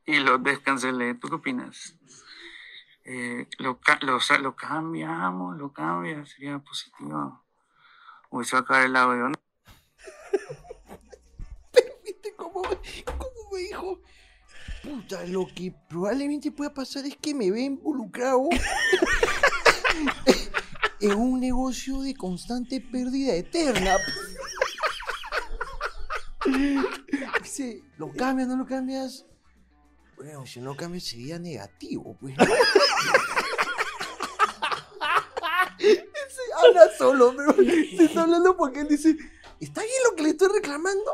Y 0.03 0.17
lo 0.17 0.39
descancelé. 0.39 1.13
¿Tú 1.13 1.29
qué 1.29 1.35
opinas? 1.35 1.95
Eh, 3.05 3.47
lo, 3.59 3.79
lo, 4.01 4.17
lo 4.39 4.55
cambiamos, 4.55 5.57
lo 5.57 5.71
cambia, 5.71 6.25
sería 6.25 6.57
positivo. 6.57 7.46
Uy, 8.29 8.45
se 8.45 8.55
va 8.55 8.59
a 8.59 8.61
acabar 8.61 8.85
el 8.85 8.95
audio. 8.95 9.29
¿no? 9.29 9.33
¿Viste 12.05 12.33
cómo, 12.35 12.61
me 13.51 13.59
dijo? 13.59 13.99
Puta, 14.83 15.25
lo 15.25 15.47
que 15.53 15.73
probablemente 15.89 16.51
pueda 16.51 16.73
pasar 16.73 17.05
es 17.05 17.17
que 17.17 17.33
me 17.33 17.51
ve 17.51 17.61
involucrado 17.61 18.49
en 21.01 21.13
un 21.13 21.39
negocio 21.39 22.01
de 22.01 22.15
constante 22.15 22.81
pérdida 22.81 23.33
eterna. 23.33 23.97
Dice, 27.41 27.83
¿lo 27.97 28.11
cambias, 28.13 28.47
no 28.47 28.57
lo 28.57 28.65
cambias? 28.65 29.25
Bueno, 30.15 30.45
si 30.45 30.59
no 30.59 30.75
cambias 30.75 31.03
sería 31.03 31.37
negativo, 31.37 32.17
pues. 32.19 32.35
Habla 36.67 36.89
solo, 36.97 37.33
pero 37.35 37.53
se 37.55 38.03
está 38.05 38.23
hablando 38.23 38.55
porque 38.57 38.81
él 38.81 38.87
dice, 38.87 39.15
¿está 39.59 39.81
bien 39.81 39.93
lo 40.09 40.15
que 40.15 40.23
le 40.23 40.29
estoy 40.29 40.49
reclamando? 40.53 41.11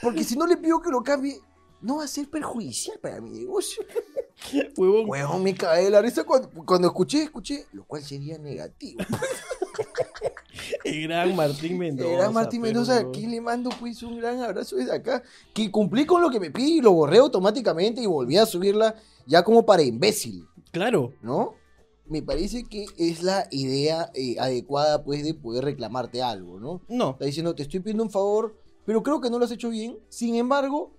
Porque 0.00 0.24
si 0.24 0.36
no 0.36 0.46
le 0.46 0.56
pido 0.56 0.80
que 0.80 0.90
lo 0.90 1.02
cambie, 1.02 1.40
no 1.80 1.96
va 1.96 2.04
a 2.04 2.08
ser 2.08 2.28
perjudicial 2.28 2.98
para 3.00 3.20
mi 3.20 3.30
negocio. 3.30 3.84
Huevón. 4.76 5.08
Huevón, 5.08 5.42
me 5.42 5.54
cae 5.54 5.84
de 5.84 5.90
la 5.90 6.00
risa 6.02 6.24
cuando, 6.24 6.48
cuando 6.64 6.88
escuché, 6.88 7.24
escuché, 7.24 7.66
lo 7.72 7.84
cual 7.84 8.02
sería 8.02 8.38
negativo. 8.38 9.02
El 10.84 11.02
gran 11.02 11.34
Martín 11.34 11.78
Mendoza. 11.78 12.10
Era 12.10 12.30
Martín 12.30 12.62
pero- 12.62 12.74
Mendoza, 12.74 12.98
aquí 12.98 13.26
le 13.26 13.40
mando 13.40 13.70
pues 13.80 14.02
un 14.02 14.18
gran 14.18 14.40
abrazo 14.40 14.76
desde 14.76 14.92
acá. 14.94 15.22
Que 15.52 15.70
cumplí 15.70 16.04
con 16.06 16.20
lo 16.22 16.30
que 16.30 16.38
me 16.40 16.50
pide 16.50 16.68
y 16.68 16.80
lo 16.80 16.92
borré 16.92 17.18
automáticamente 17.18 18.00
y 18.00 18.06
volví 18.06 18.36
a 18.36 18.46
subirla 18.46 18.94
ya 19.26 19.42
como 19.42 19.64
para 19.64 19.82
imbécil, 19.82 20.46
Claro. 20.72 21.14
¿no? 21.22 21.54
Me 22.06 22.22
parece 22.22 22.64
que 22.64 22.84
es 22.98 23.22
la 23.22 23.46
idea 23.50 24.10
eh, 24.14 24.36
adecuada 24.38 25.04
pues 25.04 25.24
de 25.24 25.34
poder 25.34 25.64
reclamarte 25.64 26.22
algo, 26.22 26.58
¿no? 26.60 26.82
No. 26.88 27.10
Está 27.12 27.24
diciendo, 27.26 27.54
te 27.54 27.62
estoy 27.62 27.80
pidiendo 27.80 28.02
un 28.02 28.10
favor, 28.10 28.56
pero 28.84 29.02
creo 29.02 29.20
que 29.20 29.30
no 29.30 29.38
lo 29.38 29.44
has 29.44 29.50
hecho 29.52 29.70
bien. 29.70 29.96
Sin 30.08 30.34
embargo, 30.34 30.92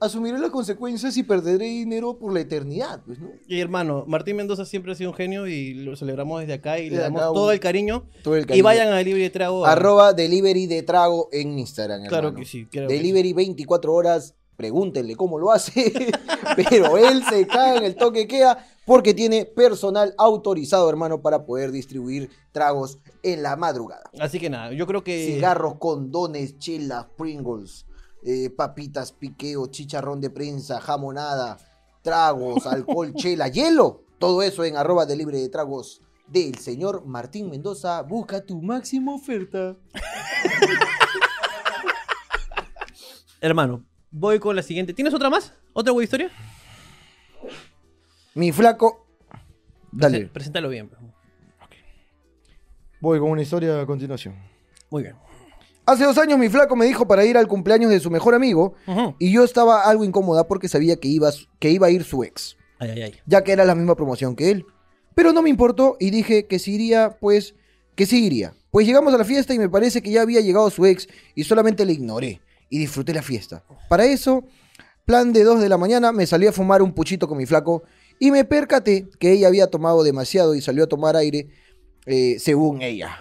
asumiré 0.00 0.38
las 0.38 0.50
consecuencias 0.50 1.16
y 1.16 1.22
perderé 1.24 1.64
dinero 1.64 2.18
por 2.18 2.32
la 2.32 2.40
eternidad, 2.40 3.00
pues, 3.04 3.18
¿no? 3.18 3.30
Y 3.48 3.58
hermano, 3.60 4.04
Martín 4.06 4.36
Mendoza 4.36 4.64
siempre 4.64 4.92
ha 4.92 4.94
sido 4.94 5.10
un 5.10 5.16
genio 5.16 5.46
y 5.48 5.74
lo 5.74 5.96
celebramos 5.96 6.40
desde 6.40 6.52
acá 6.52 6.78
y 6.78 6.90
le 6.90 6.98
damos 6.98 7.20
acá, 7.22 7.32
todo 7.32 7.50
el 7.50 7.58
cariño. 7.58 8.04
Todo 8.22 8.36
el 8.36 8.42
Y 8.44 8.46
cariño. 8.46 8.64
vayan 8.64 8.88
a 8.92 9.02
Libre 9.02 9.22
de 9.22 9.30
Trago. 9.30 9.66
Arroba 9.66 10.12
delivery 10.12 10.66
de 10.66 10.82
trago 10.82 11.28
en 11.32 11.58
Instagram. 11.58 12.06
Claro 12.06 12.28
hermano. 12.28 12.38
que 12.38 12.44
sí. 12.44 12.66
claro 12.66 12.86
que 12.88 12.94
sí. 12.94 12.98
Delivery 12.98 13.32
24 13.32 13.92
horas, 13.92 14.34
pregúntenle 14.56 15.16
cómo 15.16 15.38
lo 15.38 15.50
hace, 15.50 15.92
pero 16.68 16.96
él 16.98 17.22
se 17.28 17.46
cae 17.46 17.78
en 17.78 17.84
el 17.84 17.96
toque 17.96 18.26
que 18.28 18.36
queda 18.38 18.64
porque 18.88 19.12
tiene 19.12 19.44
personal 19.44 20.14
autorizado, 20.16 20.88
hermano, 20.88 21.20
para 21.20 21.44
poder 21.44 21.70
distribuir 21.70 22.30
tragos 22.52 22.98
en 23.22 23.42
la 23.42 23.54
madrugada. 23.54 24.10
Así 24.18 24.40
que 24.40 24.48
nada, 24.48 24.72
yo 24.72 24.86
creo 24.86 25.04
que. 25.04 25.26
Cigarros, 25.26 25.74
condones, 25.74 26.58
chelas, 26.58 27.04
Pringles, 27.18 27.84
eh, 28.24 28.48
papitas, 28.48 29.12
piqueo, 29.12 29.66
chicharrón 29.66 30.22
de 30.22 30.30
prensa, 30.30 30.80
jamonada, 30.80 31.58
tragos, 32.00 32.66
alcohol, 32.66 33.12
chela, 33.14 33.48
hielo. 33.48 34.04
Todo 34.18 34.42
eso 34.42 34.64
en 34.64 34.78
arroba 34.78 35.04
de 35.04 35.16
libre 35.16 35.38
de 35.38 35.50
tragos 35.50 36.00
del 36.26 36.56
señor 36.56 37.04
Martín 37.04 37.50
Mendoza. 37.50 38.00
Busca 38.00 38.40
tu 38.40 38.62
máxima 38.62 39.14
oferta. 39.14 39.76
Hermano, 43.42 43.84
voy 44.10 44.38
con 44.38 44.56
la 44.56 44.62
siguiente. 44.62 44.94
¿Tienes 44.94 45.12
otra 45.12 45.28
más? 45.28 45.52
¿Otra 45.74 45.92
web 45.92 46.04
historia? 46.04 46.30
Mi 48.38 48.52
flaco. 48.52 49.04
Dale, 49.90 50.26
Preséntalo 50.26 50.68
bien. 50.68 50.88
pues. 50.88 51.00
voy 53.00 53.18
con 53.18 53.30
una 53.30 53.42
historia 53.42 53.80
a 53.80 53.86
continuación. 53.86 54.36
Muy 54.90 55.02
bien. 55.02 55.16
Hace 55.86 56.04
dos 56.04 56.18
años 56.18 56.38
mi 56.38 56.48
flaco 56.48 56.76
me 56.76 56.84
dijo 56.86 57.08
para 57.08 57.24
ir 57.24 57.36
al 57.36 57.48
cumpleaños 57.48 57.90
de 57.90 57.98
su 57.98 58.10
mejor 58.10 58.34
amigo 58.34 58.74
Ujú. 58.86 59.16
y 59.18 59.32
yo 59.32 59.42
estaba 59.42 59.82
algo 59.84 60.04
incómoda 60.04 60.46
porque 60.46 60.68
sabía 60.68 60.96
que 60.96 61.08
iba, 61.08 61.30
que 61.58 61.70
iba 61.70 61.88
a 61.88 61.90
ir 61.90 62.04
su 62.04 62.22
ex. 62.22 62.56
Ay, 62.78 62.90
ay, 62.90 63.02
ay. 63.02 63.14
ya 63.26 63.42
que 63.42 63.50
era 63.52 63.64
la 63.64 63.74
misma 63.74 63.96
promoción 63.96 64.36
que 64.36 64.52
él. 64.52 64.64
Pero 65.16 65.32
no 65.32 65.42
me 65.42 65.50
importó 65.50 65.96
y 65.98 66.10
dije 66.10 66.46
que 66.46 66.60
si 66.60 66.74
iría, 66.74 67.16
pues, 67.18 67.56
que 67.96 68.06
sí 68.06 68.24
iría. 68.24 68.54
Pues 68.70 68.86
llegamos 68.86 69.12
a 69.14 69.18
la 69.18 69.24
fiesta 69.24 69.52
y 69.52 69.58
me 69.58 69.68
parece 69.68 70.00
que 70.00 70.10
ya 70.12 70.22
había 70.22 70.40
llegado 70.42 70.70
su 70.70 70.86
ex 70.86 71.08
y 71.34 71.42
solamente 71.42 71.84
le 71.84 71.94
ignoré 71.94 72.40
y 72.68 72.78
disfruté 72.78 73.12
la 73.14 73.22
fiesta. 73.22 73.64
Para 73.88 74.04
eso, 74.04 74.44
plan 75.06 75.32
de 75.32 75.42
2 75.42 75.60
de 75.60 75.68
la 75.68 75.78
mañana, 75.78 76.12
me 76.12 76.24
salí 76.26 76.46
a 76.46 76.52
fumar 76.52 76.82
un 76.82 76.92
puchito 76.92 77.26
con 77.26 77.38
mi 77.38 77.46
flaco 77.46 77.82
y 78.18 78.30
me 78.30 78.44
percaté 78.44 79.08
que 79.18 79.32
ella 79.32 79.48
había 79.48 79.68
tomado 79.68 80.02
demasiado 80.02 80.54
y 80.54 80.60
salió 80.60 80.84
a 80.84 80.88
tomar 80.88 81.16
aire, 81.16 81.48
eh, 82.06 82.36
según 82.38 82.82
ella. 82.82 83.20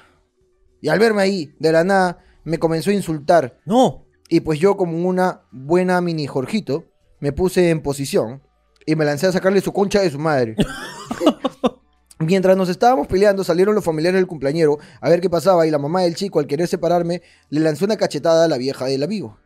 Y 0.82 0.90
al 0.90 1.00
verme 1.00 1.22
ahí, 1.22 1.54
de 1.60 1.72
la 1.72 1.84
nada, 1.84 2.20
me 2.44 2.58
comenzó 2.60 2.90
a 2.92 2.94
insultar 2.94 3.60
No. 3.66 4.06
y 4.30 4.40
pues 4.42 4.60
yo, 4.60 4.78
como 4.78 5.08
una 5.08 5.42
buena 5.52 6.00
mini 6.02 6.28
Jorgito, 6.28 6.86
me 7.20 7.32
puse 7.32 7.70
en 7.70 7.82
posición 7.82 8.42
y 8.86 8.96
me 8.96 9.06
lancé 9.06 9.28
a 9.28 9.32
sacarle 9.32 9.62
su 9.62 9.74
concha 9.74 10.02
de 10.02 10.10
su 10.10 10.20
madre. 10.20 10.56
Mientras 12.20 12.58
nos 12.58 12.70
estábamos 12.70 13.08
peleando, 13.08 13.44
salieron 13.44 13.76
los 13.76 13.84
familiares 13.84 14.20
del 14.20 14.28
cumpleañero 14.28 14.80
a 15.02 15.10
ver 15.10 15.22
qué 15.22 15.30
pasaba 15.30 15.68
y 15.68 15.72
la 15.72 15.78
mamá 15.78 16.02
del 16.02 16.16
chico, 16.16 16.40
al 16.40 16.48
querer 16.48 16.68
separarme, 16.68 17.22
le 17.50 17.60
lanzó 17.60 17.86
una 17.86 17.96
cachetada 17.98 18.46
a 18.46 18.48
la 18.48 18.58
vieja 18.58 18.86
del 18.86 19.04
amigo. 19.04 19.38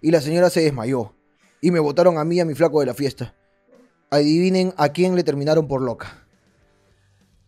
Y 0.00 0.10
la 0.10 0.20
señora 0.20 0.50
se 0.50 0.60
desmayó. 0.62 1.14
Y 1.60 1.70
me 1.70 1.78
botaron 1.78 2.18
a 2.18 2.24
mí 2.24 2.36
y 2.36 2.40
a 2.40 2.44
mi 2.44 2.54
flaco 2.54 2.80
de 2.80 2.86
la 2.86 2.94
fiesta. 2.94 3.34
Adivinen 4.10 4.72
a 4.76 4.90
quién 4.90 5.16
le 5.16 5.24
terminaron 5.24 5.66
por 5.66 5.82
loca. 5.82 6.26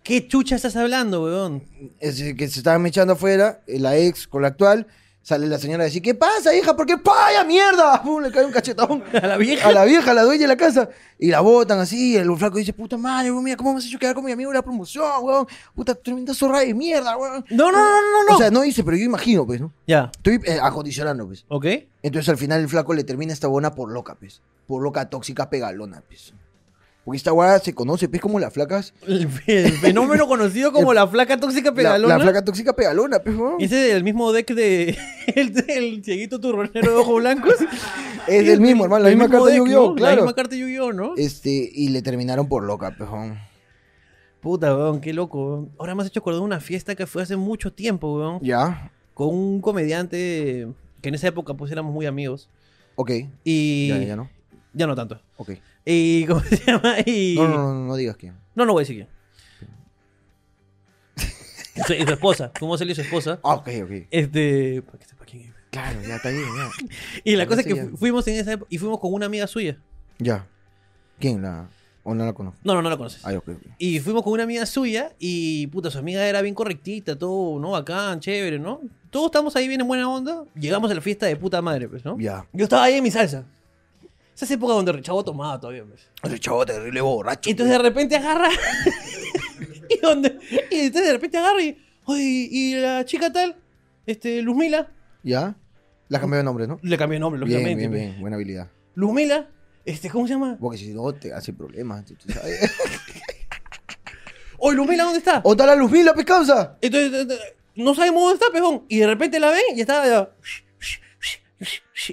¿Qué 0.02 0.26
chucha 0.26 0.56
estás 0.56 0.76
hablando, 0.76 1.22
weón? 1.22 1.62
Es 2.00 2.22
que 2.34 2.48
se 2.48 2.60
estaban 2.60 2.84
echando 2.86 3.12
afuera, 3.12 3.62
eh, 3.66 3.78
la 3.78 3.96
ex 3.96 4.26
con 4.26 4.42
la 4.42 4.48
actual, 4.48 4.86
Sale 5.28 5.46
la 5.46 5.58
señora 5.58 5.82
a 5.82 5.84
decir, 5.84 6.00
¿qué 6.00 6.14
pasa, 6.14 6.56
hija? 6.56 6.74
¿Por 6.74 6.86
qué 6.86 6.96
paya 6.96 7.44
mierda? 7.44 8.02
Pum, 8.02 8.22
le 8.22 8.30
cae 8.30 8.46
un 8.46 8.50
cachetón. 8.50 9.04
A 9.12 9.26
la 9.26 9.36
vieja. 9.36 9.68
A 9.68 9.72
la 9.72 9.84
vieja, 9.84 10.10
a 10.12 10.14
la 10.14 10.22
dueña 10.22 10.44
de 10.44 10.48
la 10.48 10.56
casa. 10.56 10.88
Y 11.18 11.28
la 11.30 11.40
botan 11.40 11.78
así. 11.80 12.12
Y 12.12 12.16
el 12.16 12.34
flaco 12.38 12.56
dice, 12.56 12.72
puta 12.72 12.96
madre, 12.96 13.30
weón, 13.30 13.44
mira, 13.44 13.54
¿cómo 13.54 13.74
me 13.74 13.78
has 13.78 13.84
hecho 13.84 13.98
quedar 13.98 14.14
con 14.14 14.24
mi 14.24 14.32
amigo 14.32 14.50
en 14.50 14.54
la 14.56 14.62
promoción, 14.62 15.04
weón? 15.20 15.46
Puta, 15.74 15.94
tremenda 15.94 16.32
zorra 16.32 16.60
de 16.60 16.72
mierda, 16.72 17.14
weón. 17.18 17.44
No, 17.50 17.70
no, 17.70 17.72
no, 17.72 18.00
no, 18.00 18.24
no. 18.30 18.36
O 18.36 18.38
sea, 18.38 18.50
no 18.50 18.62
dice, 18.62 18.82
pero 18.82 18.96
yo 18.96 19.04
imagino, 19.04 19.44
pues, 19.44 19.60
¿no? 19.60 19.70
ya. 19.86 20.10
Estoy 20.16 20.40
eh, 20.46 20.60
acondicionando, 20.62 21.26
pues. 21.26 21.44
¿Ok? 21.48 21.66
Entonces 22.02 22.30
al 22.30 22.38
final 22.38 22.62
el 22.62 22.68
flaco 22.70 22.94
le 22.94 23.04
termina 23.04 23.34
esta 23.34 23.48
buena 23.48 23.74
por 23.74 23.92
loca, 23.92 24.14
pues. 24.14 24.40
Por 24.66 24.82
loca 24.82 25.10
tóxica 25.10 25.50
pegalona, 25.50 26.02
pues. 26.08 26.32
Porque 27.08 27.16
esta 27.16 27.32
weá 27.32 27.58
se 27.58 27.72
conoce, 27.72 28.06
pues, 28.06 28.20
como 28.20 28.38
las 28.38 28.52
flacas. 28.52 28.92
El, 29.06 29.26
el 29.46 29.72
fenómeno 29.78 30.28
conocido 30.28 30.74
como 30.74 30.92
la 30.92 31.06
flaca 31.08 31.40
tóxica 31.40 31.72
pegalona. 31.72 32.18
la 32.18 32.22
flaca 32.22 32.44
tóxica 32.44 32.74
pegalona, 32.74 33.18
pues. 33.20 33.34
Ese 33.60 33.88
es 33.88 33.94
el 33.94 34.04
mismo 34.04 34.30
deck 34.30 34.50
de. 34.52 34.94
El, 35.34 35.54
del 35.54 36.04
cieguito 36.04 36.38
turronero 36.38 36.90
de 36.90 36.96
ojos 36.98 37.16
blancos. 37.22 37.54
Es 38.28 38.44
del 38.46 38.60
mismo, 38.60 38.84
hermano, 38.84 39.04
la 39.04 39.08
El 39.08 39.16
misma 39.16 39.24
mismo 39.28 39.42
carta 39.46 39.56
Yu-Gi-Oh, 39.56 39.88
¿no? 39.88 39.94
claro. 39.94 40.16
La 40.16 40.22
misma 40.22 40.34
carta 40.34 40.54
Yu-Gi-Oh, 40.54 40.92
¿no? 40.92 41.14
Este, 41.16 41.70
y 41.72 41.88
le 41.88 42.02
terminaron 42.02 42.46
por 42.46 42.62
loca, 42.62 42.94
pues, 42.98 43.08
weón. 43.08 43.38
Puta, 44.42 44.76
weón, 44.76 45.00
qué 45.00 45.14
loco, 45.14 45.46
weón. 45.46 45.70
Ahora 45.78 45.94
me 45.94 46.02
has 46.02 46.08
hecho 46.08 46.20
acordar 46.20 46.40
de 46.40 46.44
una 46.44 46.60
fiesta 46.60 46.94
que 46.94 47.06
fue 47.06 47.22
hace 47.22 47.36
mucho 47.36 47.72
tiempo, 47.72 48.18
weón. 48.18 48.38
Ya, 48.42 48.92
Con 49.14 49.28
un 49.34 49.62
comediante 49.62 50.68
que 51.00 51.08
en 51.08 51.14
esa 51.14 51.28
época 51.28 51.54
pues 51.54 51.72
éramos 51.72 51.94
muy 51.94 52.04
amigos. 52.04 52.50
ok. 52.96 53.12
Y. 53.44 53.88
Ya, 53.88 53.98
ya 54.02 54.16
no. 54.16 54.28
Ya 54.74 54.86
no 54.86 54.94
tanto. 54.94 55.22
Ok. 55.38 55.52
Y. 55.90 56.26
¿Cómo 56.28 56.40
se 56.40 56.56
llama? 56.56 56.96
Y. 57.04 57.34
No, 57.36 57.48
no, 57.48 57.56
no, 57.56 57.86
no 57.86 57.96
digas 57.96 58.16
quién. 58.16 58.34
No, 58.54 58.66
no 58.66 58.74
voy 58.74 58.82
a 58.82 58.84
decir 58.84 58.96
quién. 58.96 59.08
Y 61.74 61.80
su, 61.82 61.92
y 61.94 62.04
su 62.04 62.12
esposa. 62.12 62.52
¿Cómo 62.58 62.76
salió 62.76 62.94
su 62.94 63.00
esposa? 63.00 63.40
Ah, 63.42 63.54
ok, 63.54 63.68
ok. 63.84 63.90
Este. 64.10 64.82
Para 64.82 65.04
sepa 65.06 65.24
quién 65.24 65.44
es. 65.44 65.52
Claro, 65.70 66.00
ya 66.02 66.16
está 66.16 66.28
bien, 66.28 66.44
ya. 66.44 66.70
Y 67.24 67.36
la 67.36 67.46
cosa 67.46 67.60
es 67.60 67.66
que 67.66 67.74
ya. 67.74 67.88
fuimos 67.96 68.26
en 68.28 68.34
esa 68.34 68.52
época 68.52 68.68
y 68.70 68.78
fuimos 68.78 69.00
con 69.00 69.14
una 69.14 69.26
amiga 69.26 69.46
suya. 69.46 69.78
Ya. 70.18 70.46
¿Quién 71.18 71.40
la.? 71.40 71.68
¿O 72.02 72.14
no 72.14 72.24
la 72.24 72.32
conozco? 72.32 72.58
No, 72.64 72.74
no, 72.74 72.82
no 72.82 72.90
la 72.90 72.96
conoces. 72.96 73.24
Ay, 73.24 73.36
ok, 73.36 73.48
ok. 73.48 73.62
Y 73.78 74.00
fuimos 74.00 74.22
con 74.22 74.32
una 74.32 74.42
amiga 74.42 74.64
suya 74.66 75.12
y 75.18 75.66
puta, 75.68 75.90
su 75.90 75.98
amiga 75.98 76.26
era 76.26 76.40
bien 76.40 76.54
correctita, 76.54 77.18
todo, 77.18 77.60
¿no? 77.60 77.72
Bacán, 77.72 78.20
chévere, 78.20 78.58
¿no? 78.58 78.80
Todos 79.10 79.26
estamos 79.26 79.54
ahí 79.56 79.68
bien 79.68 79.80
en 79.82 79.88
buena 79.88 80.08
onda. 80.08 80.44
Llegamos 80.54 80.90
a 80.90 80.94
la 80.94 81.00
fiesta 81.02 81.26
de 81.26 81.36
puta 81.36 81.60
madre, 81.60 81.86
pues, 81.86 82.04
¿no? 82.04 82.18
Ya. 82.18 82.46
Yo 82.52 82.64
estaba 82.64 82.84
ahí 82.84 82.94
en 82.94 83.02
mi 83.04 83.10
salsa. 83.10 83.44
Esa 84.38 84.44
es 84.44 84.50
época 84.52 84.72
donde 84.74 84.92
Richavo 84.92 85.24
tomaba 85.24 85.58
todavía, 85.58 85.84
pues. 85.84 86.08
Ese 86.22 86.38
chavo 86.38 86.64
terrible 86.64 87.00
borracho. 87.00 87.48
Y 87.48 87.50
entonces 87.50 87.76
de 87.76 87.82
repente 87.82 88.14
agarra. 88.14 88.48
y, 89.90 89.98
donde, 89.98 90.38
y 90.70 90.76
entonces 90.78 91.06
de 91.08 91.12
repente 91.12 91.38
agarra 91.38 91.60
y. 91.60 91.76
Oye, 92.04 92.22
y 92.48 92.74
la 92.76 93.04
chica 93.04 93.32
tal, 93.32 93.56
este, 94.06 94.40
Luzmila. 94.42 94.92
¿Ya? 95.24 95.56
La 96.06 96.20
cambió 96.20 96.36
de 96.36 96.44
nombre, 96.44 96.68
¿no? 96.68 96.78
Le 96.82 96.96
cambié 96.96 97.16
el 97.16 97.20
nombre, 97.20 97.40
Bien, 97.44 97.50
lógicamente. 97.50 97.78
bien, 97.88 97.90
pues. 97.90 98.10
bien. 98.10 98.20
Buena 98.20 98.36
habilidad. 98.36 98.70
Luzmila, 98.94 99.48
este, 99.84 100.08
¿cómo 100.08 100.28
se 100.28 100.34
llama? 100.34 100.56
Porque 100.60 100.78
si 100.78 100.94
no 100.94 101.12
te 101.12 101.32
hace 101.32 101.52
problemas, 101.52 102.04
tú- 102.04 102.14
sabes. 102.32 102.60
Oye, 104.58 104.76
Luzmila, 104.76 105.02
¿dónde 105.02 105.18
está? 105.18 105.40
¿O 105.42 105.50
está 105.50 105.66
la 105.66 105.74
luz 105.74 105.90
mila, 105.90 106.14
pescausa? 106.14 106.78
Entonces, 106.80 107.12
eh, 107.12 107.26
eh, 107.34 107.56
no 107.74 107.92
sabemos 107.92 108.22
dónde 108.22 108.34
está, 108.34 108.52
pejón. 108.52 108.84
Y 108.88 108.98
de 108.98 109.06
repente 109.08 109.40
la 109.40 109.50
ven 109.50 109.62
y 109.76 109.80
estaba 109.80 110.06
ya. 110.06 110.30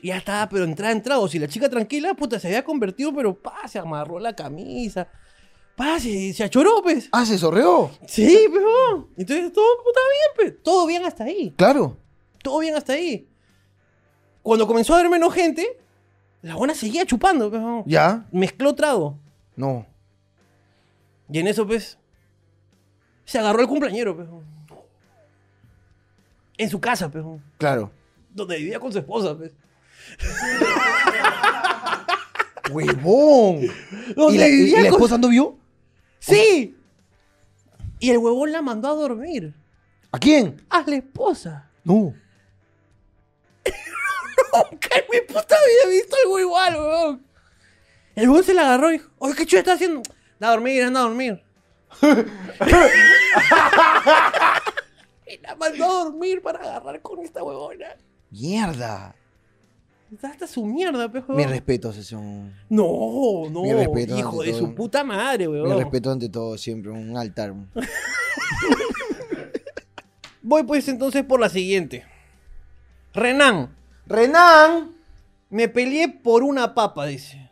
Ya 0.01 0.17
estaba, 0.17 0.49
pero 0.49 0.63
entrada 0.63 0.91
en 0.91 1.01
tragos. 1.01 1.36
Y 1.36 1.39
la 1.39 1.47
chica 1.47 1.69
tranquila, 1.69 2.13
puta, 2.15 2.39
se 2.39 2.47
había 2.47 2.63
convertido, 2.63 3.13
pero 3.13 3.39
pa, 3.39 3.67
se 3.67 3.77
amarró 3.77 4.19
la 4.19 4.36
camisa. 4.36 5.07
Pa, 5.75 5.99
se, 5.99 6.33
se 6.33 6.43
achoró, 6.43 6.81
pues. 6.81 7.09
Ah, 7.11 7.25
se 7.25 7.38
sorreó. 7.38 7.91
Sí, 8.07 8.47
pejón. 8.51 9.09
Entonces 9.17 9.53
todo 9.53 9.65
puta 9.83 9.99
bien, 10.11 10.51
pues. 10.51 10.63
Todo 10.63 10.88
bien 10.88 11.05
hasta 11.05 11.25
ahí. 11.25 11.53
Claro. 11.55 11.97
Todo 12.41 12.59
bien 12.59 12.75
hasta 12.75 12.93
ahí. 12.93 13.27
Cuando 14.41 14.67
comenzó 14.67 14.93
a 14.93 14.99
haber 14.99 15.09
menos 15.09 15.33
gente, 15.33 15.79
la 16.41 16.55
buena 16.55 16.73
seguía 16.73 17.05
chupando, 17.05 17.51
pejón. 17.51 17.83
¿Ya? 17.86 18.25
Mezcló 18.31 18.73
trago. 18.73 19.19
No. 19.55 19.86
Y 21.29 21.39
en 21.39 21.47
eso, 21.47 21.65
pues, 21.65 21.97
se 23.25 23.39
agarró 23.39 23.61
el 23.61 23.67
cumpleañero, 23.67 24.15
pejón. 24.15 24.43
En 26.57 26.69
su 26.69 26.79
casa, 26.79 27.09
pejón. 27.11 27.43
Claro. 27.57 27.91
Donde 28.31 28.57
vivía 28.57 28.79
con 28.79 28.91
su 28.91 28.99
esposa, 28.99 29.36
pues. 29.36 29.51
¡Huevón! 32.71 33.57
¿Y 34.31 34.37
la, 34.37 34.47
y- 34.47 34.69
la 34.71 34.87
esposa 34.89 35.17
no 35.17 35.29
vio? 35.29 35.57
¡Sí! 36.19 36.75
Y 37.99 38.09
el 38.11 38.17
huevón 38.17 38.51
la 38.51 38.61
mandó 38.61 38.89
a 38.89 38.93
dormir. 38.93 39.53
¿A 40.11 40.19
quién? 40.19 40.63
A 40.69 40.83
la 40.85 40.95
esposa. 40.97 41.69
No. 41.83 42.13
Nunca 44.53 44.89
en 44.95 45.03
mi 45.11 45.21
puta 45.27 45.55
vida 45.55 45.83
he 45.85 45.89
visto 45.89 46.15
algo 46.23 46.39
igual, 46.39 46.75
huevón. 46.75 47.25
El 48.15 48.29
huevón 48.29 48.43
se 48.43 48.53
la 48.53 48.61
agarró 48.63 48.89
y 48.89 48.93
dijo, 48.93 49.09
oye, 49.19 49.35
¿qué 49.35 49.45
chulo 49.45 49.59
está 49.59 49.73
haciendo? 49.73 50.01
Anda 50.35 50.47
a 50.47 50.51
dormir, 50.51 50.83
anda 50.83 50.99
a 51.01 51.03
dormir. 51.03 51.41
y 55.27 55.37
la 55.39 55.55
mandó 55.55 55.85
a 55.85 56.03
dormir 56.05 56.41
para 56.41 56.59
agarrar 56.59 57.01
con 57.01 57.19
esta 57.19 57.43
huevona. 57.43 57.87
Mierda. 58.31 59.15
Hasta 60.24 60.47
su 60.47 60.66
mierda, 60.66 61.11
pe, 61.11 61.20
huevón. 61.20 61.38
Mi 61.38 61.45
respeto, 61.45 61.91
sesión. 61.93 62.53
No, 62.70 63.49
no. 63.49 63.63
Mi 63.63 63.74
respeto 63.74 64.18
hijo 64.18 64.41
de 64.43 64.51
todo. 64.51 64.59
su 64.59 64.76
puta 64.76 65.03
madre, 65.03 65.47
Mi 65.47 65.59
weón. 65.59 65.78
respeto 65.80 66.11
ante 66.11 66.30
todo, 66.30 66.57
siempre. 66.57 66.91
Un 66.91 67.18
altar. 67.18 67.53
Voy 70.41 70.63
pues 70.63 70.88
entonces 70.88 71.24
por 71.24 71.39
la 71.39 71.49
siguiente. 71.49 72.05
Renan, 73.13 73.74
Renan. 74.05 74.91
me 75.49 75.68
peleé 75.70 76.09
por 76.09 76.43
una 76.43 76.74
papa, 76.76 77.05
dice. 77.07 77.49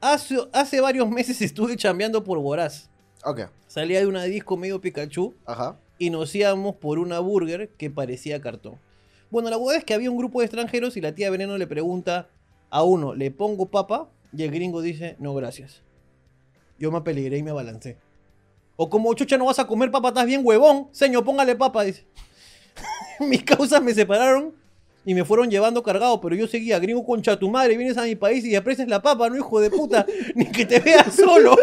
Hace, 0.00 0.38
hace 0.52 0.80
varios 0.80 1.10
meses 1.10 1.42
estuve 1.42 1.76
chambeando 1.76 2.24
por 2.24 2.38
Boraz. 2.38 2.88
Ok. 3.24 3.42
Salía 3.66 4.00
de 4.00 4.06
una 4.06 4.22
disco 4.24 4.56
medio 4.56 4.80
Pikachu 4.80 5.34
Ajá. 5.44 5.76
y 5.98 6.08
nos 6.08 6.34
íbamos 6.34 6.76
por 6.76 6.98
una 6.98 7.18
burger 7.18 7.68
que 7.76 7.90
parecía 7.90 8.40
cartón. 8.40 8.76
Bueno, 9.30 9.48
la 9.48 9.56
verdad 9.56 9.76
es 9.76 9.84
que 9.84 9.94
había 9.94 10.10
un 10.10 10.18
grupo 10.18 10.40
de 10.40 10.46
extranjeros 10.46 10.96
y 10.96 11.00
la 11.00 11.14
tía 11.14 11.30
Veneno 11.30 11.56
le 11.56 11.66
pregunta 11.66 12.28
a 12.68 12.82
uno, 12.82 13.14
¿le 13.14 13.30
pongo 13.30 13.66
papa? 13.66 14.08
Y 14.36 14.42
el 14.42 14.50
gringo 14.50 14.82
dice, 14.82 15.16
no, 15.18 15.34
gracias. 15.34 15.82
Yo 16.78 16.90
me 16.90 16.98
apeligré 16.98 17.38
y 17.38 17.42
me 17.42 17.50
abalancé. 17.50 17.96
O 18.76 18.88
como 18.88 19.12
chucha 19.14 19.36
no 19.36 19.46
vas 19.46 19.58
a 19.58 19.66
comer 19.66 19.90
papa, 19.90 20.08
estás 20.08 20.26
bien 20.26 20.40
huevón. 20.44 20.88
Señor, 20.92 21.24
póngale 21.24 21.54
papa, 21.54 21.84
dice. 21.84 22.06
Mis 23.20 23.42
causas 23.44 23.82
me 23.82 23.92
separaron 23.92 24.54
y 25.04 25.14
me 25.14 25.24
fueron 25.24 25.50
llevando 25.50 25.82
cargado, 25.82 26.20
pero 26.20 26.34
yo 26.34 26.46
seguía, 26.46 26.78
gringo 26.78 27.04
concha 27.04 27.38
tu 27.38 27.50
madre, 27.50 27.76
vienes 27.76 27.96
a 27.96 28.04
mi 28.04 28.16
país 28.16 28.44
y 28.44 28.54
aprecias 28.54 28.88
la 28.88 29.00
papa, 29.00 29.28
no 29.28 29.36
hijo 29.36 29.60
de 29.60 29.70
puta, 29.70 30.06
ni 30.34 30.46
que 30.46 30.66
te 30.66 30.80
veas 30.80 31.14
solo. 31.14 31.56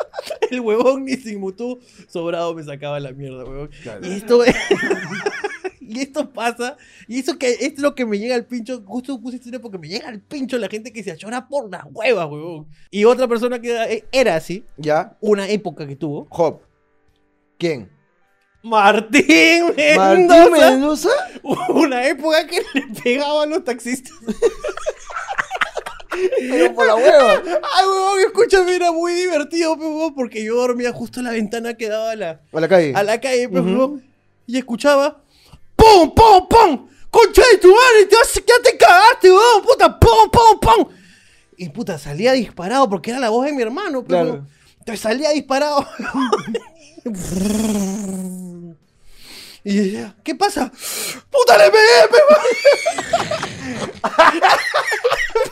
El 0.50 0.60
huevón 0.60 1.04
ni 1.04 1.16
sin 1.16 1.40
mutú 1.40 1.80
sobrado 2.08 2.54
me 2.54 2.62
sacaba 2.62 3.00
la 3.00 3.12
mierda, 3.12 3.44
huevón. 3.44 3.70
Y 4.02 4.12
esto 4.12 4.42
Y 5.94 6.00
esto 6.00 6.30
pasa, 6.32 6.76
y 7.06 7.20
eso 7.20 7.38
que 7.38 7.50
esto 7.52 7.64
es 7.76 7.78
lo 7.78 7.94
que 7.94 8.04
me 8.04 8.18
llega 8.18 8.34
al 8.34 8.44
pincho, 8.46 8.82
justo 8.84 9.20
puse 9.20 9.36
esta 9.36 9.44
historia 9.48 9.60
porque 9.60 9.78
me 9.78 9.88
llega 9.88 10.08
al 10.08 10.20
pincho 10.20 10.58
la 10.58 10.68
gente 10.68 10.92
que 10.92 11.02
se 11.04 11.12
achora 11.12 11.46
por 11.48 11.70
las 11.70 11.84
huevas, 11.92 12.26
huevón. 12.28 12.66
Y 12.90 13.04
otra 13.04 13.28
persona 13.28 13.60
que 13.60 14.04
era, 14.10 14.34
así, 14.34 14.64
Ya. 14.76 15.16
una 15.20 15.48
época 15.48 15.86
que 15.86 15.96
tuvo, 15.96 16.26
Hop. 16.30 16.60
¿Quién? 17.58 17.88
Martín 18.62 19.66
Martín 19.96 20.26
Mendoza. 20.26 20.70
Mendoza. 20.70 21.08
Una 21.68 22.06
época 22.08 22.46
que 22.46 22.62
le 22.72 22.86
pegaba 23.02 23.42
a 23.42 23.46
los 23.46 23.62
taxistas. 23.62 24.14
Pero 26.40 26.74
por 26.74 26.86
la 26.86 26.94
hueva. 26.94 27.32
Ay, 27.44 27.86
huevón, 27.86 28.20
escúchame, 28.26 28.74
era 28.76 28.92
muy 28.92 29.12
divertido, 29.14 29.74
huevón, 29.74 30.14
porque 30.14 30.44
yo 30.44 30.54
dormía 30.56 30.92
justo 30.92 31.20
en 31.20 31.26
la 31.26 31.32
ventana 31.32 31.74
que 31.74 31.88
daba 31.88 32.12
a 32.12 32.16
la, 32.16 32.40
A 32.52 32.60
la 32.60 32.68
calle. 32.68 32.92
a 32.94 33.02
la 33.02 33.20
calle, 33.20 33.46
huevón, 33.48 34.04
y 34.46 34.56
escuchaba 34.58 35.20
¡Pum, 35.84 36.14
pum, 36.14 36.48
pum! 36.48 36.88
¡Concha 37.10 37.42
de 37.52 37.58
tu 37.58 37.68
madre! 37.68 38.06
¡Te 38.08 38.16
vas, 38.16 38.32
ya 38.34 38.54
te 38.62 38.76
cagaste, 38.78 39.30
huevón! 39.30 39.62
¡Puta! 39.64 39.98
¡Pum, 40.00 40.30
pum, 40.30 40.58
pum! 40.60 40.88
Y 41.58 41.68
puta, 41.68 41.98
salía 41.98 42.32
disparado 42.32 42.88
porque 42.88 43.10
era 43.10 43.20
la 43.20 43.28
voz 43.28 43.44
de 43.44 43.52
mi 43.52 43.62
hermano, 43.62 44.00
pe, 44.02 44.08
Claro. 44.08 44.24
huevón. 44.30 44.48
Entonces 44.78 45.00
salía 45.00 45.30
disparado. 45.30 45.86
y 49.64 49.76
decía, 49.76 50.16
¿qué 50.24 50.34
pasa? 50.34 50.72
¡Puta, 51.30 51.58
le 51.58 51.70
pegué, 51.70 52.08
pe, 52.10 52.18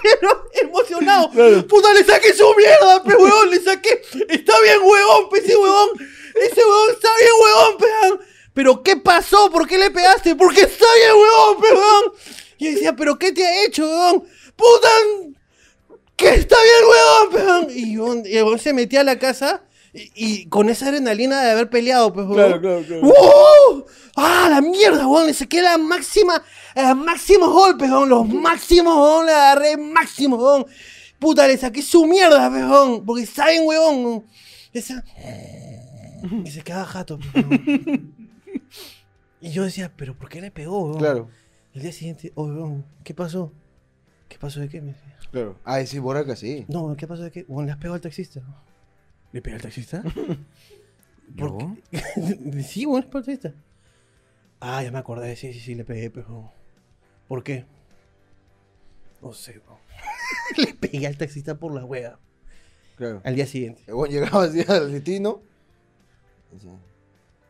pero 0.03 0.45
emocionado. 0.63 1.31
Puta, 1.69 1.93
le 1.95 2.05
saqué 2.05 2.33
su 2.35 2.55
mierda, 2.57 3.03
pe 3.05 3.15
huevón, 3.15 3.51
le 3.51 3.61
saqué. 3.61 4.03
Está 4.29 4.61
bien, 4.61 4.79
huevón, 4.83 5.29
pe, 5.31 5.39
ese 5.39 5.57
huevón. 5.57 5.91
Ese 6.35 6.61
huevón 6.65 6.91
está 6.93 7.09
bien, 7.19 7.31
huevón, 7.43 7.77
pe. 8.19 8.25
Pero, 8.55 8.83
¿qué 8.83 8.97
pasó? 8.97 9.51
¿Por 9.51 9.67
qué 9.67 9.79
le 9.79 9.91
pegaste? 9.91 10.35
Porque 10.35 10.63
está 10.63 10.85
bien, 10.97 11.13
huevón, 11.13 11.63
pe, 11.63 11.69
huevón. 11.69 12.13
Y 12.59 12.73
decía, 12.73 12.95
¿pero 12.95 13.19
qué 13.19 13.33
te 13.33 13.45
ha 13.45 13.65
hecho, 13.65 13.85
huevón? 13.85 14.25
Puta, 14.57 14.89
que 16.17 16.35
está 16.35 16.57
bien, 16.63 16.91
huevón, 16.91 17.31
pe. 17.33 17.37
huevón. 17.39 18.27
Y, 18.27 18.37
el 18.37 18.45
huevón 18.45 18.59
se 18.59 18.73
metía 18.73 19.01
a 19.01 19.05
la 19.05 19.19
casa 19.19 19.63
Y, 19.95 20.11
y 20.15 20.47
con 20.49 20.69
esa 20.69 20.87
adrenalina 20.89 21.43
de 21.43 21.51
haber 21.51 21.71
peleado, 21.71 22.13
pues, 22.13 22.27
Claro, 22.27 22.61
claro, 22.61 22.85
claro. 22.87 23.03
¡Wow! 23.03 23.87
¡Ah, 24.17 24.49
la 24.51 24.61
mierda, 24.61 25.07
weón! 25.07 25.27
Le 25.27 25.35
saqué 25.35 25.63
la 25.63 25.79
máxima, 25.79 26.43
los 26.77 26.97
máximos 26.97 27.51
golpes, 27.51 27.91
weón. 27.91 28.09
Los 28.09 28.29
máximos, 28.29 28.95
weón. 28.95 29.27
Le 29.27 29.33
agarré 29.33 29.77
máximos, 29.77 30.39
weón. 30.41 30.67
Puta, 31.19 31.47
le 31.47 31.57
saqué 31.57 31.83
su 31.83 32.05
mierda, 32.07 32.51
pues, 32.51 32.65
weón. 32.65 33.07
Porque 33.07 33.27
saben, 33.27 33.63
weón. 33.65 34.25
Esa... 34.73 35.05
Y 36.45 36.51
se 36.53 36.63
quedaba 36.63 36.85
jato, 36.85 37.19
pues, 37.19 37.45
weón. 37.45 38.22
Y 39.43 39.51
yo 39.51 39.65
decía, 39.65 39.93
¿pero 39.97 40.17
por 40.17 40.29
qué 40.29 40.41
le 40.41 40.51
pegó, 40.53 40.85
weón? 40.85 40.99
Claro, 40.99 41.29
El 41.75 41.83
día 41.83 41.93
siguiente, 41.93 42.33
oh, 42.37 42.45
weón, 42.45 42.87
¿qué 43.03 43.13
pasó? 43.13 43.53
¿Qué 44.29 44.39
pasó 44.39 44.61
de 44.61 44.69
qué? 44.69 44.81
Me 44.81 44.93
decía. 44.93 45.19
claro. 45.33 45.59
Ah, 45.65 45.81
ese 45.81 45.99
Borraca 45.99 46.37
sí. 46.37 46.65
No, 46.69 46.97
¿qué 46.97 47.07
pasó 47.09 47.23
de 47.25 47.33
qué? 47.33 47.45
Weón, 47.49 47.67
le 47.67 47.73
has 47.73 47.79
pegado 47.79 47.97
al 47.97 48.01
taxista. 48.01 48.41
¿Le 49.33 49.43
pegué 49.43 49.57
al 49.57 49.63
taxista? 49.63 50.01
¿Por 51.37 51.59
¿Yo? 51.61 51.77
qué? 51.91 52.63
sí, 52.63 52.87
weón, 52.87 53.03
es 53.03 53.09
por 53.09 53.19
el 53.21 53.27
taxista. 53.27 53.53
Ah, 54.61 54.83
ya 54.85 54.93
me 54.93 54.99
acordé, 54.99 55.35
sí, 55.35 55.53
sí, 55.53 55.59
sí, 55.61 55.75
le 55.75 55.85
pegué, 55.85 56.09
pero. 56.11 56.53
¿Por 57.27 57.43
qué? 57.43 57.67
No 59.21 59.33
sé, 59.33 59.61
weón. 59.67 59.81
le 60.57 60.75
pegué 60.75 61.07
al 61.09 61.17
taxista 61.19 61.57
por 61.59 61.75
la 61.75 61.85
wea. 61.85 62.17
Claro. 62.95 63.21
Al 63.25 63.35
día 63.35 63.47
siguiente. 63.47 63.93
Weón 63.93 64.09
llegaba 64.09 64.45
así 64.45 64.63
al 64.69 64.93
destino. 64.93 65.43
Decía, 66.53 66.79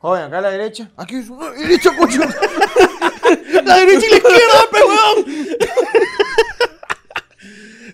Joven, 0.02 0.22
acá 0.24 0.38
a 0.38 0.40
la 0.40 0.50
derecha. 0.50 0.90
Aquí 0.96 1.14
es 1.14 1.28
una 1.28 1.52
derecha, 1.52 1.96
coño. 1.96 2.22
¡La 3.64 3.76
derecha 3.76 4.04
y 4.04 4.10
la 4.10 4.16
izquierda, 4.16 4.68
pe, 4.72 4.78
weón! 4.82 5.24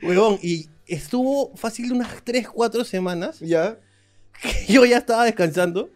Weón, 0.02 0.38
y 0.42 0.70
estuvo 0.86 1.54
fácil 1.54 1.92
unas 1.92 2.24
3, 2.24 2.48
4 2.48 2.84
semanas 2.84 3.40
ya. 3.40 3.76
que 4.40 4.64
yo 4.72 4.86
ya 4.86 4.96
estaba 4.96 5.26
descansando 5.26 5.90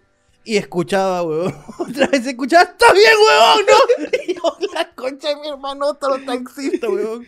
y 0.44 0.58
escuchaba, 0.58 1.22
weón. 1.22 1.54
Otra 1.78 2.06
vez 2.08 2.26
escuchaba, 2.26 2.64
¡Está 2.64 2.92
bien, 2.92 3.14
weón! 3.16 3.64
¿no? 3.66 4.04
Y 4.26 4.34
yo, 4.34 4.58
la 4.74 4.92
concha 4.94 5.30
de 5.30 5.36
mi 5.36 5.48
hermano, 5.48 5.86
otro 5.86 6.20
taxista, 6.26 6.90
weón. 6.90 7.24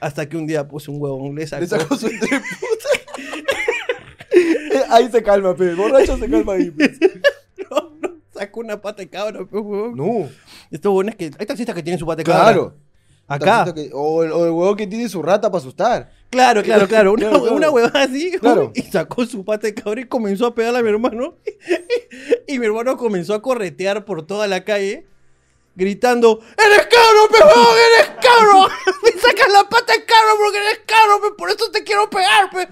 Hasta 0.00 0.26
que 0.26 0.38
un 0.38 0.46
día 0.46 0.66
puse 0.66 0.90
un 0.90 1.02
huevón, 1.02 1.34
le 1.34 1.46
sacó. 1.46 1.60
Le 1.60 1.66
sacó 1.68 1.96
su 1.96 2.06
puta. 2.06 2.88
Ahí 4.88 5.10
se 5.10 5.22
calma, 5.22 5.54
pe. 5.54 5.74
Borracho 5.74 6.16
se 6.16 6.30
calma 6.30 6.54
ahí, 6.54 6.70
pe. 6.70 6.98
Sacó 8.40 8.60
una 8.60 8.80
pata 8.80 9.02
de 9.02 9.08
cabra, 9.08 9.44
pe, 9.44 9.58
weón. 9.58 9.94
No. 9.96 10.28
Estos 10.70 10.88
huevones 10.90 11.14
que. 11.16 11.30
Hay 11.38 11.46
taxistas 11.46 11.74
que 11.74 11.82
tienen 11.82 11.98
su 11.98 12.06
pata 12.06 12.16
de 12.18 12.24
cabra. 12.24 12.42
Claro. 12.44 12.74
Acá. 13.28 13.64
Taxista 13.64 13.74
que- 13.74 13.90
o, 13.94 14.24
el, 14.24 14.32
o 14.32 14.44
el 14.46 14.50
huevón 14.50 14.76
que 14.76 14.86
tiene 14.86 15.08
su 15.08 15.22
rata 15.22 15.50
para 15.50 15.60
asustar. 15.60 16.10
Claro, 16.30 16.62
claro, 16.62 16.88
claro. 16.88 17.12
Una, 17.12 17.28
Claro, 17.28 17.40
claro. 17.42 17.56
una 17.56 17.70
huevada 17.70 18.02
así. 18.02 18.32
Claro. 18.40 18.72
Y 18.74 18.82
sacó 18.82 19.24
su 19.26 19.44
pata 19.44 19.66
de 19.66 19.74
cabra 19.74 20.00
y 20.00 20.04
comenzó 20.06 20.46
a 20.46 20.54
pegarle 20.54 20.78
a 20.80 20.82
mi 20.82 20.88
hermano. 20.88 21.34
Y 22.48 22.58
mi 22.58 22.66
hermano 22.66 22.96
comenzó 22.96 23.34
a 23.34 23.42
corretear 23.42 24.04
por 24.04 24.26
toda 24.26 24.48
la 24.48 24.64
calle. 24.64 25.06
Gritando, 25.76 26.40
¡Eres 26.58 26.86
cabro, 26.88 27.28
pejón! 27.30 27.74
¡Eres 27.94 28.10
cabro! 28.20 28.66
¡Me 29.04 29.10
sacas 29.20 29.52
la 29.52 29.68
pata 29.68 29.92
de 29.92 30.04
cabro 30.04 30.32
porque 30.42 30.58
eres 30.58 30.80
cabro, 30.84 31.20
pe! 31.22 31.36
¡Por 31.38 31.48
eso 31.50 31.70
te 31.70 31.84
quiero 31.84 32.10
pegar, 32.10 32.50
pe! 32.50 32.66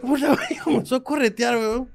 Puta, 0.00 0.38
comenzó 0.62 0.94
a 0.96 1.02
corretear, 1.02 1.56
weón. 1.56 1.90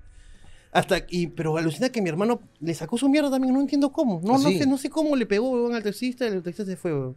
Hasta, 0.71 0.97
y, 1.09 1.27
pero 1.27 1.57
alucina 1.57 1.89
que 1.89 2.01
mi 2.01 2.09
hermano 2.09 2.41
le 2.59 2.73
sacó 2.75 2.97
su 2.97 3.09
mierda 3.09 3.31
también, 3.31 3.53
no 3.53 3.59
entiendo 3.61 3.91
cómo. 3.91 4.21
No, 4.23 4.35
¿Ah, 4.35 4.37
no, 4.37 4.49
sí? 4.49 4.59
sé, 4.59 4.67
no 4.67 4.77
sé 4.77 4.89
cómo 4.89 5.15
le 5.15 5.25
pegó, 5.25 5.49
weón, 5.51 5.73
al 5.73 5.81
taxista 5.83 6.27
el 6.27 6.43
taxista 6.43 6.65
se 6.65 6.77
fue, 6.77 6.93
weón. 6.93 7.15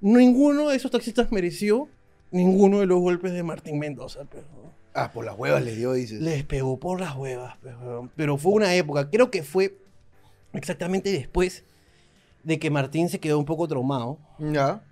Ninguno 0.00 0.68
de 0.70 0.76
esos 0.76 0.90
taxistas 0.90 1.30
mereció 1.30 1.88
ninguno 2.32 2.80
de 2.80 2.86
los 2.86 2.98
golpes 3.00 3.32
de 3.32 3.42
Martín 3.42 3.78
Mendoza, 3.78 4.24
pero 4.30 4.44
Ah, 4.92 5.12
por 5.12 5.24
las 5.24 5.38
huevas 5.38 5.62
le 5.62 5.76
dio, 5.76 5.92
dices. 5.92 6.20
les 6.20 6.42
pegó 6.44 6.80
por 6.80 6.98
las 7.00 7.14
huevas, 7.14 7.56
pe, 7.58 7.68
weón. 7.76 8.10
pero 8.16 8.36
fue 8.36 8.52
una 8.52 8.74
época, 8.74 9.08
creo 9.08 9.30
que 9.30 9.44
fue 9.44 9.78
exactamente 10.52 11.12
después 11.12 11.62
de 12.42 12.58
que 12.58 12.70
Martín 12.70 13.08
se 13.08 13.20
quedó 13.20 13.38
un 13.38 13.44
poco 13.44 13.68
traumado, 13.68 14.18
Ya. 14.40 14.82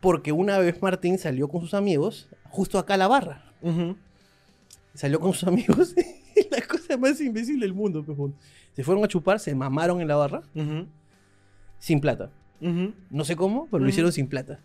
porque 0.00 0.32
una 0.32 0.58
vez 0.58 0.80
Martín 0.82 1.18
salió 1.18 1.46
con 1.48 1.60
sus 1.60 1.74
amigos 1.74 2.28
justo 2.50 2.78
acá 2.78 2.94
a 2.94 2.96
la 2.96 3.06
barra. 3.08 3.52
Ujú. 3.62 3.96
Salió 5.00 5.18
con 5.18 5.32
sus 5.32 5.48
amigos 5.48 5.94
la 6.50 6.60
cosa 6.60 6.98
más 6.98 7.18
imbécil 7.22 7.58
del 7.58 7.72
mundo, 7.72 8.04
weón. 8.06 8.34
Se 8.74 8.84
fueron 8.84 9.02
a 9.02 9.08
chupar, 9.08 9.40
se 9.40 9.54
mamaron 9.54 10.02
en 10.02 10.08
la 10.08 10.14
barra 10.16 10.42
sin 11.78 12.02
plata. 12.02 12.30
No 13.08 13.24
sé 13.24 13.34
cómo, 13.34 13.66
pero 13.70 13.82
lo 13.82 13.88
hicieron 13.88 14.12
sin 14.12 14.28
plata. 14.28 14.60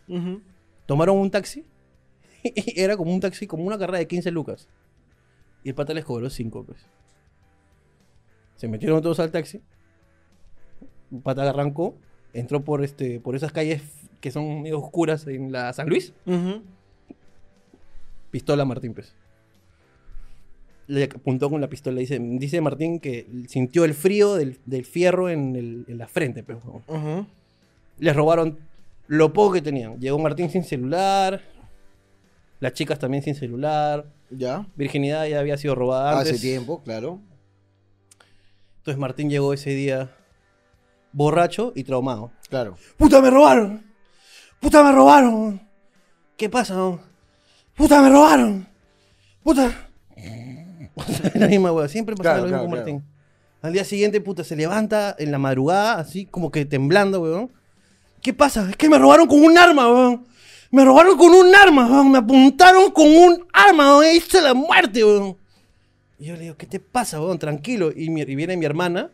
Tomaron 0.87 1.19
un 1.19 1.31
taxi. 1.31 1.63
Y 2.43 2.81
era 2.81 2.97
como 2.97 3.13
un 3.13 3.21
taxi, 3.21 3.47
como 3.47 3.63
una 3.63 3.77
carrera 3.79 3.99
de 3.99 4.07
15 4.09 4.29
lucas. 4.31 4.67
Y 5.63 5.69
el 5.69 5.75
pata 5.75 5.93
les 5.93 6.03
cobró 6.03 6.29
5, 6.29 6.65
pues. 6.65 6.85
Se 8.57 8.67
metieron 8.67 9.01
todos 9.01 9.21
al 9.21 9.31
taxi. 9.31 9.61
El 11.13 11.21
pata 11.21 11.49
arrancó. 11.49 11.95
Entró 12.33 12.61
por, 12.61 12.83
este, 12.83 13.21
por 13.21 13.37
esas 13.37 13.53
calles 13.53 13.83
que 14.19 14.31
son 14.31 14.63
medio 14.63 14.79
oscuras 14.81 15.27
en 15.27 15.53
la 15.53 15.71
San 15.71 15.87
Luis. 15.87 16.13
Pistola 18.31 18.65
Martín, 18.65 18.93
pues. 18.93 19.15
Le 20.87 21.05
apuntó 21.05 21.49
con 21.49 21.59
la 21.61 21.67
pistola. 21.67 21.99
Dice, 21.99 22.19
dice 22.19 22.61
Martín 22.61 22.99
que 22.99 23.27
sintió 23.47 23.85
el 23.85 23.93
frío 23.93 24.35
del, 24.35 24.59
del 24.65 24.85
fierro 24.85 25.29
en, 25.29 25.55
el- 25.55 25.85
en 25.87 25.97
la 25.97 26.07
frente, 26.07 26.43
pues. 26.43 26.57
weón. 26.63 26.83
Ujú. 26.87 27.27
Les 27.99 28.15
robaron 28.15 28.59
lo 29.07 29.33
poco 29.33 29.53
que 29.53 29.61
tenían. 29.61 29.99
Llegó 29.99 30.19
Martín 30.19 30.49
sin 30.49 30.63
celular. 30.63 31.41
Las 32.59 32.73
chicas 32.73 32.99
también 32.99 33.23
sin 33.23 33.35
celular. 33.35 34.05
Ya. 34.29 34.67
Virginidad 34.75 35.25
ya 35.27 35.39
había 35.39 35.57
sido 35.57 35.75
robada 35.75 36.17
antes. 36.19 36.33
Hace 36.33 36.41
tiempo, 36.41 36.81
claro. 36.83 37.19
Entonces 38.77 38.99
Martín 38.99 39.29
llegó 39.29 39.53
ese 39.53 39.71
día 39.71 40.15
borracho 41.11 41.71
y 41.75 41.83
traumado. 41.83 42.31
Claro. 42.49 42.77
¡Puta, 42.97 43.21
me 43.21 43.29
robaron! 43.29 43.83
¡Puta, 44.59 44.83
me 44.83 44.91
robaron! 44.91 45.61
¿Qué 46.37 46.49
pasa? 46.49 46.75
no? 46.75 46.99
¡Puta, 47.75 48.01
me 48.01 48.09
robaron! 48.09 48.67
¡Puta! 49.43 49.89
la 51.35 51.47
misma 51.47 51.71
wea. 51.71 51.87
Siempre 51.87 52.15
pasa 52.15 52.33
Claro, 52.35 52.41
lo 52.41 52.45
mismo 52.47 52.57
claro, 52.57 52.69
con. 52.85 52.93
Martín. 52.95 53.03
Al 53.61 53.73
día 53.73 53.83
siguiente, 53.83 54.21
puta, 54.21 54.43
se 54.43 54.55
levanta 54.55 55.15
en 55.17 55.31
la 55.31 55.39
madrugada, 55.39 55.95
así 55.99 56.25
como 56.25 56.51
que 56.51 56.65
temblando, 56.65 57.21
weón. 57.21 57.51
¿Qué 58.21 58.33
pasa? 58.33 58.67
Es 58.69 58.75
que 58.75 58.89
me 58.89 58.97
robaron 58.97 59.27
con 59.27 59.41
un 59.43 59.57
arma, 59.57 59.91
weón. 59.91 60.25
Me 60.71 60.83
robaron 60.85 61.17
con 61.17 61.31
un 61.33 61.53
arma, 61.55 61.87
weón. 61.87 62.11
Me 62.11 62.19
apuntaron 62.19 62.91
con 62.91 63.07
un 63.07 63.45
arma, 63.53 63.97
weón. 63.97 64.15
Hice 64.15 64.41
la 64.41 64.53
muerte, 64.53 65.03
weón. 65.03 65.37
Y 66.19 66.25
yo 66.25 66.33
le 66.35 66.41
digo, 66.43 66.55
¿qué 66.57 66.65
te 66.67 66.79
pasa, 66.79 67.19
weón? 67.19 67.39
Tranquilo. 67.39 67.91
Y, 67.95 68.09
mi- 68.09 68.21
y 68.21 68.35
viene 68.35 68.55
mi 68.55 68.65
hermana, 68.65 69.09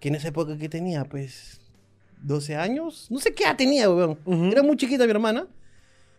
que 0.00 0.08
en 0.08 0.14
esa 0.14 0.28
época 0.28 0.56
que 0.56 0.68
tenía, 0.68 1.04
pues, 1.04 1.60
12 2.22 2.56
años. 2.56 3.06
No 3.10 3.18
sé 3.18 3.34
qué 3.34 3.44
edad 3.44 3.56
tenía, 3.56 3.90
weón. 3.90 4.18
Era 4.52 4.62
muy 4.62 4.76
chiquita 4.76 5.04
mi 5.04 5.10
hermana. 5.10 5.46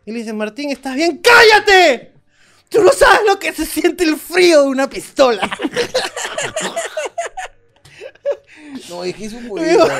Y 0.06 0.12
le 0.12 0.20
dice, 0.20 0.34
Martín, 0.34 0.70
¿estás 0.72 0.96
bien? 0.96 1.22
¡Cállate! 1.24 2.14
Tú 2.70 2.84
no 2.84 2.92
sabes 2.92 3.22
lo 3.26 3.40
que 3.40 3.54
se 3.54 3.66
siente 3.66 4.04
el 4.04 4.18
frío 4.18 4.64
de 4.64 4.68
una 4.68 4.90
pistola. 4.90 5.50
No, 8.90 9.04
es 9.04 9.16
que 9.16 9.26
es 9.26 9.34
un 9.34 9.48
poeta. 9.48 10.00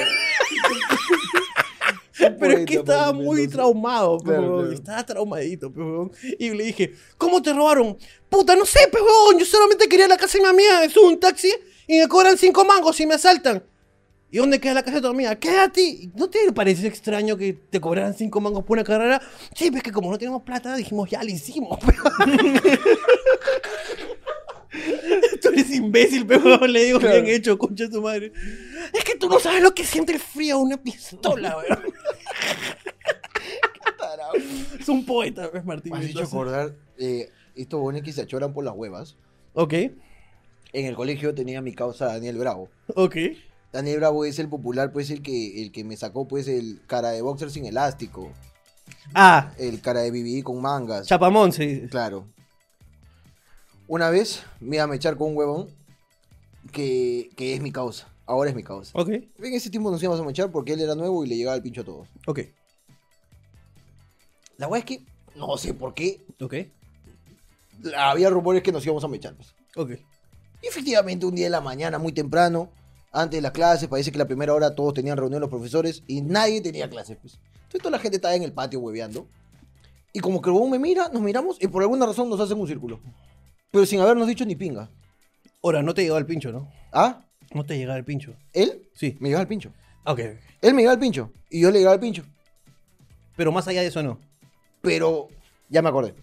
Pero 2.40 2.58
es 2.58 2.66
que 2.66 2.76
estaba 2.76 3.14
muy 3.14 3.48
traumado, 3.48 4.18
pe, 4.18 4.26
Claro. 4.26 4.72
Estaba 4.72 5.06
traumadito, 5.06 5.72
pe, 5.72 5.80
weón. 5.80 6.12
Y 6.40 6.50
le 6.50 6.64
dije, 6.66 6.94
¿cómo 7.18 7.42
te 7.42 7.54
robaron? 7.54 7.98
Puta, 8.30 8.56
no 8.56 8.66
sé, 8.66 8.88
pe, 8.92 8.98
weón. 9.00 9.40
Yo 9.40 9.46
solamente 9.46 9.88
quería 9.88 10.08
la 10.08 10.18
casa 10.18 10.38
de 10.38 10.44
mi 10.44 10.50
amiga. 10.50 10.84
Es 10.84 10.98
un 10.98 11.20
taxi 11.20 11.54
y 11.86 12.00
me 12.00 12.08
cobran 12.08 12.38
cinco 12.38 12.66
mangos 12.66 13.00
y 13.00 13.06
me 13.06 13.16
asaltan. 13.16 13.64
¿Y 14.30 14.38
dónde 14.40 14.60
queda 14.60 14.74
la 14.74 14.84
casa 14.84 14.96
de 14.98 15.02
tu 15.02 15.08
amiga? 15.08 15.36
Quédate. 15.38 16.10
¿No 16.16 16.30
te 16.30 16.52
parece 16.52 16.86
extraño 16.88 17.38
que 17.38 17.54
te 17.54 17.80
cobraran 17.80 18.14
cinco 18.14 18.42
mangos 18.42 18.64
por 18.66 18.78
una 18.78 18.84
carrera? 18.84 19.22
Sí, 19.56 19.72
pues 19.72 19.82
que 19.84 19.92
como 19.92 20.12
no 20.12 20.18
tenemos 20.18 20.44
plata, 20.44 20.76
dijimos, 20.76 21.10
ya 21.10 21.24
lo 21.24 21.30
hicimos. 21.30 21.80
Tú 25.42 25.50
eres 25.50 25.72
imbécil, 25.74 26.26
pe, 26.28 26.38
weón. 26.38 26.72
Le 26.72 26.84
digo, 26.86 27.00
Claro. 27.00 27.22
bien 27.24 27.36
hecho, 27.36 27.58
concha 27.58 27.86
de 27.86 27.90
tu 27.90 28.02
madre. 28.02 28.32
Es 28.94 29.04
que 29.04 29.16
tú 29.16 29.30
no 29.30 29.40
sabes 29.40 29.62
lo 29.64 29.74
que 29.74 29.84
siente 29.86 30.14
el 30.14 30.20
frío 30.20 30.58
de 30.58 30.64
una 30.64 30.78
pistola, 30.78 31.58
weón. 31.58 31.80
Es 34.80 34.90
un 34.90 35.06
poeta, 35.06 35.50
es 35.54 35.66
Martín. 35.66 35.92
Me 35.94 36.00
has 36.00 36.06
hecho 36.06 36.24
acordar 36.24 36.74
eh, 36.98 37.30
estos 37.56 37.80
bones 37.80 38.04
que 38.04 38.12
se 38.14 38.22
achoran 38.22 38.54
por 38.54 38.64
las 38.64 38.74
huevas. 38.76 39.16
Ok, 39.54 39.74
En 39.74 40.86
el 40.86 40.96
colegio 40.96 41.34
tenía 41.34 41.62
mi 41.62 41.74
causa 41.74 42.06
Daniel 42.08 42.38
Bravo. 42.38 42.70
ok. 42.96 43.16
Daniel 43.72 43.98
Bravo 44.00 44.26
es 44.26 44.40
el 44.40 44.48
popular, 44.50 44.92
pues 44.92 45.10
el 45.12 45.22
que, 45.22 45.62
el 45.62 45.72
que 45.72 45.84
me 45.84 45.98
sacó 45.98 46.28
pues 46.28 46.48
el 46.48 46.82
cara 46.88 47.10
de 47.10 47.22
boxer 47.22 47.52
sin 47.52 47.66
elástico. 47.66 48.32
Ah, 49.14 49.52
El 49.58 49.82
cara 49.82 50.02
de 50.02 50.12
BBD 50.12 50.44
con 50.44 50.62
mangas. 50.62 51.08
Chapamón, 51.08 51.52
sí. 51.52 51.84
Claro. 51.90 52.26
Una 53.88 54.10
vez 54.10 54.44
me 54.60 54.78
iba 54.78 54.84
a 54.84 54.88
mechar 54.88 55.18
con 55.18 55.30
un 55.32 55.38
huevón 55.38 55.68
que, 56.72 57.30
que 57.36 57.54
es 57.54 57.62
mi 57.62 57.72
causa. 57.72 58.08
Ahora 58.26 58.50
es 58.50 58.56
mi 58.56 58.64
causa. 58.64 58.92
Ok, 58.98 59.10
En 59.10 59.54
ese 59.54 59.70
tiempo 59.70 59.90
nos 59.92 60.02
íbamos 60.04 60.20
a 60.20 60.24
mechar 60.26 60.52
porque 60.52 60.74
él 60.74 60.82
era 60.82 60.96
nuevo 60.96 61.24
y 61.24 61.28
le 61.30 61.38
llegaba 61.38 61.56
el 61.56 61.62
pincho 61.62 61.82
a 61.82 61.86
todos. 61.86 62.08
ok, 62.26 62.40
La 64.58 64.68
weá 64.68 64.80
es 64.80 64.86
que, 64.86 65.02
no 65.36 65.56
sé 65.58 65.74
por 65.74 65.94
qué, 65.94 66.26
ok, 66.42 66.54
había 67.96 68.30
rumores 68.30 68.64
que 68.64 68.72
nos 68.72 68.84
íbamos 68.86 69.04
a 69.04 69.08
mechar. 69.08 69.36
pues. 69.36 69.54
Ok. 69.76 69.92
Y 70.62 70.68
efectivamente, 70.68 71.26
un 71.26 71.36
día 71.36 71.46
de 71.46 71.52
la 71.52 71.62
mañana, 71.62 72.00
muy 72.00 72.12
temprano, 72.12 72.70
antes 73.18 73.38
de 73.38 73.42
las 73.42 73.52
clases, 73.52 73.88
parece 73.88 74.12
que 74.12 74.18
la 74.18 74.28
primera 74.28 74.54
hora 74.54 74.76
todos 74.76 74.94
tenían 74.94 75.18
reunión 75.18 75.42
los 75.42 75.50
profesores 75.50 76.04
y 76.08 76.22
nadie 76.22 76.62
tenía 76.62 76.90
clases. 76.90 77.18
Pues. 77.18 77.40
Entonces 77.54 77.82
toda 77.82 77.92
la 77.92 78.00
gente 78.00 78.18
estaba 78.18 78.36
en 78.36 78.44
el 78.44 78.54
patio 78.54 78.80
hueveando. 78.80 79.28
Y 80.14 80.20
como 80.20 80.42
que 80.42 80.50
el 80.50 80.56
huevón 80.56 80.72
me 80.72 80.80
mira, 80.80 81.10
nos 81.10 81.22
miramos 81.22 81.58
y 81.60 81.68
por 81.68 81.82
alguna 81.82 82.06
razón 82.06 82.30
nos 82.30 82.40
hacen 82.40 82.60
un 82.60 82.68
círculo. 82.68 83.00
Pero 83.72 83.86
sin 83.86 84.00
habernos 84.00 84.28
dicho 84.28 84.46
ni 84.46 84.56
pinga. 84.56 84.90
Ahora, 85.64 85.82
no 85.82 85.94
te 85.94 86.02
llegaba 86.04 86.20
el 86.20 86.26
pincho, 86.26 86.52
¿no? 86.52 86.72
¿Ah? 86.94 87.26
No 87.54 87.66
te 87.66 87.78
llegaba 87.78 87.98
el 87.98 88.06
pincho. 88.06 88.36
¿Él? 88.54 88.90
Sí. 88.94 89.18
Me 89.20 89.30
llegaba 89.30 89.42
el 89.42 89.48
pincho. 89.48 89.72
Ok. 90.06 90.20
Él 90.62 90.74
me 90.74 90.82
llegaba 90.82 90.94
el 90.94 91.00
pincho 91.00 91.32
y 91.50 91.62
yo 91.62 91.72
le 91.72 91.80
llegaba 91.80 91.96
el 91.96 92.00
pincho. 92.00 92.24
Pero 93.36 93.52
más 93.52 93.68
allá 93.68 93.82
de 93.82 93.88
eso, 93.88 94.02
no. 94.04 94.20
Pero 94.82 95.28
ya 95.70 95.82
me 95.82 95.90
acordé. 95.90 96.14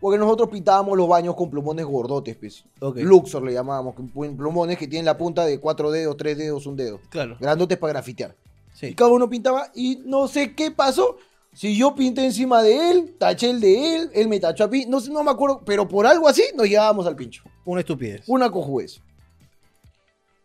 Porque 0.00 0.18
nosotros 0.18 0.48
pintábamos 0.50 0.96
los 0.96 1.08
baños 1.08 1.34
con 1.34 1.50
plumones 1.50 1.84
gordotes, 1.86 2.36
pues. 2.36 2.64
Ok. 2.80 2.98
Luxor 2.98 3.42
le 3.42 3.52
llamábamos, 3.54 3.94
plumones 4.14 4.76
que 4.78 4.86
tienen 4.86 5.06
la 5.06 5.16
punta 5.16 5.44
de 5.46 5.58
cuatro 5.58 5.90
dedos, 5.90 6.16
tres 6.16 6.36
dedos, 6.36 6.66
un 6.66 6.76
dedo. 6.76 7.00
Claro. 7.08 7.36
Grandotes 7.40 7.78
para 7.78 7.94
grafitear. 7.94 8.36
Y 8.74 8.78
Sí. 8.78 8.94
cada 8.94 9.10
uno 9.10 9.28
pintaba 9.28 9.70
y 9.74 10.02
no 10.04 10.28
sé 10.28 10.54
qué 10.54 10.70
pasó. 10.70 11.16
Si 11.54 11.74
yo 11.74 11.94
pinté 11.94 12.22
encima 12.26 12.62
de 12.62 12.90
él, 12.90 13.14
taché 13.18 13.48
el 13.48 13.60
de 13.62 13.96
él, 13.96 14.10
él 14.12 14.28
me 14.28 14.38
tachó 14.38 14.64
a 14.64 14.68
mí, 14.68 14.84
no 14.86 15.00
sé, 15.00 15.10
no 15.10 15.24
me 15.24 15.30
acuerdo, 15.30 15.62
pero 15.64 15.88
por 15.88 16.06
algo 16.06 16.28
así 16.28 16.42
nos 16.54 16.68
llevábamos 16.68 17.06
al 17.06 17.16
pincho. 17.16 17.42
Una 17.64 17.80
estupidez. 17.80 18.22
Una 18.28 18.50
cojudez. 18.50 19.00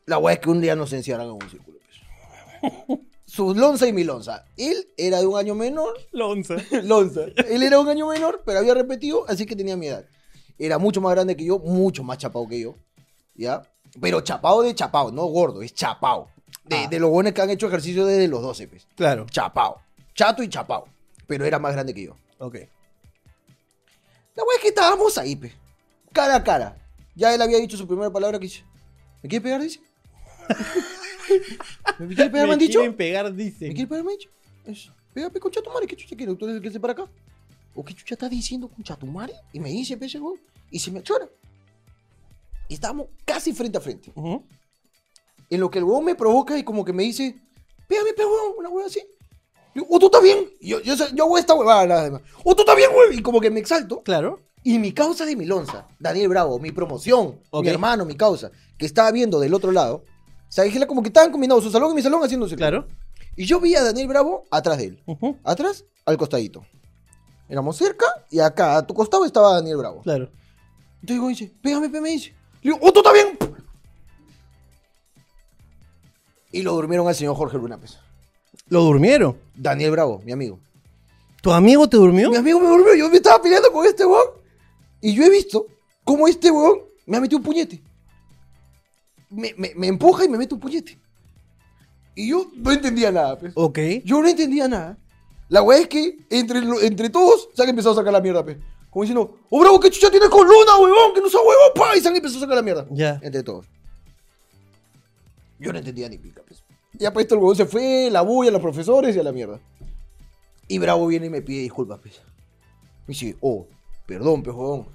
La 0.06 0.18
weá 0.18 0.36
es 0.36 0.40
que 0.40 0.50
un 0.50 0.62
día 0.62 0.74
nos 0.78 0.94
encierran 0.94 1.28
en 1.28 1.34
un 1.34 1.50
círculo. 1.50 1.78
pues. 2.62 3.00
Su 3.34 3.56
lonza 3.56 3.88
y 3.88 3.94
mi 3.94 4.04
lonza. 4.04 4.44
Él 4.58 4.90
era 4.98 5.20
de 5.22 5.26
un 5.26 5.40
año 5.40 5.56
menor, 5.56 5.98
Lonza. 6.12 6.56
lonza. 6.84 7.22
Él 7.48 7.64
era 7.64 7.80
un 7.80 7.88
año 7.88 8.08
menor, 8.10 8.42
pero 8.46 8.60
había 8.60 8.74
repetido, 8.74 9.24
así 9.30 9.46
que 9.46 9.56
tenía 9.56 9.78
mi 9.78 9.88
edad. 9.88 10.04
Era 10.60 10.78
mucho 10.78 11.00
más 11.00 11.14
grande 11.14 11.38
que 11.38 11.46
yo, 11.46 11.58
mucho 11.58 12.04
más 12.04 12.18
chapado 12.18 12.46
que 12.50 12.60
yo. 12.60 12.76
¿Ya? 13.34 13.62
Pero 14.02 14.20
chapado 14.20 14.64
de 14.64 14.76
chapado, 14.76 15.14
no 15.14 15.24
gordo, 15.28 15.62
es 15.62 15.74
chapado. 15.74 16.28
De, 16.66 16.76
Ah. 16.76 16.88
de 16.90 17.00
los 17.00 17.10
buenos 17.10 17.32
que 17.32 17.42
han 17.42 17.50
hecho 17.50 17.68
ejercicio 17.68 18.06
desde 18.06 18.28
los 18.28 18.42
12, 18.42 18.68
pues. 18.68 18.86
Claro. 18.98 19.26
Chapao. 19.30 19.80
Chato 20.14 20.44
y 20.44 20.50
chapao. 20.50 20.90
Pero 21.26 21.46
era 21.46 21.58
más 21.58 21.72
grande 21.72 21.94
que 21.94 22.04
yo. 22.08 22.16
Ok. 22.40 22.56
La 24.36 24.44
wea 24.44 24.56
es 24.58 24.62
que 24.62 24.68
estábamos 24.68 25.18
ahí, 25.18 25.38
pe. 25.38 25.54
Cara 26.12 26.36
a 26.36 26.44
cara. 26.44 26.78
Ya 27.16 27.34
él 27.34 27.42
había 27.42 27.60
dicho 27.60 27.78
su 27.78 27.88
primera 27.88 28.10
palabra 28.12 28.40
que 28.40 28.48
dice. 28.48 28.66
¿Me 29.24 29.30
quiere 29.30 29.42
pegar? 29.44 29.62
Dice. 29.62 29.80
¿Me 32.00 32.08
quiere 32.16 32.30
pegar? 32.30 32.48
Me 32.48 32.54
han 32.54 32.60
dicho. 32.60 32.80
quieren 32.80 32.96
pegar, 32.96 33.34
dice. 33.34 33.68
¿Me 33.68 33.74
quiere 33.74 33.88
pegar? 33.88 34.04
Me 34.04 34.12
han 34.12 34.18
dicho. 34.18 34.30
Eso. 34.66 34.94
Pégame 35.14 35.40
con 35.40 35.52
chatumare. 35.52 35.88
¿Qué 35.88 35.96
chucha 35.96 36.16
quiere? 36.16 36.36
¿Tú 36.36 36.46
eres 36.46 36.58
el 36.58 36.62
que 36.62 36.68
esté 36.70 36.80
para 36.80 36.94
acá? 36.94 37.08
¿O 37.76 37.84
qué 37.84 37.94
chucha 37.94 38.16
está 38.16 38.30
diciendo 38.30 38.68
con 38.68 38.84
chatumare? 38.84 39.34
Y 39.54 39.60
me 39.60 39.70
dice, 39.70 39.98
pe, 39.98 40.06
ese 40.06 40.20
weón. 40.20 40.40
Y 40.70 40.80
se 40.80 40.92
me 40.92 41.00
achora. 41.00 41.28
Y 42.68 42.76
estábamos 42.76 43.08
casi 43.26 43.54
frente 43.54 43.78
a 43.78 43.82
frente. 43.82 44.12
Ujú. 44.16 44.44
En 45.50 45.60
lo 45.60 45.70
que 45.70 45.80
el 45.80 45.84
huevón 45.84 46.06
me 46.06 46.16
provoca 46.16 46.58
y 46.58 46.64
como 46.64 46.86
que 46.86 46.94
me 46.94 47.04
dice, 47.04 47.36
pégame, 47.88 48.12
huevón", 48.18 48.54
una 48.58 48.70
hueva 48.70 48.88
así. 48.88 49.02
Digo, 49.74 49.88
o 49.90 50.00
tú 50.00 50.06
estás 50.08 50.24
bien. 50.24 50.50
Yo, 50.62 50.80
yo, 50.82 50.96
yo 51.14 51.24
hago 51.26 51.38
esta 51.38 51.54
huevada 51.54 51.86
nada 51.86 52.12
más. 52.12 52.22
O 52.44 52.56
tú 52.56 52.62
estás 52.62 52.76
bien, 52.76 52.90
huevón. 52.94 53.18
Y 53.18 53.22
como 53.22 53.42
que 53.42 53.50
me 53.50 53.60
exalto. 53.60 54.02
Claro. 54.04 54.40
Y 54.64 54.78
mi 54.80 54.92
causa 54.94 55.26
de 55.26 55.36
mi 55.36 55.46
lonza, 55.46 55.88
Daniel 56.00 56.30
Bravo, 56.30 56.60
mi 56.60 56.72
promoción, 56.72 57.40
Ok. 57.50 57.64
mi 57.64 57.70
hermano, 57.70 58.06
mi 58.06 58.16
causa, 58.16 58.52
que 58.78 58.86
estaba 58.86 59.12
viendo 59.12 59.40
del 59.40 59.54
otro 59.56 59.72
lado. 59.72 60.06
O 60.52 60.54
sea, 60.54 60.66
dije 60.66 60.86
como 60.86 61.02
que 61.02 61.08
estaban 61.08 61.32
combinados 61.32 61.64
su 61.64 61.72
salón 61.72 61.92
y 61.92 61.96
mi 61.96 62.02
salón 62.02 62.22
haciéndose. 62.22 62.58
Claro. 62.58 62.86
Y 63.38 63.46
yo 63.46 63.62
vi 63.62 63.74
a 63.74 63.84
Daniel 63.84 64.10
Bravo 64.10 64.44
atrás 64.52 64.80
de 64.80 64.84
él. 64.88 65.04
Atrás, 65.46 65.86
al 66.06 66.18
costadito. 66.18 66.66
Éramos 67.48 67.78
cerca 67.78 68.06
y 68.30 68.40
acá, 68.40 68.76
a 68.76 68.86
tu 68.86 68.94
costado, 68.94 69.24
estaba 69.24 69.54
Daniel 69.54 69.78
Bravo. 69.78 70.02
Claro. 70.02 70.30
Entonces 70.96 71.16
digo, 71.16 71.28
dice, 71.30 71.54
pégame, 71.62 71.88
pégame, 71.88 72.10
dice. 72.10 72.36
Le 72.64 72.72
digo, 72.74 72.80
¡oh, 72.82 72.92
tú 72.92 73.00
estás 73.00 73.14
bien! 73.14 73.38
Y 76.52 76.64
lo 76.64 76.74
durmieron 76.74 77.08
al 77.08 77.16
señor 77.16 77.38
Jorge 77.38 77.58
Luna, 77.58 77.78
pues. 77.78 77.98
¿Lo 78.68 78.82
durmieron? 78.82 79.38
Daniel 79.56 79.92
Bravo, 79.92 80.22
mi 80.26 80.34
amigo. 80.34 80.60
¿Tu 81.42 81.50
amigo 81.54 81.88
te 81.88 81.96
durmió? 81.96 82.30
Mi 82.30 82.36
amigo 82.36 82.60
me 82.60 82.68
durmió, 82.68 82.94
yo 82.94 83.10
me 83.10 83.16
estaba 83.16 83.42
peleando 83.42 83.72
con 83.72 83.86
este 83.86 84.06
weón. 84.06 84.32
Y 85.00 85.14
yo 85.16 85.24
he 85.24 85.30
visto 85.30 85.66
cómo 86.04 86.28
este 86.28 86.52
weón 86.52 86.80
me 87.06 87.16
ha 87.16 87.22
metido 87.22 87.38
un 87.38 87.44
puñete. 87.46 87.82
Me, 89.32 89.54
me- 89.58 89.74
me 89.76 89.88
empuja 89.88 90.26
y 90.26 90.30
me 90.30 90.38
mete 90.38 90.54
un 90.54 90.60
puñete. 90.60 91.00
Y 92.14 92.30
yo 92.30 92.52
no 92.56 92.72
entendía 92.72 93.12
nada, 93.12 93.38
pues. 93.40 93.54
Ok. 93.56 93.80
Yo 94.06 94.22
no 94.22 94.28
entendía 94.28 94.68
nada. 94.68 94.98
La 95.50 95.62
weá 95.64 95.80
es 95.80 95.88
que 95.88 96.18
entre, 96.30 96.60
entre 96.86 97.10
todos 97.10 97.50
se 97.54 97.64
han 97.64 97.70
empezado 97.70 97.94
a 97.94 97.98
sacar 97.98 98.14
la 98.14 98.22
mierda, 98.22 98.44
pues. 98.44 98.58
Como 98.90 99.04
diciendo, 99.04 99.40
oh 99.50 99.60
bravo, 99.62 99.80
¿qué 99.80 99.90
chucha 99.90 100.12
tienes 100.12 100.28
con 100.30 100.46
Luna, 100.46 100.78
huevón? 100.78 101.14
Que 101.16 101.22
no 101.22 101.30
sea 101.30 101.40
huevón, 101.40 101.72
pa. 101.76 101.96
Y 101.96 102.02
se 102.02 102.10
han 102.10 102.16
empezado 102.16 102.40
a 102.40 102.42
sacar 102.42 102.58
la 102.58 102.62
mierda. 102.62 102.86
Ya. 102.92 103.20
Entre 103.22 103.42
todos. 103.44 103.66
Yo 105.60 105.72
no 105.72 105.80
entendía 105.80 106.10
ni 106.10 106.18
pica, 106.18 106.42
pues. 106.46 106.64
Ya 106.94 107.14
pues 107.14 107.24
esto 107.24 107.36
el 107.36 107.40
huevón 107.42 107.56
se 107.56 107.66
fue, 107.66 108.10
la 108.12 108.22
bulla, 108.22 108.50
a 108.50 108.54
los 108.54 108.62
profesores 108.62 109.16
y 109.16 109.20
a 109.20 109.24
la 109.24 109.32
mierda. 109.32 109.60
Y 110.68 110.78
Bravo 110.80 111.08
viene 111.08 111.28
y 111.28 111.30
me 111.30 111.42
pide 111.42 111.62
disculpas, 111.62 112.00
pues. 112.02 112.16
Me 113.08 113.14
dice, 113.14 113.36
oh, 113.42 113.66
perdón, 114.06 114.44
pues, 114.44 114.56
huevón. 114.56 114.88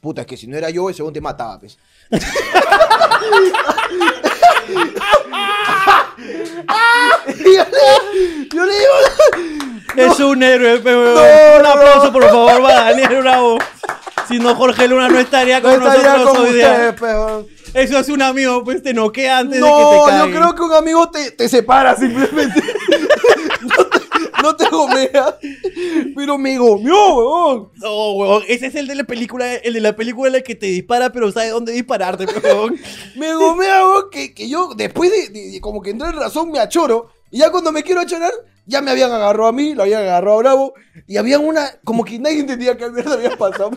Puta, 0.00 0.22
es 0.22 0.26
que 0.26 0.36
si 0.36 0.46
no 0.46 0.56
era 0.56 0.70
yo, 0.70 0.90
ese 0.90 1.02
huevón 1.02 1.14
te 1.14 1.20
mataba, 1.20 1.60
pues. 1.60 1.78
Y 7.28 7.54
yo 7.54 7.64
le, 7.64 8.48
yo 8.54 8.64
le 8.64 8.72
digo, 8.72 8.94
Es 9.96 10.20
un 10.20 10.42
héroe. 10.42 10.80
No, 10.84 11.00
Un 11.00 11.62
no, 11.62 11.68
aplauso, 11.70 12.04
no. 12.06 12.12
por 12.12 12.24
favor, 12.28 12.62
para 12.62 12.84
Daniel 12.90 13.22
Bravo. 13.22 13.58
Si 14.28 14.38
no, 14.38 14.54
Jorge 14.54 14.88
Luna 14.88 15.08
no 15.08 15.18
estaría 15.18 15.60
no 15.60 15.70
con 15.70 15.82
estaría 15.82 16.12
nosotros 16.12 16.36
con 16.36 16.46
hoy 16.46 16.52
día. 16.54 16.94
ustedes. 16.94 17.46
Eso 17.74 17.98
es 17.98 18.08
un 18.08 18.22
amigo, 18.22 18.64
pues 18.64 18.82
te 18.82 18.92
noquea 18.94 19.38
antes 19.38 19.60
de 19.60 19.66
que 19.66 19.70
No, 19.70 19.76
te 20.06 20.12
yo 20.12 20.18
cague. 20.20 20.32
creo 20.34 20.54
que 20.54 20.62
un 20.62 20.72
amigo 20.74 21.10
te, 21.10 21.30
te 21.32 21.48
separa 21.48 21.94
simplemente. 21.96 22.62
no, 24.42 24.56
te, 24.56 24.68
gomea. 24.68 25.38
Pero 26.14 26.38
me 26.38 26.58
gomeó, 26.58 27.14
huevón. 27.16 27.70
No, 27.76 28.12
huevón. 28.12 28.42
Ese 28.48 28.66
es 28.66 28.74
el 28.74 28.86
de 28.86 28.94
la 28.94 29.04
película, 29.04 29.54
el 29.54 29.74
de 29.74 29.80
la 29.80 29.94
película 29.96 30.28
en 30.28 30.34
la 30.34 30.40
que 30.42 30.54
te 30.54 30.66
dispara, 30.66 31.10
pero 31.12 31.30
sabe 31.32 31.50
dónde 31.50 31.72
dispararte, 31.72 32.26
huevón. 32.42 32.76
Me 33.16 33.34
gomea, 33.34 33.84
huevón, 33.84 34.10
que, 34.10 34.34
que 34.34 34.48
yo 34.48 34.70
después 34.76 35.10
de, 35.10 35.28
de- 35.28 35.50
de 35.52 35.60
como 35.60 35.82
que 35.82 35.90
entré 35.90 36.08
en 36.08 36.14
razón 36.16 36.50
me 36.50 36.58
achoro. 36.58 37.10
Y 37.30 37.38
ya 37.38 37.50
cuando 37.50 37.72
me 37.72 37.82
quiero 37.82 38.00
achorar, 38.00 38.32
ya 38.64 38.80
me 38.80 38.90
habían 38.90 39.12
agarrado 39.12 39.48
a 39.48 39.52
mí, 39.52 39.74
lo 39.74 39.82
habían 39.82 40.00
agarrado 40.02 40.36
a 40.38 40.42
Bravo. 40.42 40.74
Y 41.06 41.18
había 41.18 41.38
una, 41.38 41.70
como 41.84 42.04
que 42.04 42.18
nadie 42.18 42.40
entendía 42.40 42.76
qué 42.78 42.88
mierda 42.90 43.14
había 43.14 43.36
pasado. 43.36 43.70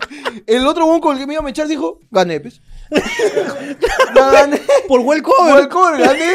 El 0.47 0.65
otro 0.65 0.85
huevón 0.85 1.01
con 1.01 1.13
el 1.15 1.19
que 1.19 1.27
me 1.27 1.33
iba 1.33 1.45
a 1.45 1.49
echar 1.49 1.67
dijo, 1.67 1.99
gané, 2.11 2.39
pues. 2.39 2.61
Gané. 4.15 4.61
Por 4.87 5.01
cover. 5.21 5.59
el 5.61 5.69
cover, 5.69 5.99
gané. 6.01 6.31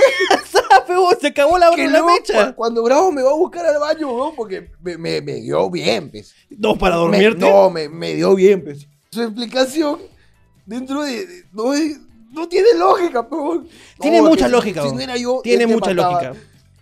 Se 1.20 1.26
acabó 1.28 1.58
la, 1.58 1.70
Que 1.70 1.84
la 1.84 1.90
luego, 2.00 2.06
mecha. 2.14 2.48
cu- 2.48 2.56
cuando 2.56 2.82
Bravo 2.82 3.12
me 3.12 3.22
va 3.22 3.30
a 3.30 3.34
buscar 3.34 3.64
al 3.66 3.78
baño, 3.78 4.08
huevón, 4.08 4.34
porque 4.36 4.70
me, 4.82 4.96
me, 4.98 5.20
me 5.20 5.34
dio 5.36 5.68
bien, 5.70 6.10
pues. 6.10 6.34
No, 6.50 6.76
para 6.76 6.96
Me- 6.96 7.00
dormirte. 7.02 7.40
no, 7.40 7.70
me, 7.70 7.88
me 7.88 8.14
dio 8.14 8.34
bien, 8.34 8.62
pues. 8.64 8.86
Su 9.10 9.22
explicación 9.22 9.98
dentro 10.64 11.02
de. 11.02 11.26
de- 11.26 11.44
no, 11.52 11.72
es- 11.74 11.98
no 12.32 12.48
tiene 12.48 12.68
lógica, 12.76 13.28
pero. 13.28 13.64
Tiene 14.00 14.20
mucha 14.22 14.48
lógica, 14.48 14.82
Si 14.88 15.02
era 15.02 15.16
yo. 15.16 15.40
Tiene 15.42 15.64
él 15.64 15.68
te 15.70 15.74
mucha 15.74 15.94
mataba. 15.94 16.12
lógica. 16.22 16.32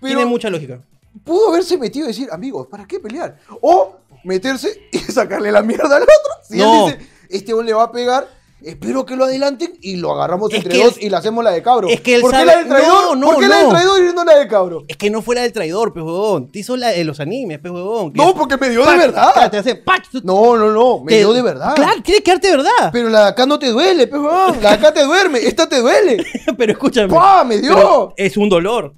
Pero 0.00 0.14
Tiene 0.16 0.24
mucha 0.26 0.50
lógica. 0.50 0.80
Pudo 1.22 1.50
haberse 1.50 1.78
metido 1.78 2.06
y 2.06 2.08
decir, 2.08 2.28
amigos, 2.32 2.66
¿para 2.66 2.86
qué 2.86 2.98
pelear? 2.98 3.38
O 3.60 3.96
meterse 4.24 4.88
y 4.92 4.98
sacarle 4.98 5.52
la 5.52 5.62
mierda 5.62 5.96
al 5.96 6.02
otro. 6.02 6.14
Si 6.48 6.56
No. 6.58 6.88
él 6.88 6.98
dice, 6.98 7.10
este 7.30 7.52
hombre 7.52 7.68
le 7.68 7.74
va 7.74 7.84
a 7.84 7.92
pegar. 7.92 8.26
Espero 8.64 9.04
que 9.04 9.14
lo 9.16 9.24
adelanten 9.24 9.74
y 9.82 9.96
lo 9.96 10.12
agarramos 10.12 10.50
Es 10.52 10.58
entre 10.58 10.78
dos 10.82 10.96
y 11.00 11.10
le 11.10 11.16
hacemos 11.16 11.44
la 11.44 11.50
de 11.50 11.62
cabro. 11.62 11.88
es 11.88 12.00
que 12.00 12.14
él 12.16 12.20
¿Por 12.22 12.30
qué 12.30 12.36
sabe- 12.38 12.46
la 12.46 12.56
del 12.58 12.68
traidor? 12.68 13.02
No, 13.02 13.14
no, 13.16 13.26
¿Por 13.32 13.40
qué 13.40 13.48
la 13.48 13.56
del 13.58 13.68
traidor 13.68 14.02
y 14.02 14.14
no 14.14 14.24
la 14.24 14.38
de 14.38 14.48
cabro? 14.48 14.82
Es 14.88 14.96
que 14.96 15.10
no 15.10 15.20
fuera 15.22 15.42
del 15.42 15.52
traidor, 15.52 15.92
pe, 15.92 16.00
huevón. 16.00 16.50
Te 16.50 16.60
hizo 16.60 16.76
la 16.76 16.88
de 16.88 17.04
los 17.04 17.20
animes, 17.20 17.58
pe, 17.58 17.68
huevón. 17.70 18.12
No, 18.14 18.28
es- 18.30 18.34
porque 18.34 18.56
me 18.56 18.70
dio 18.70 18.80
de 18.80 18.86
¡Pac! 18.86 18.98
verdad. 18.98 19.50
Te 19.50 19.58
hace 19.58 19.74
¡pac! 19.74 20.04
No, 20.22 20.56
no, 20.56 20.70
no. 20.72 21.00
Me 21.04 21.12
Te- 21.12 21.18
dio 21.18 21.32
de 21.32 21.42
verdad. 21.42 21.74
Claro, 21.74 22.02
tiene 22.02 22.22
que 22.22 22.30
darte 22.30 22.48
de 22.48 22.56
verdad. 22.56 22.90
Pero 22.92 23.08
la 23.10 23.22
de 23.24 23.28
acá 23.28 23.46
no 23.46 23.58
te 23.58 23.68
duele, 23.68 24.06
pues, 24.06 24.22
weón. 24.22 24.62
La 24.62 24.70
de 24.70 24.74
acá 24.76 24.94
te 24.94 25.04
duerme, 25.04 25.38
esta 25.40 25.68
te 25.68 25.80
duele. 25.80 26.24
Pero 26.56 26.72
escúchame. 26.72 27.12
¡Pah! 27.12 27.44
¡Me 27.44 27.58
dio! 27.58 27.74
Pero 27.74 28.14
es 28.16 28.36
un 28.36 28.48
dolor. 28.48 28.94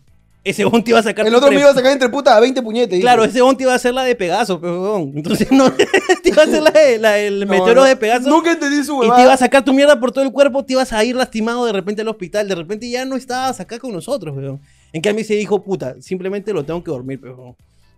Ese 0.46 0.64
te 0.84 0.90
iba 0.90 1.00
a 1.00 1.02
sacar. 1.02 1.26
El 1.26 1.34
otro 1.34 1.50
me 1.50 1.58
iba 1.58 1.70
a 1.70 1.74
sacar 1.74 1.90
entre 1.92 2.08
putas 2.08 2.34
a 2.34 2.40
20 2.40 2.62
puñetes. 2.62 3.00
Claro, 3.00 3.26
dice. 3.26 3.40
ese 3.40 3.54
te 3.56 3.62
iba 3.64 3.72
a 3.72 3.76
hacer 3.76 3.92
la 3.92 4.04
de 4.04 4.14
Pegaso, 4.14 4.60
pe, 4.60 4.68
huevón. 4.68 5.12
Entonces 5.16 5.50
no. 5.50 5.72
te 6.22 6.28
iba 6.28 6.42
a 6.42 6.44
hacer 6.46 6.62
la 6.62 6.70
de, 6.70 6.98
la 6.98 7.10
del 7.12 7.40
No, 7.40 7.46
meteoro 7.46 7.80
no, 7.80 7.84
de 7.84 7.96
Pegaso. 7.96 8.28
Nunca 8.30 8.52
entendí 8.52 8.84
su 8.84 8.96
Y 8.98 9.00
te 9.00 9.06
iba 9.06 9.14
a 9.14 9.18
huevada. 9.18 9.36
sacar 9.36 9.64
tu 9.64 9.72
mierda 9.72 9.98
por 9.98 10.12
todo 10.12 10.22
el 10.24 10.30
cuerpo, 10.30 10.64
te 10.64 10.74
ibas 10.74 10.92
a 10.92 11.02
ir 11.04 11.16
lastimado 11.16 11.64
de 11.66 11.72
repente 11.72 12.02
al 12.02 12.08
hospital, 12.08 12.46
de 12.48 12.54
repente 12.54 12.88
ya 12.88 13.04
no 13.04 13.16
estabas 13.16 13.58
acá 13.58 13.78
con 13.80 13.92
nosotros, 13.92 14.36
weón. 14.36 14.60
En 14.92 15.02
cambio 15.02 15.24
se 15.24 15.34
dijo, 15.34 15.62
puta, 15.64 15.96
simplemente 16.00 16.52
lo 16.52 16.64
tengo 16.64 16.82
que 16.84 16.92
dormir, 16.92 17.18
weón. 17.22 17.56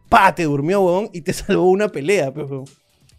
Pa, 0.08 0.34
te 0.34 0.44
durmió, 0.44 0.80
weón, 0.80 1.10
y 1.12 1.20
te 1.20 1.32
salvó 1.34 1.68
una 1.70 1.88
pelea, 1.88 2.32
pe, 2.32 2.42
weón. 2.44 2.64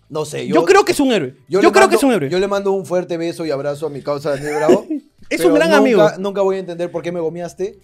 No 0.10 0.26
sé, 0.26 0.48
Yo, 0.48 0.66
creo 0.66 0.84
que 0.86 0.94
es 0.94 1.00
un 1.00 1.12
héroe. 1.12 1.36
Yo, 1.48 1.60
creo 1.60 1.72
mando- 1.72 1.90
que 1.90 1.96
es 1.98 2.04
un 2.04 2.12
héroe. 2.12 2.30
Yo 2.32 2.40
le 2.40 2.48
mando 2.48 2.72
un 2.72 2.84
fuerte 2.84 3.16
beso 3.16 3.46
y 3.46 3.52
abrazo 3.52 3.86
a 3.86 3.90
mi 3.92 4.02
causa 4.02 4.32
Daniel 4.32 4.56
Bravo. 4.56 4.88
Es 5.30 5.46
un 5.46 5.54
gran 5.54 5.70
nunca- 5.70 5.78
amigo. 5.78 6.10
Nunca 6.18 6.42
voy 6.42 6.56
a 6.56 6.60
entender 6.60 6.90
por 6.90 7.04
qué 7.04 7.12
me 7.12 7.20
gomeaste 7.20 7.78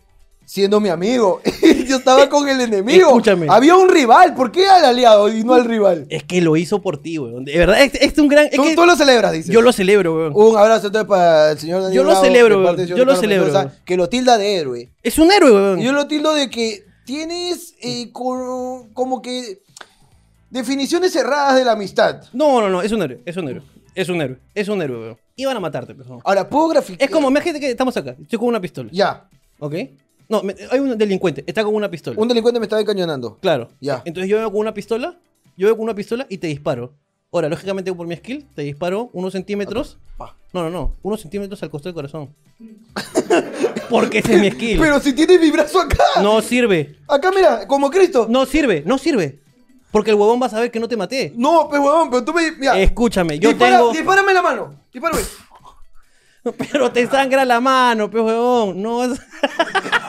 siendo 0.45 0.79
mi 0.79 0.89
amigo. 0.89 1.41
y 1.61 1.85
Yo 1.85 1.97
estaba 1.97 2.29
con 2.29 2.47
el 2.47 2.61
enemigo. 2.61 3.07
Escúchame. 3.07 3.47
Había 3.49 3.75
un 3.75 3.89
rival. 3.89 4.33
¿Por 4.35 4.51
qué 4.51 4.67
al 4.67 4.85
aliado 4.85 5.27
y 5.29 5.43
no 5.43 5.53
al 5.53 5.65
rival? 5.65 6.05
Es 6.09 6.23
que 6.23 6.41
lo 6.41 6.55
hizo 6.57 6.81
por 6.81 7.01
ti, 7.01 7.17
weón. 7.19 7.45
De 7.45 7.57
verdad, 7.57 7.81
es, 7.81 7.93
es 7.95 8.17
un 8.17 8.27
gran. 8.27 8.45
es 8.45 8.51
Tú, 8.51 8.63
que 8.63 8.75
tú 8.75 8.85
lo 8.85 8.95
celebras, 8.95 9.31
dices. 9.33 9.51
yo 9.53 9.61
lo 9.61 9.71
celebro, 9.73 10.15
weón. 10.15 10.33
Un 10.35 10.57
abrazo 10.57 10.87
entonces 10.87 11.07
para 11.09 11.51
el 11.51 11.59
señor 11.59 11.81
Daniel 11.83 12.03
Yo 12.03 12.07
lo 12.09 12.15
celebro, 12.21 12.73
del 12.75 12.87
yo 12.87 13.05
lo 13.05 13.15
celebro. 13.15 13.45
Mendoza, 13.51 13.73
Que 13.85 13.97
lo 13.97 14.07
tilda 14.09 14.37
de 14.37 14.55
héroe. 14.57 14.89
Es 15.03 15.17
un 15.19 15.31
héroe, 15.31 15.51
weón. 15.51 15.79
Yo 15.81 15.91
lo 15.91 16.07
tildo 16.07 16.33
de 16.33 16.49
que 16.49 16.85
tienes 17.05 17.75
eh, 17.81 18.11
co- 18.11 18.87
como 18.93 19.21
que 19.21 19.59
definiciones 20.49 21.11
cerradas 21.13 21.55
de 21.55 21.65
la 21.65 21.73
amistad. 21.73 22.23
No, 22.33 22.61
no, 22.61 22.69
no, 22.69 22.81
es 22.81 22.91
un 22.91 23.01
héroe, 23.01 23.21
es 23.25 23.37
un 23.37 23.47
héroe. 23.49 23.63
Es 23.93 24.09
un 24.09 24.21
héroe, 24.21 24.37
es 24.53 24.67
un 24.67 24.81
héroe, 24.81 24.99
weón. 24.99 25.17
Iban 25.37 25.55
a 25.57 25.59
matarte, 25.59 25.93
pero. 25.95 26.19
Ahora, 26.23 26.47
¿puedo 26.49 26.67
graficar? 26.69 27.01
Es 27.05 27.09
como, 27.13 27.29
imagínate 27.29 27.59
que 27.59 27.69
estamos 27.71 27.95
acá, 27.97 28.15
estoy 28.21 28.39
con 28.39 28.47
una 28.49 28.59
pistola. 28.61 28.89
Ya, 28.91 29.27
¿Ok? 29.59 29.73
No, 30.29 30.41
me- 30.43 30.55
hay 30.71 30.79
un 30.79 30.97
delincuente, 30.97 31.43
está 31.47 31.63
con 31.63 31.75
una 31.75 31.89
pistola. 31.89 32.19
un 32.19 32.27
delincuente 32.27 32.59
me 32.59 32.65
estaba 32.65 32.81
encañonando. 32.81 33.37
Claro. 33.39 33.69
Ya. 33.79 34.01
Entonces 34.05 34.29
yo 34.29 34.37
vengo 34.37 34.51
con 34.51 34.59
una 34.61 34.73
pistola, 34.73 35.17
yo 35.57 35.67
vengo 35.67 35.77
con 35.77 35.83
una 35.85 35.95
pistola 35.95 36.25
y 36.29 36.37
te 36.37 36.47
disparo. 36.47 36.93
Ahora, 37.31 37.49
lógicamente 37.49 37.91
por 37.93 38.07
mi 38.07 38.15
skill, 38.15 38.47
te 38.55 38.61
disparo 38.61 39.09
unos 39.11 39.33
centímetros. 39.33 39.97
Pa. 40.17 40.37
No, 40.53 40.63
no, 40.63 40.69
no. 40.69 40.95
Unos 41.01 41.19
centímetros 41.19 41.61
al 41.63 41.69
costado 41.69 41.89
del 41.91 41.95
corazón. 41.95 42.33
Porque 43.89 44.19
ese 44.19 44.35
es 44.35 44.41
mi 44.41 44.51
skill. 44.51 44.79
Pero 44.79 44.99
si 45.01 45.13
tienes 45.13 45.39
mi 45.41 45.51
brazo 45.51 45.81
acá. 45.81 46.03
No 46.21 46.41
sirve. 46.41 46.95
Acá, 47.07 47.31
mira, 47.35 47.67
como 47.67 47.89
Cristo. 47.89 48.25
No 48.29 48.45
sirve, 48.45 48.83
no 48.85 48.97
sirve. 48.97 49.39
Porque 49.91 50.11
el 50.11 50.15
huevón 50.17 50.41
va 50.41 50.47
a 50.47 50.49
saber 50.49 50.71
que 50.71 50.79
no 50.79 50.87
te 50.87 50.97
maté. 50.97 51.33
No, 51.35 51.67
pero 51.69 51.83
huevón, 51.83 52.09
pero 52.09 52.23
tú 52.23 52.33
me. 52.33 52.51
Mira, 52.53 52.77
Escúchame, 52.79 53.37
yo 53.39 53.49
dispara, 53.49 53.77
tengo. 53.77 53.91
dispárame 53.91 54.33
la 54.33 54.41
mano. 54.41 54.75
Dispárame. 54.93 55.21
Pero 56.71 56.91
te 56.91 57.07
sangra 57.07 57.43
la 57.43 57.59
mano, 57.59 58.07
pe 58.11 58.19
huevón. 58.19 58.79
No 58.79 59.03
es- 59.03 59.19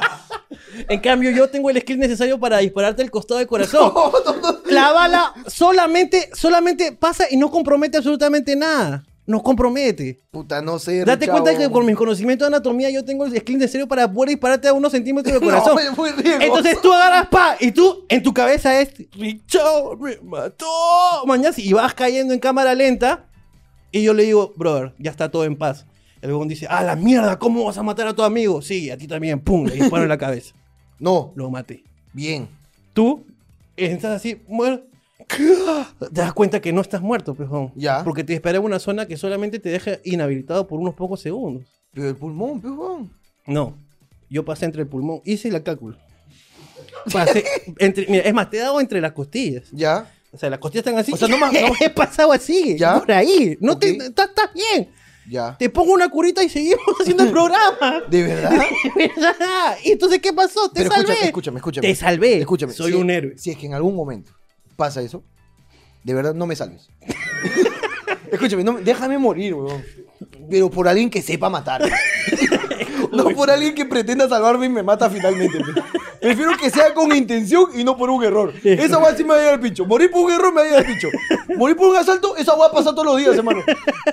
En 0.89 1.01
cambio, 1.01 1.31
yo 1.31 1.49
tengo 1.49 1.71
el 1.71 1.81
skill 1.81 1.99
necesario 1.99 2.39
para 2.39 2.59
dispararte 2.59 3.03
al 3.03 3.11
costado 3.11 3.39
del 3.39 3.47
corazón. 3.47 3.93
La 4.71 4.93
bala 4.93 5.33
solamente, 5.47 6.31
solamente 6.35 6.93
pasa 6.93 7.25
y 7.31 7.37
no 7.37 7.51
compromete 7.51 7.97
absolutamente 7.97 8.57
nada. 8.57 9.05
No 9.27 9.43
compromete. 9.43 10.21
Puta, 10.31 10.63
no 10.63 10.79
sé. 10.79 11.05
Date 11.05 11.27
chavo. 11.27 11.43
cuenta 11.43 11.59
que 11.59 11.69
con 11.69 11.85
mis 11.85 11.97
conocimientos 11.97 12.49
de 12.49 12.55
anatomía 12.55 12.91
yo 12.91 13.05
tengo 13.05 13.25
el 13.25 13.37
skill 13.37 13.59
necesario 13.59 13.89
para 13.89 14.11
poder 14.11 14.31
dispararte 14.31 14.69
a 14.69 14.73
unos 14.73 14.93
centímetros 14.93 15.33
del 15.35 15.43
corazón. 15.51 15.75
No, 15.75 15.81
es 15.81 15.97
muy 15.97 16.11
riesgoso. 16.11 16.43
Entonces 16.47 16.81
tú 16.81 16.93
agarras 16.93 17.27
pa 17.27 17.57
y 17.59 17.73
tú 17.73 18.05
en 18.09 18.23
tu 18.23 18.33
cabeza 18.33 18.81
es 18.81 18.91
Richard 19.13 19.99
me 19.99 20.19
mató. 20.23 20.67
Mañana 21.27 21.55
y 21.57 21.73
vas 21.73 21.93
cayendo 21.95 22.35
en 22.35 22.39
cámara 22.41 22.75
lenta 22.75 23.27
y 23.91 24.03
yo 24.03 24.15
le 24.15 24.25
digo, 24.25 24.53
brother, 24.57 24.95
ya 24.99 25.11
está 25.11 25.31
todo 25.31 25.45
en 25.45 25.57
paz. 25.57 25.87
El 26.23 26.31
huevón 26.31 26.49
dice, 26.49 26.67
ah, 26.69 26.83
la 26.83 26.97
mierda, 26.97 27.39
¿cómo 27.39 27.65
vas 27.65 27.79
a 27.79 27.83
matar 27.83 28.07
a 28.09 28.15
tu 28.15 28.23
amigo? 28.23 28.63
Sí, 28.63 28.91
a 28.91 28.97
ti 28.99 29.07
también, 29.07 29.41
pum, 29.41 29.67
le 29.67 29.75
disparo 29.75 30.03
en 30.03 30.09
la 30.09 30.19
cabeza. 30.27 30.55
No, 30.99 31.33
Lo 31.37 31.51
maté. 31.51 31.85
bien. 32.13 32.49
Tú 32.93 33.25
estás 33.77 34.17
así, 34.17 34.41
muerto. 34.49 34.87
Te 35.99 36.21
das 36.21 36.33
cuenta 36.33 36.61
que 36.61 36.73
no 36.73 36.81
estás 36.81 37.01
muerto, 37.03 37.35
pejón. 37.35 37.73
Ya. 37.75 38.03
Porque 38.05 38.25
te 38.25 38.35
en 38.35 38.59
una 38.65 38.79
zona 38.79 39.07
que 39.07 39.17
solamente 39.17 39.59
te 39.59 39.69
deja 39.71 39.93
inhabilitado 40.05 40.67
por 40.67 40.79
unos 40.81 40.95
pocos 40.95 41.21
segundos. 41.21 41.65
Pero 41.93 42.09
el 42.09 42.17
pulmón, 42.17 42.61
huevón. 42.65 43.11
No. 43.47 43.75
Yo 44.31 44.45
pasé 44.45 44.65
entre 44.67 44.83
el 44.83 44.89
pulmón. 44.89 45.21
Hice 45.25 45.51
la 45.51 45.63
cálculo. 45.63 45.97
Pasé 47.13 47.45
entre, 47.79 48.07
mira, 48.09 48.25
es 48.25 48.35
más, 48.35 48.51
te 48.51 48.59
he 48.59 48.61
dado 48.61 48.81
entre 48.81 49.01
las 49.01 49.13
costillas. 49.13 49.65
Ya. 49.73 50.11
O 50.33 50.39
sea, 50.39 50.51
las 50.51 50.59
costillas 50.59 50.87
están 50.87 50.99
así. 50.99 51.13
O 51.13 51.17
sea, 51.17 51.29
no 51.29 51.39
más- 51.39 51.53
no 51.53 51.59
He 51.81 51.91
pasado 51.91 52.33
así. 52.33 52.77
¿Ya? 52.79 52.99
Por 52.99 53.13
ahí. 53.13 53.57
No 53.61 53.79
te, 53.79 53.93
Ok. 53.93 54.03
estás, 54.03 54.29
estás 54.29 54.51
bien. 54.55 54.89
Ya. 55.29 55.57
Te 55.59 55.69
pongo 55.71 55.93
una 55.93 56.09
curita 56.09 56.43
y 56.43 56.49
seguimos 56.49 56.85
haciendo 57.01 57.25
el 57.25 57.31
programa. 57.31 58.03
¿De 58.09 58.23
verdad? 58.23 58.51
De 58.97 59.09
verdad. 59.09 59.77
¿Y 59.85 59.93
entonces 59.93 60.21
qué 60.21 60.33
pasó? 60.33 60.69
Te 60.71 60.83
Pero 60.83 60.91
salvé. 60.95 61.13
escúchame, 61.15 61.27
escúchame, 61.27 61.57
escúchame. 61.59 61.89
Te 61.89 61.95
salvé. 61.95 62.39
Escúchame. 62.41 62.73
Soy 62.73 62.93
si- 62.93 62.99
un 62.99 63.11
héroe. 63.11 63.37
Si 63.39 63.51
es 63.51 63.57
que 63.57 63.67
en 63.67 63.75
algún 63.75 63.95
momento 63.97 64.33
pasa 64.77 65.01
eso, 65.03 65.25
de 66.05 66.15
verdad 66.15 66.35
no 66.35 66.47
me 66.47 66.55
salves. 66.55 66.89
escúchame, 68.31 68.63
no 68.65 68.75
me- 68.75 68.81
déjame 68.83 69.19
morir, 69.19 69.55
weón. 69.55 69.83
Pero 70.51 70.71
por 70.71 70.87
alguien 70.89 71.11
que 71.11 71.23
sepa 71.23 71.49
matar. 71.51 71.83
no 73.13 73.25
por 73.31 73.51
alguien 73.51 73.75
que 73.75 73.85
pretenda 73.85 74.29
salvarme 74.29 74.67
y 74.67 74.69
me 74.69 74.83
mata 74.83 75.11
finalmente. 75.11 75.59
Prefiero 76.21 76.57
que 76.57 76.71
sea 76.71 76.95
con 76.95 77.15
intención 77.15 77.69
y 77.75 77.85
no 77.85 77.97
por 77.97 78.11
un 78.11 78.25
error. 78.25 78.53
Esa 78.63 78.99
va 78.99 79.15
sí 79.15 79.23
me 79.23 79.31
va 79.31 79.35
a 79.37 79.39
llegar 79.39 79.55
al 79.55 79.61
pincho. 79.61 79.85
Morir 79.85 80.11
por 80.11 80.25
un 80.25 80.33
error 80.33 80.53
me 80.53 80.61
va 80.61 80.63
a 80.63 80.65
llegar 80.65 80.81
al 80.81 80.87
pincho. 80.87 81.09
Morir 81.57 81.77
por 81.77 81.89
un 81.89 81.97
asalto, 81.97 82.37
esa 82.37 82.55
va 82.55 82.67
a 82.67 82.73
pasar 82.73 82.95
todos 82.95 83.07
los 83.07 83.17
días, 83.19 83.37
hermano. 83.37 83.63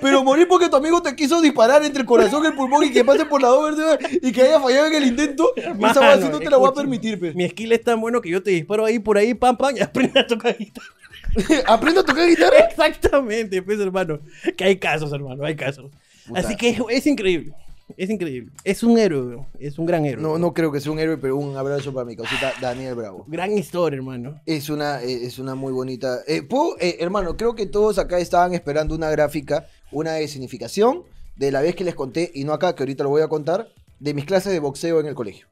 Pero 0.02 0.24
morir 0.24 0.48
porque 0.48 0.70
tu 0.70 0.76
amigo 0.76 1.02
te 1.02 1.16
quiso 1.16 1.42
disparar 1.42 1.84
entre 1.84 2.02
el 2.02 2.08
corazón 2.08 2.44
y 2.44 2.48
el 2.48 2.54
pulmón 2.54 2.84
y 2.84 2.92
que 2.92 3.04
pase 3.04 3.26
por 3.26 3.42
la 3.42 3.52
vértebras 3.52 4.00
y 4.22 4.32
que 4.32 4.42
haya 4.42 4.60
fallado 4.60 4.88
en 4.88 4.94
el 4.96 5.06
intento, 5.06 5.54
esa 5.56 6.00
va 6.00 6.18
sí 6.18 6.28
no 6.32 6.40
te 6.40 6.50
la 6.50 6.58
voy 6.58 6.70
a 6.70 6.74
permitir, 6.74 7.20
pe. 7.20 7.34
Mi 7.34 7.50
skill 7.50 7.72
es 7.72 7.84
tan 7.84 8.00
bueno 8.00 8.22
que 8.22 8.30
yo 8.30 8.42
te 8.42 8.52
disparo 8.52 8.86
ahí 8.86 9.00
por 9.00 9.18
ahí, 9.18 9.34
pam, 9.34 9.58
pam, 9.58 9.76
y 9.78 9.82
aprendes 9.82 10.24
a 10.24 10.28
tocar 10.28 10.58
guitarra. 10.58 10.88
Aprendo 11.68 12.02
a 12.02 12.06
tocar 12.06 12.28
guitarra. 12.28 12.60
Exactamente, 12.70 13.62
pues, 13.62 13.80
hermano. 13.80 14.20
Que 14.56 14.64
hay 14.66 14.78
casos, 14.78 15.12
hermano, 15.14 15.44
hay 15.46 15.56
casos. 15.56 15.92
Puta. 16.28 16.40
Así 16.40 16.56
que 16.56 16.70
es, 16.70 16.80
es 16.90 17.08
increíble. 17.08 17.54
Es 17.98 18.10
increíble. 18.10 18.52
Es 18.64 18.84
un 18.84 18.98
héroe, 18.98 19.46
es 19.60 19.78
un 19.78 19.86
gran 19.86 20.06
héroe. 20.06 20.22
No, 20.22 20.38
no 20.38 20.54
creo 20.54 20.72
que 20.72 20.80
sea 20.80 20.92
un 20.92 21.00
héroe, 21.00 21.18
pero 21.18 21.38
un 21.38 21.56
abrazo 21.58 21.94
para 21.94 22.06
mi 22.06 22.16
causita 22.16 22.54
Daniel 22.62 22.96
Bravo. 22.96 23.26
Gran 23.28 23.58
historia, 23.58 23.98
hermano. 23.98 24.42
Es 24.46 24.70
una, 24.70 25.02
eh, 25.02 25.26
es 25.26 25.40
una 25.40 25.56
muy 25.56 25.74
bonita. 25.74 26.20
eh, 26.28 26.42
¿puedo? 26.42 26.78
Eh, 26.80 26.98
hermano, 27.00 27.38
creo 27.38 27.56
que 27.56 27.66
todos 27.66 28.00
acá 28.00 28.20
estaban 28.20 28.54
esperando 28.54 28.96
una 28.96 29.10
gráfica, 29.10 29.68
una 29.92 30.14
de 30.14 30.28
significación 30.28 31.04
de 31.36 31.52
la 31.52 31.62
vez 31.62 31.76
que 31.76 31.84
les 31.84 31.96
conté, 31.96 32.32
y 32.34 32.44
no 32.44 32.54
acá, 32.54 32.76
que 32.76 32.84
ahorita 32.84 33.04
lo 33.04 33.10
voy 33.10 33.22
a 33.22 33.28
contar, 33.28 33.68
de 34.00 34.14
mis 34.14 34.26
clases 34.26 34.52
de 34.54 34.60
boxeo 34.60 35.00
en 35.00 35.08
el 35.08 35.16
colegio. 35.16 35.48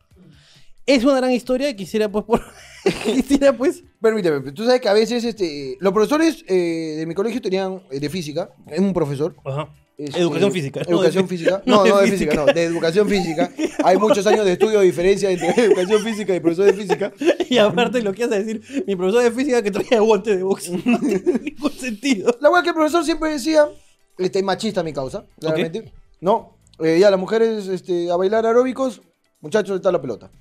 Es 0.85 1.03
una 1.03 1.17
gran 1.17 1.31
historia. 1.31 1.75
Quisiera, 1.75 2.09
pues, 2.09 2.25
por... 2.25 2.41
quisiera, 3.03 3.55
pues. 3.55 3.83
Permíteme, 4.01 4.51
tú 4.51 4.65
sabes 4.65 4.81
que 4.81 4.89
a 4.89 4.93
veces 4.93 5.23
este, 5.23 5.77
los 5.79 5.93
profesores 5.93 6.43
eh, 6.47 6.95
de 6.97 7.05
mi 7.05 7.13
colegio 7.13 7.41
tenían 7.41 7.83
eh, 7.91 7.99
de 7.99 8.09
física, 8.09 8.49
es 8.67 8.79
un 8.79 8.93
profesor. 8.93 9.35
Ajá. 9.45 9.69
Este, 10.05 10.19
Educación 10.19 10.51
física. 10.51 10.81
no 10.87 10.97
Educación 10.97 11.27
física. 11.27 11.61
No, 11.65 11.85
no, 11.85 11.97
de 11.99 12.11
física, 12.11 12.33
no, 12.35 12.45
de 12.45 12.63
educación 12.63 13.07
física. 13.07 13.51
Hay 13.83 13.97
muchos 13.97 14.25
años 14.25 14.45
de 14.45 14.53
estudio 14.53 14.79
de 14.79 14.85
diferencia 14.85 15.29
entre 15.29 15.49
educación 15.65 16.01
física 16.03 16.35
y 16.35 16.39
profesor 16.39 16.65
de 16.65 16.73
física. 16.73 17.13
Y 17.49 17.57
aparte, 17.57 18.01
lo 18.01 18.13
que 18.13 18.23
hace 18.23 18.43
decir, 18.43 18.83
mi 18.87 18.95
profesor 18.95 19.23
de 19.23 19.31
física 19.31 19.61
que 19.61 19.71
traía 19.71 19.99
guante 19.99 20.35
de 20.35 20.43
box. 20.43 20.71
No 20.85 20.99
tiene 20.99 21.39
ningún 21.39 21.71
sentido. 21.71 22.35
La 22.41 22.49
weá 22.49 22.63
que 22.63 22.69
el 22.69 22.75
profesor 22.75 23.05
siempre 23.05 23.31
decía, 23.31 23.69
este, 24.17 24.41
machista 24.41 24.83
mi 24.83 24.93
causa, 24.93 25.25
claramente. 25.39 25.91
No, 26.19 26.57
eh, 26.79 26.97
ya 26.99 27.09
las 27.11 27.19
mujeres 27.19 27.67
este, 27.67 28.09
a 28.11 28.15
bailar 28.15 28.45
aeróbicos, 28.45 29.01
muchachos, 29.39 29.75
está 29.75 29.91
la 29.91 30.01
pelota. 30.01 30.31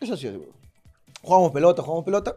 Eso 0.00 0.16
sí, 0.16 0.26
weón. 0.28 0.60
Jugamos 1.22 1.52
pelota, 1.52 1.82
jugamos 1.82 2.04
pelota. 2.04 2.36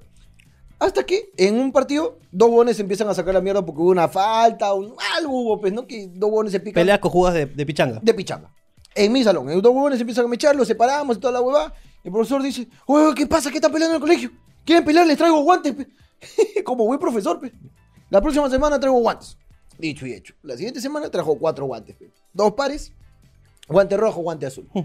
Hasta 0.79 1.03
que 1.05 1.31
en 1.37 1.59
un 1.59 1.71
partido, 1.71 2.19
dos 2.31 2.49
bones 2.49 2.79
empiezan 2.79 3.07
a 3.07 3.13
sacar 3.13 3.33
la 3.33 3.41
mierda 3.41 3.65
porque 3.65 3.81
hubo 3.81 3.89
una 3.91 4.07
falta, 4.07 4.73
un- 4.73 4.95
algo 5.17 5.31
hubo, 5.41 5.61
pues, 5.61 5.71
¿no? 5.71 5.87
Que 5.87 6.07
dos 6.13 6.29
bones 6.29 6.51
se 6.51 6.59
pican 6.59 6.73
Peleas 6.81 6.99
cojudas 6.99 7.33
de, 7.33 7.45
de 7.45 7.65
pichanga. 7.65 7.99
de 8.01 8.13
pichanga. 8.13 8.51
En 8.95 9.11
mi 9.11 9.23
salón, 9.23 9.49
en 9.49 9.61
dos 9.61 9.73
huevones 9.73 9.99
empiezan 9.99 10.25
a 10.25 10.27
mechar, 10.27 10.55
los 10.55 10.67
separamos 10.67 11.17
y 11.17 11.19
toda 11.19 11.33
la 11.33 11.41
huevada. 11.41 11.73
El 12.03 12.11
profesor 12.11 12.43
dice, 12.43 12.67
oye, 12.85 13.15
¿qué 13.15 13.25
pasa? 13.25 13.49
¿Qué 13.49 13.55
están 13.57 13.71
peleando 13.71 13.95
en 13.95 14.01
el 14.01 14.07
colegio? 14.07 14.31
¿Quieren 14.65 14.83
pelear? 14.85 15.07
Les 15.07 15.17
traigo 15.17 15.41
guantes. 15.41 15.73
pe". 15.73 15.87
Como 16.63 16.85
buen 16.85 16.99
profesor, 16.99 17.39
pe. 17.39 17.51
La 18.09 18.21
próxima 18.21 18.49
semana 18.49 18.79
traigo 18.79 18.99
guantes. 18.99 19.37
Dicho 19.79 20.05
y 20.05 20.13
hecho. 20.13 20.33
La 20.43 20.55
siguiente 20.55 20.79
semana 20.81 21.09
trajo 21.09 21.37
cuatro 21.39 21.65
guantes. 21.65 21.95
pe. 21.95 22.11
Dos 22.33 22.51
pares. 22.53 22.91
Guante 23.67 23.95
rojo, 23.97 24.21
guante 24.21 24.45
azul. 24.45 24.67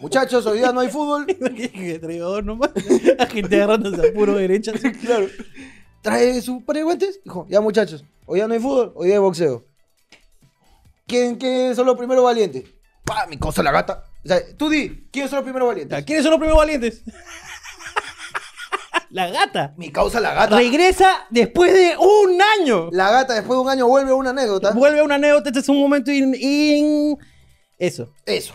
Muchachos, 0.00 0.46
hoy 0.46 0.58
día 0.58 0.72
no 0.72 0.80
hay 0.80 0.88
fútbol. 0.88 1.26
dos 2.18 2.44
nomás. 2.44 2.70
La 3.18 3.26
gente 3.26 3.56
agarrándose 3.56 4.08
a 4.08 4.12
puro 4.12 4.34
derecha. 4.34 4.72
así. 4.74 4.92
claro. 5.06 5.26
Trae 6.02 6.40
su 6.40 6.64
par 6.64 6.76
de 6.76 6.82
guantes. 6.84 7.20
Dijo, 7.24 7.46
ya 7.48 7.60
muchachos, 7.60 8.04
hoy 8.26 8.38
día 8.38 8.46
no 8.48 8.54
hay 8.54 8.60
fútbol, 8.60 8.92
hoy 8.94 9.06
día 9.08 9.16
hay 9.16 9.20
boxeo. 9.20 9.64
¿Quién, 11.06 11.36
quién 11.36 11.74
son 11.74 11.86
los 11.86 11.96
primeros 11.96 12.22
valientes? 12.22 12.64
Pa, 13.04 13.26
mi 13.26 13.38
cosa 13.38 13.62
la 13.62 13.72
gata. 13.72 14.04
O 14.24 14.28
sea, 14.28 14.40
tú 14.56 14.68
di, 14.68 15.08
¿quiénes 15.10 15.30
son 15.30 15.38
los 15.38 15.44
primeros 15.44 15.66
valientes? 15.68 16.04
¿Quiénes 16.04 16.22
son 16.22 16.30
los 16.32 16.38
primeros 16.38 16.58
valientes? 16.58 17.02
La 19.10 19.30
gata. 19.30 19.72
Mi 19.78 19.90
causa 19.90 20.20
la 20.20 20.34
gata. 20.34 20.56
Regresa 20.58 21.26
después 21.30 21.72
de 21.72 21.96
un 21.96 22.38
año. 22.60 22.90
La 22.92 23.10
gata 23.10 23.32
después 23.32 23.56
de 23.56 23.62
un 23.62 23.68
año 23.70 23.86
vuelve 23.86 24.10
a 24.10 24.14
una 24.14 24.30
anécdota. 24.30 24.72
Vuelve 24.72 25.00
a 25.00 25.04
una 25.04 25.14
anécdota, 25.14 25.48
este 25.48 25.60
es 25.60 25.68
un 25.70 25.80
momento 25.80 26.10
in... 26.12 26.34
in- 26.38 27.16
Eso. 27.78 28.12
Eso. 28.26 28.54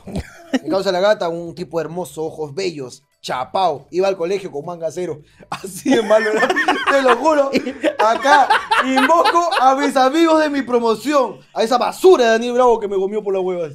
Mi 0.62 0.70
causa 0.70 0.92
la 0.92 1.00
gata, 1.00 1.30
un 1.30 1.56
tipo 1.56 1.80
hermoso, 1.82 2.24
ojos 2.26 2.54
bellos, 2.54 3.04
chapao. 3.22 3.88
Iba 3.90 4.08
al 4.08 4.18
colegio 4.18 4.52
con 4.52 4.66
manga 4.66 4.92
cero. 4.92 5.22
Así 5.50 5.90
de 5.90 6.02
malo 6.04 6.30
era. 6.32 6.48
Te 6.48 7.02
lo 7.02 7.16
juro. 7.18 7.50
Acá 7.98 8.48
invoco 8.86 9.50
a 9.60 9.76
mis 9.76 9.96
amigos 9.96 10.40
de 10.42 10.50
mi 10.50 10.62
promoción. 10.62 11.38
A 11.54 11.64
esa 11.64 11.78
basura 11.78 12.26
de 12.26 12.32
Daniel 12.32 12.54
Bravo 12.54 12.80
que 12.80 12.88
me 12.88 12.96
comió 12.98 13.24
por 13.24 13.34
las 13.34 13.42
huevas. 13.44 13.74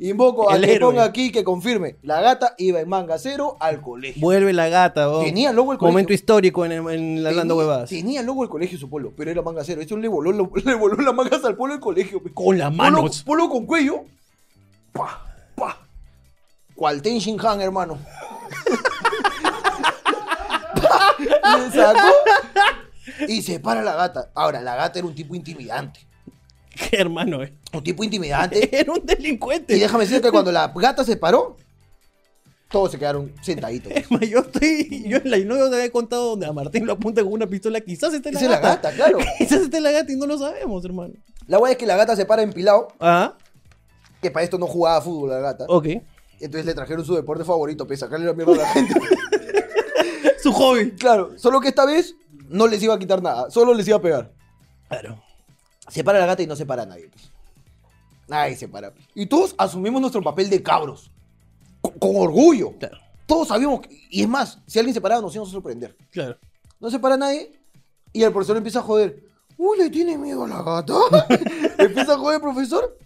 Invoco 0.00 0.50
a 0.50 0.56
El 0.56 0.64
que 0.64 0.74
héroe. 0.74 0.90
ponga 0.90 1.04
aquí 1.04 1.32
que 1.32 1.42
confirme. 1.42 1.96
La 2.02 2.20
gata 2.20 2.54
iba 2.58 2.80
en 2.80 2.88
manga 2.88 3.18
cero 3.18 3.56
al 3.58 3.80
colegio. 3.80 4.20
Vuelve 4.20 4.52
la 4.52 4.68
gata. 4.68 5.10
oh. 5.10 5.22
Tenía 5.24 5.52
logo 5.52 5.72
el 5.72 5.78
colegio. 5.78 5.92
Momento 5.92 6.12
histórico 6.12 6.64
en, 6.64 6.72
el- 6.72 6.88
en 6.90 7.22
la 7.24 7.30
Lando 7.32 7.54
Tenía- 7.54 7.66
Huevadas. 7.66 7.90
Tenía 7.90 8.20
el 8.20 8.26
logo 8.26 8.42
del 8.42 8.50
colegio 8.50 8.78
su 8.78 8.88
polo, 8.88 9.12
pero 9.16 9.30
era 9.30 9.42
manga 9.42 9.64
cero. 9.64 9.80
Eso 9.80 9.96
le 9.96 10.08
voló, 10.08 10.30
le 10.64 10.74
voló 10.74 10.94
las 11.02 11.14
mangas 11.14 11.44
al 11.44 11.56
polo 11.56 11.72
del 11.72 11.80
colegio. 11.80 12.20
Con 12.34 12.56
las 12.58 12.72
manos. 12.72 13.22
polo 13.24 13.48
con 13.48 13.66
cuello. 13.66 14.04
Pa, 14.92 15.04
pa. 15.04 15.26
Cual 16.80 17.02
Ten 17.02 17.18
Shin 17.18 17.38
Han, 17.44 17.60
hermano. 17.60 17.98
Le 21.18 21.70
sacó 21.70 22.08
y 23.28 23.42
se 23.42 23.60
para 23.60 23.82
la 23.82 23.94
gata. 23.96 24.30
Ahora, 24.34 24.62
la 24.62 24.76
gata 24.76 24.98
era 24.98 25.06
un 25.06 25.14
tipo 25.14 25.34
intimidante. 25.34 26.00
¿Qué 26.74 26.96
hermano, 26.96 27.42
eh? 27.42 27.52
Un 27.74 27.84
tipo 27.84 28.02
intimidante. 28.02 28.70
Era 28.80 28.90
un 28.94 29.04
delincuente. 29.04 29.76
Y 29.76 29.80
déjame 29.80 30.04
decirte 30.04 30.28
que 30.28 30.32
cuando 30.32 30.50
la 30.50 30.68
gata 30.74 31.04
se 31.04 31.18
paró, 31.18 31.58
todos 32.70 32.92
se 32.92 32.98
quedaron 32.98 33.34
sentaditos. 33.42 33.92
Es 33.94 34.10
más, 34.10 34.22
yo 34.22 34.38
estoy. 34.38 35.04
Yo 35.06 35.18
en 35.18 35.30
la 35.30 35.36
no 35.38 35.68
te 35.68 35.76
había 35.76 35.92
contado 35.92 36.30
donde 36.30 36.46
a 36.46 36.52
Martín 36.54 36.86
lo 36.86 36.94
apunta 36.94 37.22
con 37.22 37.34
una 37.34 37.46
pistola. 37.46 37.82
Quizás 37.82 38.14
esté 38.14 38.32
la 38.32 38.38
Esa 38.38 38.46
es 38.46 38.50
la 38.52 38.60
gata. 38.60 38.90
gata, 38.90 38.96
claro. 38.96 39.18
Quizás 39.36 39.60
esté 39.60 39.82
la 39.82 39.90
gata 39.90 40.10
y 40.10 40.16
no 40.16 40.24
lo 40.24 40.38
sabemos, 40.38 40.82
hermano. 40.86 41.12
La 41.46 41.58
weá 41.58 41.72
es 41.72 41.76
que 41.78 41.84
la 41.86 41.96
gata 41.96 42.16
se 42.16 42.24
para 42.24 42.40
empilado, 42.40 42.88
Ah, 43.00 43.34
que 44.22 44.30
para 44.30 44.44
esto 44.44 44.56
no 44.56 44.66
jugaba 44.66 45.02
fútbol 45.02 45.28
la 45.28 45.40
gata. 45.40 45.66
ok. 45.68 45.86
Entonces 46.40 46.64
le 46.66 46.74
trajeron 46.74 47.04
su 47.04 47.14
deporte 47.14 47.44
favorito, 47.44 47.86
para 47.86 47.96
sacarle 47.98 48.26
la 48.26 48.32
mierda 48.32 48.52
a 48.54 48.56
la 48.56 48.66
gente. 48.72 48.94
Su 50.42 50.52
hobby. 50.52 50.92
claro, 50.92 51.32
solo 51.38 51.60
que 51.60 51.68
esta 51.68 51.84
vez 51.84 52.14
no 52.48 52.66
les 52.66 52.82
iba 52.82 52.94
a 52.94 52.98
quitar 52.98 53.22
nada, 53.22 53.50
solo 53.50 53.74
les 53.74 53.86
iba 53.86 53.98
a 53.98 54.02
pegar. 54.02 54.32
Claro. 54.88 55.22
Se 55.88 56.02
para 56.02 56.18
la 56.18 56.26
gata 56.26 56.42
y 56.42 56.46
no 56.46 56.56
se 56.56 56.64
para 56.66 56.86
nadie. 56.86 57.08
pues. 57.08 57.30
Nadie 58.28 58.56
se 58.56 58.68
para. 58.68 58.92
Y 59.14 59.26
todos 59.26 59.54
asumimos 59.58 60.00
nuestro 60.00 60.22
papel 60.22 60.48
de 60.48 60.62
cabros. 60.62 61.10
Con, 61.80 61.92
con 61.98 62.16
orgullo. 62.16 62.72
Claro. 62.78 62.98
Todos 63.26 63.48
sabíamos. 63.48 63.80
que- 63.80 64.00
y 64.10 64.22
es 64.22 64.28
más, 64.28 64.58
si 64.66 64.78
alguien 64.78 64.94
se 64.94 65.00
paraba, 65.00 65.20
nos 65.20 65.34
íbamos 65.34 65.50
a 65.50 65.52
sorprender. 65.52 65.96
Claro. 66.10 66.36
No 66.78 66.90
se 66.90 66.98
para 66.98 67.16
nadie. 67.16 67.52
Y 68.12 68.22
el 68.22 68.32
profesor 68.32 68.56
empieza 68.56 68.78
a 68.80 68.82
joder. 68.82 69.22
Uy, 69.56 69.78
le 69.78 69.90
tiene 69.90 70.16
miedo 70.16 70.44
a 70.44 70.48
la 70.48 70.62
gata. 70.62 70.94
empieza 71.78 72.14
a 72.14 72.18
joder 72.18 72.36
el 72.36 72.40
profesor. 72.42 72.96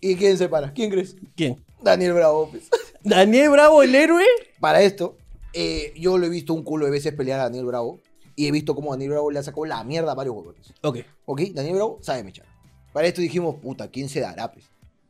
¿Y 0.00 0.16
quién 0.16 0.36
se 0.38 0.48
para? 0.48 0.72
¿Quién 0.72 0.90
crees? 0.90 1.14
¿Quién? 1.36 1.62
Daniel 1.82 2.14
Bravo. 2.14 2.50
pues. 2.50 2.68
¿Daniel 3.04 3.50
Bravo, 3.50 3.82
el 3.82 3.94
héroe? 3.94 4.24
Para 4.60 4.82
esto, 4.82 5.16
eh, 5.52 5.92
yo 5.96 6.18
lo 6.18 6.26
he 6.26 6.28
visto 6.28 6.54
un 6.54 6.62
culo 6.62 6.84
de 6.84 6.90
veces 6.90 7.12
pelear 7.14 7.40
a 7.40 7.44
Daniel 7.44 7.66
Bravo. 7.66 8.00
Y 8.36 8.46
he 8.46 8.52
visto 8.52 8.74
cómo 8.74 8.90
Daniel 8.92 9.10
Bravo 9.10 9.30
le 9.30 9.38
ha 9.38 9.42
sacado 9.42 9.66
la 9.66 9.82
mierda 9.84 10.12
a 10.12 10.14
varios 10.14 10.34
huevones. 10.34 10.72
Ok. 10.82 10.98
¿Ok? 11.26 11.40
Daniel 11.52 11.74
Bravo 11.74 11.98
sabe 12.00 12.22
mechar. 12.24 12.46
Para 12.92 13.06
esto 13.06 13.20
dijimos, 13.20 13.56
puta, 13.56 13.88
¿quién 13.88 14.08
se 14.08 14.20
dará? 14.20 14.50
Pues? 14.50 14.64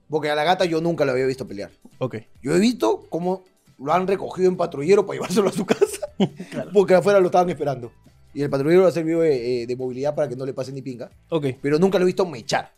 Porque 0.08 0.30
a 0.30 0.34
la 0.34 0.42
gata 0.42 0.64
yo 0.64 0.80
nunca 0.80 1.04
la 1.04 1.12
había 1.12 1.26
visto 1.26 1.46
pelear. 1.46 1.70
Ok. 1.98 2.16
Yo 2.42 2.54
he 2.56 2.58
visto 2.58 3.06
cómo 3.08 3.44
lo 3.78 3.92
han 3.92 4.06
recogido 4.06 4.48
en 4.48 4.56
patrullero 4.56 5.06
para 5.06 5.16
llevárselo 5.16 5.48
a 5.48 5.52
su 5.52 5.64
casa. 5.64 6.08
Porque 6.72 6.94
afuera 6.94 7.20
lo 7.20 7.26
estaban 7.26 7.48
esperando. 7.50 7.92
Y 8.34 8.42
el 8.42 8.50
patrullero 8.50 8.86
ha 8.86 8.92
servido 8.92 9.20
de, 9.20 9.62
eh, 9.62 9.66
de 9.66 9.76
movilidad 9.76 10.14
para 10.14 10.28
que 10.28 10.36
no 10.36 10.44
le 10.44 10.52
pase 10.52 10.72
ni 10.72 10.82
pinga. 10.82 11.10
Ok. 11.28 11.46
Pero 11.62 11.78
nunca 11.78 11.98
lo 11.98 12.04
he 12.04 12.06
visto 12.06 12.26
mechar. 12.26 12.72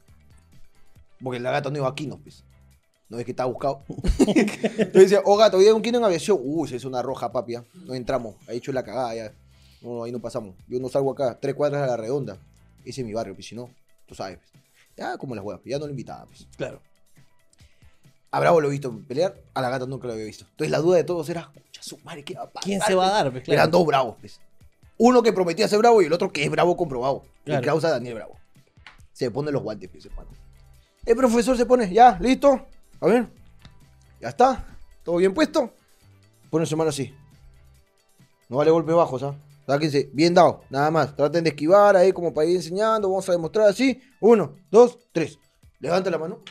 Porque 1.22 1.40
la 1.40 1.51
gata 1.51 1.70
no 1.70 1.78
iba 1.78 1.88
aquí, 1.88 2.07
no, 2.07 2.18
pues. 2.18 2.45
No 3.13 3.19
es 3.19 3.27
que 3.27 3.33
está 3.33 3.45
buscado. 3.45 3.85
Entonces 4.19 4.93
decía, 4.95 5.21
oh 5.27 5.37
gato, 5.37 5.59
hoy 5.59 5.65
día 5.65 5.75
un 5.75 5.83
kilo 5.83 5.99
en 5.99 6.05
aviación. 6.05 6.39
Uy, 6.43 6.67
se 6.67 6.77
es 6.77 6.87
una 6.87 7.03
roja, 7.03 7.31
papia. 7.31 7.63
No 7.85 7.93
entramos. 7.93 8.37
Ha 8.49 8.55
hecho 8.55 8.73
la 8.73 8.83
cagada 8.83 9.15
ya. 9.15 9.33
No, 9.83 10.05
ahí 10.05 10.11
no 10.11 10.19
pasamos. 10.19 10.55
Yo 10.67 10.81
no 10.81 10.89
salgo 10.89 11.11
acá, 11.13 11.39
tres 11.39 11.55
cuadras 11.55 11.83
a 11.83 11.87
la 11.89 11.99
redonda. 11.99 12.39
Ese 12.87 13.03
es 13.03 13.07
mi 13.07 13.13
barrio, 13.13 13.35
pues 13.35 13.47
si 13.47 13.55
no, 13.55 13.69
tú 14.07 14.15
sabes. 14.15 14.39
Pues. 14.39 14.51
Ya 14.97 15.19
como 15.19 15.35
las 15.35 15.45
huevas, 15.45 15.61
ya 15.67 15.79
no 15.79 15.85
lo 15.85 15.91
invitaba, 15.91 16.25
pues. 16.25 16.47
Claro. 16.57 16.81
A 18.31 18.41
Bravo 18.41 18.63
lo 18.63 18.69
he 18.69 18.71
visto 18.71 18.99
pelear, 19.07 19.37
a 19.53 19.61
la 19.61 19.69
gata 19.69 19.85
nunca 19.85 20.07
lo 20.07 20.15
había 20.15 20.25
visto. 20.25 20.47
Entonces 20.51 20.71
la 20.71 20.79
duda 20.79 20.97
de 20.97 21.05
todos 21.05 21.29
era, 21.29 21.53
"Pucha, 21.53 21.83
su 21.83 21.99
madre, 21.99 22.25
¿qué 22.25 22.33
va 22.33 22.45
a 22.45 22.51
pasar? 22.51 22.65
¿Quién 22.65 22.81
se 22.81 22.95
va 22.95 23.09
a 23.09 23.11
dar? 23.11 23.31
Pues, 23.31 23.45
claro. 23.45 23.61
Eran 23.61 23.71
dos 23.71 23.85
bravos, 23.85 24.17
pues. 24.21 24.41
Uno 24.97 25.23
que 25.23 25.35
prometía 25.35 25.69
ser 25.69 25.81
bravo 25.81 26.01
y 26.01 26.07
el 26.07 26.13
otro 26.15 26.33
que 26.33 26.45
es 26.45 26.51
bravo 26.51 26.79
comprobado. 26.79 27.25
Claro. 27.45 27.61
El 27.61 27.67
causa 27.67 27.91
Daniel 27.91 28.15
Bravo. 28.15 28.39
Se 29.13 29.31
pone 29.31 29.53
los 29.53 29.63
guantes, 29.63 29.91
pues, 29.91 30.07
hermano. 30.07 30.31
El 31.05 31.15
profesor 31.15 31.59
se 31.59 31.67
pone, 31.67 31.93
ya, 31.93 32.17
listo. 32.23 32.65
A 33.03 33.07
ver. 33.07 33.28
Ya 34.20 34.28
está. 34.28 34.64
¿Todo 35.03 35.16
bien 35.16 35.34
puesto? 35.34 35.74
Pone 36.48 36.64
su 36.64 36.76
mano 36.76 36.90
así. 36.90 37.12
No 38.48 38.59
vale 38.59 38.70
golpes 38.70 38.94
bajos, 38.94 39.24
¿ah? 39.24 39.34
Sáquense, 39.66 40.09
bien 40.12 40.34
dado, 40.34 40.62
nada 40.70 40.88
más. 40.90 41.16
Traten 41.16 41.42
de 41.42 41.50
esquivar 41.50 41.96
ahí 41.96 42.12
como 42.12 42.32
para 42.32 42.46
ir 42.46 42.57
enseñando. 42.57 43.09
Vamos 43.09 43.28
a 43.28 43.32
demostrar 43.32 43.68
así. 43.68 44.00
Uno, 44.20 44.55
dos, 44.70 45.00
tres. 45.11 45.38
Levanta 45.80 46.11
la 46.11 46.18
mano. 46.18 46.42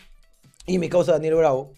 Y 0.66 0.78
mi 0.78 0.90
causa 0.90 1.14
Daniel 1.14 1.36
Bravo. 1.36 1.72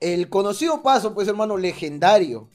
El 0.00 0.28
conocido 0.28 0.82
paso, 0.82 1.14
pues 1.14 1.28
hermano, 1.28 1.56
legendario. 1.56 2.48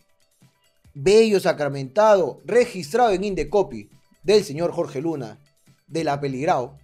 Bello, 0.93 1.39
sacramentado, 1.39 2.41
registrado 2.43 3.11
en 3.11 3.23
Indecopy 3.23 3.89
del 4.23 4.43
señor 4.43 4.73
Jorge 4.73 5.01
Luna, 5.01 5.39
de 5.87 6.03
la 6.03 6.19
Peligrao. 6.19 6.77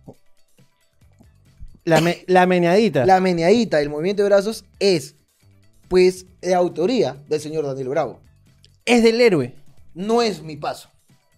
La, 1.85 2.01
me- 2.01 2.23
la 2.27 2.45
meneadita. 2.45 3.05
La 3.05 3.19
meneadita 3.19 3.77
del 3.77 3.89
movimiento 3.89 4.23
de 4.23 4.29
brazos 4.29 4.65
es, 4.79 5.15
pues, 5.87 6.25
de 6.41 6.53
autoría 6.53 7.17
del 7.27 7.39
señor 7.39 7.65
Daniel 7.65 7.89
Bravo. 7.89 8.19
Es 8.85 9.03
del 9.03 9.19
héroe. 9.21 9.55
No 9.93 10.21
es 10.21 10.41
mi 10.41 10.55
paso. 10.57 10.89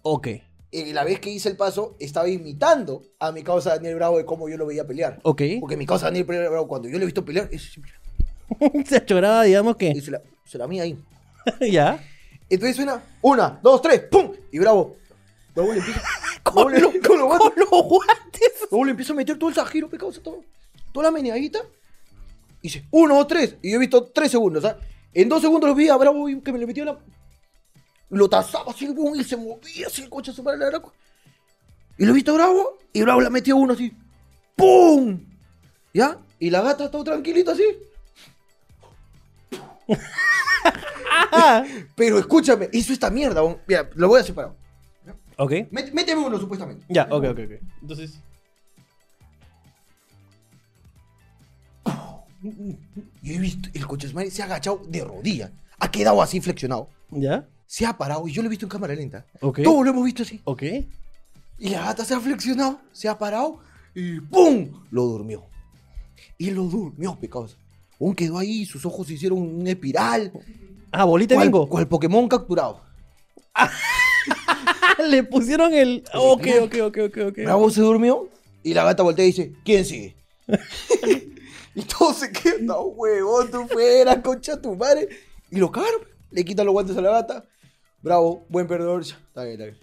Ok. 0.02 0.28
Y 0.70 0.92
la 0.92 1.04
vez 1.04 1.20
que 1.20 1.30
hice 1.30 1.48
el 1.50 1.56
paso, 1.56 1.96
estaba 2.00 2.28
imitando 2.28 3.02
a 3.18 3.30
mi 3.32 3.42
causa 3.42 3.70
Daniel 3.74 3.96
Bravo 3.96 4.18
de 4.18 4.24
cómo 4.24 4.48
yo 4.48 4.56
lo 4.56 4.66
veía 4.66 4.86
pelear. 4.86 5.20
Ok. 5.22 5.42
Porque 5.60 5.76
mi 5.76 5.86
causa 5.86 6.06
Daniel 6.06 6.24
Bravo, 6.24 6.66
cuando 6.68 6.88
yo 6.88 6.96
lo 6.96 7.02
he 7.02 7.06
visto 7.06 7.24
pelear, 7.24 7.48
es, 7.52 7.72
Se 8.88 8.96
achoraba, 8.96 9.42
digamos 9.44 9.76
que. 9.76 9.98
se, 10.00 10.10
la, 10.10 10.22
se 10.44 10.58
la 10.58 10.66
mía 10.66 10.82
ahí. 10.84 10.98
ya. 11.70 12.02
Entonces 12.48 12.76
suena, 12.76 13.02
una, 13.22 13.58
dos, 13.62 13.80
tres, 13.80 14.00
¡pum! 14.10 14.32
Y 14.50 14.58
Bravo. 14.58 14.96
Bravo 15.54 15.72
le 15.72 15.78
empieza. 15.78 16.02
los 17.22 17.38
guantes. 17.38 17.66
Con 17.66 17.78
los 17.78 17.88
guantes. 17.88 18.52
Luego 18.70 18.84
le 18.84 18.90
empiezo 18.90 19.12
a 19.12 19.16
meter 19.16 19.38
todo 19.38 19.48
el 19.48 19.54
sajiro, 19.54 19.88
causa, 19.90 20.22
todo. 20.22 20.42
Toda 20.92 21.04
la 21.04 21.10
meneadita. 21.10 21.60
Y 22.60 22.68
dice, 22.68 22.86
uno, 22.90 23.16
dos, 23.16 23.26
tres. 23.26 23.56
Y 23.62 23.70
yo 23.70 23.76
he 23.76 23.80
visto 23.80 24.04
tres 24.04 24.30
segundos, 24.30 24.62
¿sabes? 24.62 24.84
En 25.14 25.28
dos 25.28 25.42
segundos 25.42 25.68
lo 25.68 25.74
vi 25.74 25.88
a 25.88 25.96
Bravo 25.96 26.26
que 26.42 26.52
me 26.52 26.58
le 26.58 26.66
metió 26.66 26.84
la. 26.84 26.98
Lo 28.10 28.28
tasaba 28.28 28.72
así, 28.72 28.86
boom, 28.88 29.18
y 29.18 29.24
se 29.24 29.36
movía 29.36 29.86
así 29.86 30.02
el 30.02 30.10
coche 30.10 30.32
su 30.32 30.42
madre 30.42 30.58
la 30.58 30.66
araco. 30.66 30.92
Y 31.96 32.04
lo 32.04 32.12
he 32.12 32.14
visto 32.14 32.32
a 32.32 32.34
Bravo, 32.34 32.78
y 32.92 33.02
Bravo 33.02 33.20
le 33.20 33.30
metió 33.30 33.56
uno 33.56 33.72
así. 33.72 33.92
¡Pum! 34.54 35.18
¿Ya? 35.94 36.18
Y 36.38 36.50
la 36.50 36.60
gata 36.60 36.90
todo 36.90 37.04
tranquilita 37.04 37.52
así. 37.52 37.64
Ah. 41.32 41.64
Pero 41.96 42.18
escúchame, 42.18 42.68
hizo 42.72 42.92
esta 42.92 43.10
mierda. 43.10 43.42
Mira, 43.66 43.88
lo 43.94 44.08
voy 44.08 44.20
a 44.20 44.24
separar. 44.24 44.52
Ok. 45.42 45.52
Mét- 45.72 45.92
Méteme 45.92 46.20
uno, 46.24 46.38
supuestamente. 46.38 46.84
Ya, 46.88 47.04
ok, 47.10 47.24
ok, 47.30 47.38
ok. 47.38 47.52
Entonces. 47.82 48.20
Yo 52.42 53.34
he 53.34 53.38
visto, 53.38 53.68
el 53.72 53.86
coche 53.86 54.08
su 54.08 54.14
madre 54.14 54.30
se 54.30 54.42
ha 54.42 54.46
agachado 54.46 54.82
de 54.88 55.04
rodillas. 55.04 55.50
Ha 55.78 55.90
quedado 55.90 56.20
así 56.22 56.40
flexionado. 56.40 56.88
¿Ya? 57.10 57.46
se 57.66 57.86
ha 57.86 57.96
parado 57.96 58.28
y 58.28 58.32
yo 58.32 58.42
lo 58.42 58.48
he 58.48 58.50
visto 58.50 58.66
en 58.66 58.70
cámara 58.70 58.94
lenta. 58.94 59.24
Ok. 59.40 59.60
Todos 59.62 59.82
lo 59.84 59.90
hemos 59.92 60.04
visto 60.04 60.22
así. 60.24 60.40
Ok. 60.44 60.62
Y 61.58 61.70
la 61.70 61.80
gata 61.86 62.04
se 62.04 62.12
ha 62.12 62.20
flexionado, 62.20 62.78
se 62.92 63.08
ha 63.08 63.16
parado 63.16 63.60
y 63.94 64.20
¡pum! 64.20 64.68
Lo 64.90 65.04
durmió. 65.04 65.44
Y 66.36 66.50
lo 66.50 66.64
durmió, 66.64 67.18
pecados. 67.18 67.56
Aún 67.98 68.14
quedó 68.14 68.36
ahí, 68.38 68.66
sus 68.66 68.84
ojos 68.84 69.06
se 69.06 69.14
hicieron 69.14 69.38
una 69.38 69.70
espiral. 69.70 70.30
Ah, 70.90 71.04
bolita 71.04 71.32
de 71.34 71.36
Cual, 71.36 71.48
bingo. 71.48 71.66
cual 71.68 71.88
Pokémon 71.88 72.28
capturado. 72.28 72.82
Le 75.08 75.24
pusieron 75.24 75.72
el. 75.74 76.04
Ok, 76.14 76.46
ok, 76.62 76.74
ok, 76.84 76.98
ok, 77.08 77.18
ok. 77.28 77.36
Bravo 77.44 77.70
se 77.70 77.80
durmió 77.80 78.28
y 78.62 78.74
la 78.74 78.84
gata 78.84 79.02
voltea 79.02 79.24
y 79.24 79.28
dice, 79.28 79.52
¿quién 79.64 79.84
sigue? 79.84 80.16
y 81.74 81.82
todos 81.82 82.18
se 82.18 82.30
quedan, 82.30 82.66
no, 82.66 82.80
huevón, 82.82 83.50
tú 83.50 83.66
fuera, 83.68 84.20
concha 84.22 84.60
tu 84.60 84.76
madre. 84.76 85.08
Y 85.50 85.56
lo 85.56 85.70
cagaron, 85.70 86.02
le 86.30 86.44
quitan 86.44 86.66
los 86.66 86.72
guantes 86.72 86.96
a 86.96 87.00
la 87.00 87.10
gata. 87.10 87.44
Bravo, 88.02 88.44
buen 88.48 88.66
perdedor. 88.66 89.02
Está 89.02 89.44
bien, 89.44 89.52
está 89.60 89.64
bien. 89.64 89.78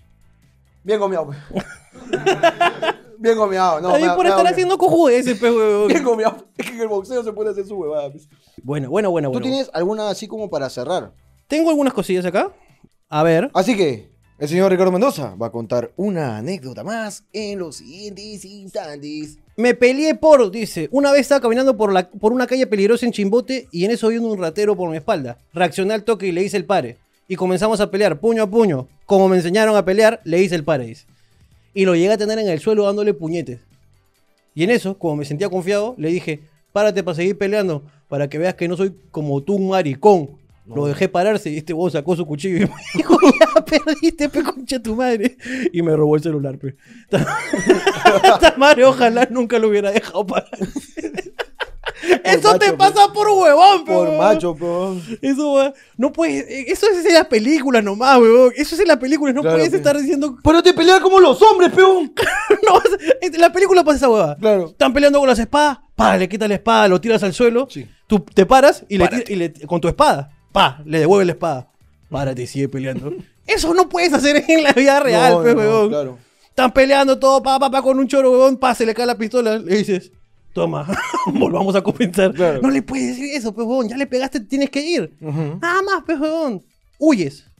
Bien 0.83 0.99
gomeado, 0.99 1.27
pues. 1.27 1.37
Bien 3.21 3.37
gomeado, 3.37 3.81
no. 3.81 3.89
Da- 3.99 4.15
por 4.15 4.25
estar 4.25 4.47
haciendo 4.47 4.77
cojudeces, 4.77 5.37
pe, 5.37 5.51
huevón. 5.51 5.89
Bien 5.89 6.03
gomeado. 6.05 6.47
Es 6.57 6.65
que 6.65 6.71
en 6.73 6.79
el 6.79 6.87
boxeo 6.87 7.21
se 7.21 7.33
puede 7.33 7.49
hacer 7.49 7.65
su 7.65 7.75
huevada. 7.75 8.09
pues. 8.09 8.29
Bueno, 8.63 8.89
bueno, 8.89 9.11
bueno, 9.11 9.27
¿Tú 9.27 9.33
bueno. 9.33 9.45
tienes 9.45 9.69
alguna 9.73 10.09
así 10.09 10.25
como 10.27 10.49
para 10.49 10.69
cerrar? 10.69 11.11
Tengo 11.47 11.69
algunas 11.69 11.93
cosillas 11.93 12.23
acá. 12.25 12.53
A 13.09 13.23
ver. 13.23 13.51
Así 13.53 13.75
que 13.75 14.09
el 14.39 14.47
señor 14.47 14.71
Ricardo 14.71 14.93
Mendoza 14.93 15.35
va 15.35 15.47
a 15.47 15.51
contar 15.51 15.91
una 15.97 16.37
anécdota 16.37 16.81
más 16.83 17.25
en 17.33 17.59
los 17.59 17.75
siguientes 17.75 18.45
instantes. 18.45 19.37
Me 19.57 19.73
peleé 19.73 20.15
por, 20.15 20.49
dice, 20.49 20.87
una 20.91 21.11
vez 21.11 21.21
estaba 21.21 21.41
caminando 21.41 21.75
por, 21.75 21.91
la, 21.91 22.09
por 22.09 22.31
una 22.31 22.47
calle 22.47 22.65
peligrosa 22.65 23.05
en 23.05 23.11
Chimbote 23.11 23.67
y 23.71 23.83
en 23.83 23.91
eso 23.91 24.07
vi 24.07 24.17
un 24.17 24.39
ratero 24.39 24.77
por 24.77 24.89
mi 24.89 24.95
espalda. 24.95 25.37
Reaccioné 25.53 25.93
al 25.93 26.05
toque 26.05 26.27
y 26.27 26.31
le 26.31 26.43
hice 26.43 26.55
el 26.55 26.63
pare. 26.63 26.97
Y 27.27 27.35
comenzamos 27.35 27.81
a 27.81 27.91
pelear, 27.91 28.21
puño 28.21 28.43
a 28.43 28.49
puño. 28.49 28.87
Como 29.05 29.27
me 29.27 29.35
enseñaron 29.35 29.75
a 29.75 29.83
pelear, 29.83 30.21
le 30.23 30.41
hice 30.41 30.55
el 30.55 30.63
pare. 30.63 30.95
Y 31.73 31.83
lo 31.83 31.95
llegué 31.95 32.13
a 32.13 32.17
tener 32.17 32.39
en 32.39 32.47
el 32.47 32.61
suelo 32.61 32.85
dándole 32.85 33.13
puñetes. 33.13 33.59
Y 34.55 34.63
en 34.63 34.69
eso, 34.69 34.97
como 34.97 35.17
me 35.17 35.25
sentía 35.25 35.49
confiado, 35.49 35.95
le 35.97 36.09
dije, 36.09 36.39
párate 36.71 37.03
para 37.03 37.15
seguir 37.15 37.37
peleando, 37.37 37.83
para 38.07 38.29
que 38.29 38.37
veas 38.37 38.55
que 38.55 38.69
no 38.69 38.77
soy 38.77 38.95
como 39.11 39.43
tú, 39.43 39.55
un 39.55 39.67
maricón. 39.67 40.38
Lo 40.75 40.85
dejé 40.85 41.09
pararse 41.09 41.49
y 41.49 41.57
este 41.57 41.73
huevo 41.73 41.89
sacó 41.89 42.15
su 42.15 42.25
cuchillo 42.25 42.57
y 42.57 42.59
me 42.61 42.69
dijo, 42.95 43.17
ya 43.39 43.65
perdiste, 43.65 44.29
pe 44.29 44.43
concha 44.43 44.81
tu 44.81 44.95
madre. 44.95 45.37
Y 45.73 45.81
me 45.81 45.95
robó 45.95 46.15
el 46.15 46.21
celular, 46.23 46.57
pe. 46.57 46.75
Esta 48.23 48.53
madre 48.57 48.85
ojalá 48.85 49.27
nunca 49.29 49.57
lo 49.59 49.69
hubiera 49.69 49.91
dejado 49.91 50.25
parar. 50.25 50.49
Eso 52.23 52.57
te 52.57 52.71
pasa 52.73 53.11
por 53.13 53.27
huevón, 53.27 53.83
pe, 53.83 53.91
Por 53.91 54.07
huevón. 54.07 54.17
macho, 54.19 54.55
peón. 54.55 55.01
Eso. 55.21 55.73
No 55.97 56.13
puedes. 56.13 56.45
Eso 56.47 56.87
es 56.87 57.05
en 57.05 57.13
las 57.13 57.25
películas 57.27 57.83
nomás, 57.83 58.17
weón. 58.19 58.53
Eso 58.55 58.75
es 58.75 58.81
en 58.81 58.87
las 58.87 58.97
películas. 58.97 59.35
No 59.35 59.41
Claro, 59.41 59.57
puedes 59.57 59.71
pe. 59.71 59.77
estar 59.77 59.97
diciendo. 59.99 60.37
Pero 60.41 60.63
te 60.63 60.73
peleas 60.73 61.01
como 61.01 61.19
los 61.19 61.41
hombres, 61.41 61.71
peón. 61.73 62.13
no, 62.65 62.81
en 63.21 63.41
la 63.41 63.51
película 63.51 63.83
pasa 63.83 63.97
esa 63.97 64.09
huevada. 64.09 64.37
Claro. 64.37 64.67
Están 64.67 64.93
peleando 64.93 65.19
con 65.19 65.27
las 65.27 65.39
espadas. 65.39 65.79
Pa, 65.95 66.15
le 66.15 66.29
quitas 66.29 66.47
la 66.47 66.55
espada, 66.55 66.87
lo 66.87 67.01
tiras 67.01 67.21
al 67.23 67.33
suelo. 67.33 67.67
Sí. 67.69 67.85
Tú 68.07 68.19
te 68.21 68.45
paras 68.45 68.85
y, 68.87 68.97
le, 68.97 69.09
y 69.27 69.35
le- 69.35 69.53
con 69.67 69.81
tu 69.81 69.89
espada. 69.89 70.31
Pa, 70.51 70.81
le 70.85 70.99
devuelves 70.99 71.27
la 71.27 71.33
espada. 71.33 71.67
Párate 72.09 72.47
sigue 72.47 72.69
peleando. 72.69 73.13
Eso 73.47 73.73
no 73.73 73.89
puedes 73.89 74.13
hacer 74.13 74.43
en 74.47 74.63
la 74.63 74.73
vida 74.73 74.99
real, 74.99 75.33
No, 75.33 75.43
pe, 75.43 75.53
no, 75.55 75.59
huevón. 75.61 75.89
claro. 75.89 76.17
Están 76.49 76.71
peleando 76.73 77.17
todo, 77.17 77.41
pa, 77.41 77.57
pa, 77.59 77.71
pa, 77.71 77.81
con 77.81 77.97
un 77.99 78.07
choro, 78.07 78.31
huevón. 78.31 78.57
Pa, 78.57 78.75
se 78.75 78.85
le 78.85 78.93
cae 78.93 79.05
la 79.05 79.17
pistola. 79.17 79.57
Le 79.57 79.77
dices, 79.77 80.11
toma, 80.53 80.87
volvamos 81.33 81.75
a 81.75 81.81
compensar. 81.81 82.33
Claro. 82.33 82.61
No 82.61 82.69
le 82.69 82.81
puedes 82.81 83.07
decir 83.15 83.33
eso, 83.35 83.53
pe, 83.53 83.61
huevón. 83.61 83.87
Ya 83.89 83.97
le 83.97 84.07
pegaste, 84.07 84.39
tienes 84.41 84.69
que 84.69 84.81
ir. 84.81 85.13
Nada 85.21 85.81
más, 85.81 86.03
pe, 86.05 86.15
huevón. 86.15 86.63
Huyes. 86.97 87.45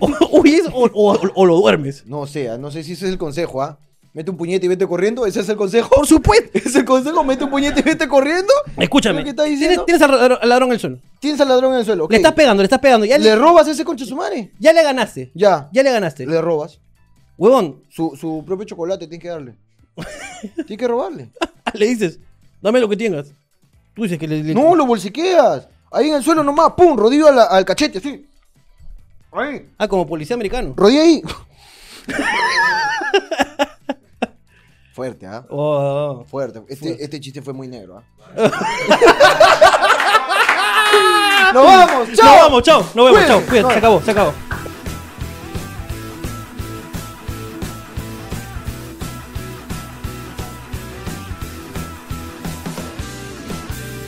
O, 0.00 0.38
huyes 0.40 0.62
o, 0.72 0.88
o- 0.94 1.30
o 1.34 1.44
lo 1.46 1.56
duermes. 1.56 2.06
No 2.06 2.26
sé, 2.28 2.48
ah, 2.48 2.56
no 2.56 2.70
sé 2.70 2.84
si 2.84 2.92
ese 2.92 3.06
es 3.06 3.12
el 3.12 3.18
consejo, 3.18 3.60
¿ah? 3.62 3.80
Mete 4.14 4.30
un 4.30 4.36
puñete 4.36 4.66
y 4.66 4.68
vete 4.68 4.86
corriendo, 4.86 5.24
¿ese 5.24 5.40
es 5.40 5.48
el 5.48 5.56
consejo? 5.56 5.88
Por 5.88 6.06
supuesto. 6.06 6.50
¿Ese 6.58 6.68
es 6.68 6.76
el 6.76 6.84
consejo? 6.84 7.24
Mete 7.24 7.44
un 7.44 7.50
puñete 7.50 7.80
y 7.80 7.82
vete 7.82 8.06
corriendo. 8.06 8.52
Escúchame. 8.76 9.20
¿Lo 9.20 9.24
que 9.24 9.30
estás 9.30 9.46
Tienes, 9.46 9.60
diciendo? 9.60 9.84
tienes 9.86 10.02
al 10.02 10.10
ladrón- 10.10 10.38
al 10.42 10.48
ladrón 10.48 10.68
en 10.68 10.74
el 10.74 10.80
suelo. 10.80 10.98
Tienes 11.18 11.40
al 11.40 11.48
ladrón 11.48 11.72
en 11.72 11.78
el 11.80 11.84
suelo. 11.86 12.06
Le 12.10 12.16
estás 12.18 12.32
pegando, 12.34 12.62
le 12.62 12.66
estás 12.66 12.78
pegando. 12.80 13.06
Ya 13.06 13.16
le, 13.16 13.24
¿Le 13.24 13.36
robas 13.36 13.66
ese 13.68 13.84
concha 13.84 14.04
su 14.04 14.14
madre? 14.14 14.52
ya 14.58 14.72
le 14.74 14.82
ganaste. 14.82 15.30
Ya. 15.34 15.68
Ya 15.72 15.82
le 15.82 15.90
ganaste. 15.92 16.26
Le 16.26 16.40
robas. 16.42 16.78
Huevón, 17.38 17.82
Su, 17.88 18.14
su 18.20 18.44
propio 18.46 18.66
chocolate 18.66 19.06
tienes 19.06 19.22
que 19.22 19.28
darle. 19.28 19.54
tienes 20.54 20.78
que 20.78 20.88
robarle. 20.88 21.30
le 21.74 21.86
dices, 21.86 22.18
dame 22.60 22.80
lo 22.80 22.88
que 22.90 22.96
tengas. 22.98 23.32
Tú 23.94 24.02
dices 24.02 24.18
que 24.18 24.28
le. 24.28 24.42
le- 24.44 24.54
No, 24.54 24.74
lo 24.74 24.84
bolsiqueas. 24.84 25.68
Ahí 25.90 26.08
en 26.10 26.16
el 26.16 26.22
suelo 26.22 26.42
nomás, 26.42 26.72
pum, 26.76 26.96
rodillo 26.98 27.28
a 27.28 27.32
la- 27.32 27.44
al 27.44 27.64
cachete, 27.64 27.98
sí. 28.00 28.26
Ahí. 29.32 29.70
Ah, 29.78 29.88
como 29.88 30.06
policía 30.06 30.34
americano. 30.34 30.74
Rodilla 30.76 31.00
ahí. 31.02 31.22
Fuerte, 34.92 35.26
¿ah? 35.26 35.44
Oh, 35.48 36.24
Fuerte. 36.28 36.62
Este, 36.68 36.86
Fuerte. 36.86 37.04
este 37.04 37.20
chiste 37.20 37.40
fue 37.42 37.54
muy 37.54 37.66
negro, 37.68 37.98
¿ah? 37.98 38.02
¡Nos 41.54 41.64
vamos! 41.64 42.08
Nos 42.08 42.18
¡Chao! 42.18 42.36
vamos, 42.36 42.62
chao. 42.62 42.84
Nos 42.94 43.12
vemos, 43.12 43.26
chao. 43.26 43.40
Cuídate, 43.48 43.72
se 43.72 43.78
acabó, 43.78 44.00
se 44.02 44.10
acabó. 44.10 44.32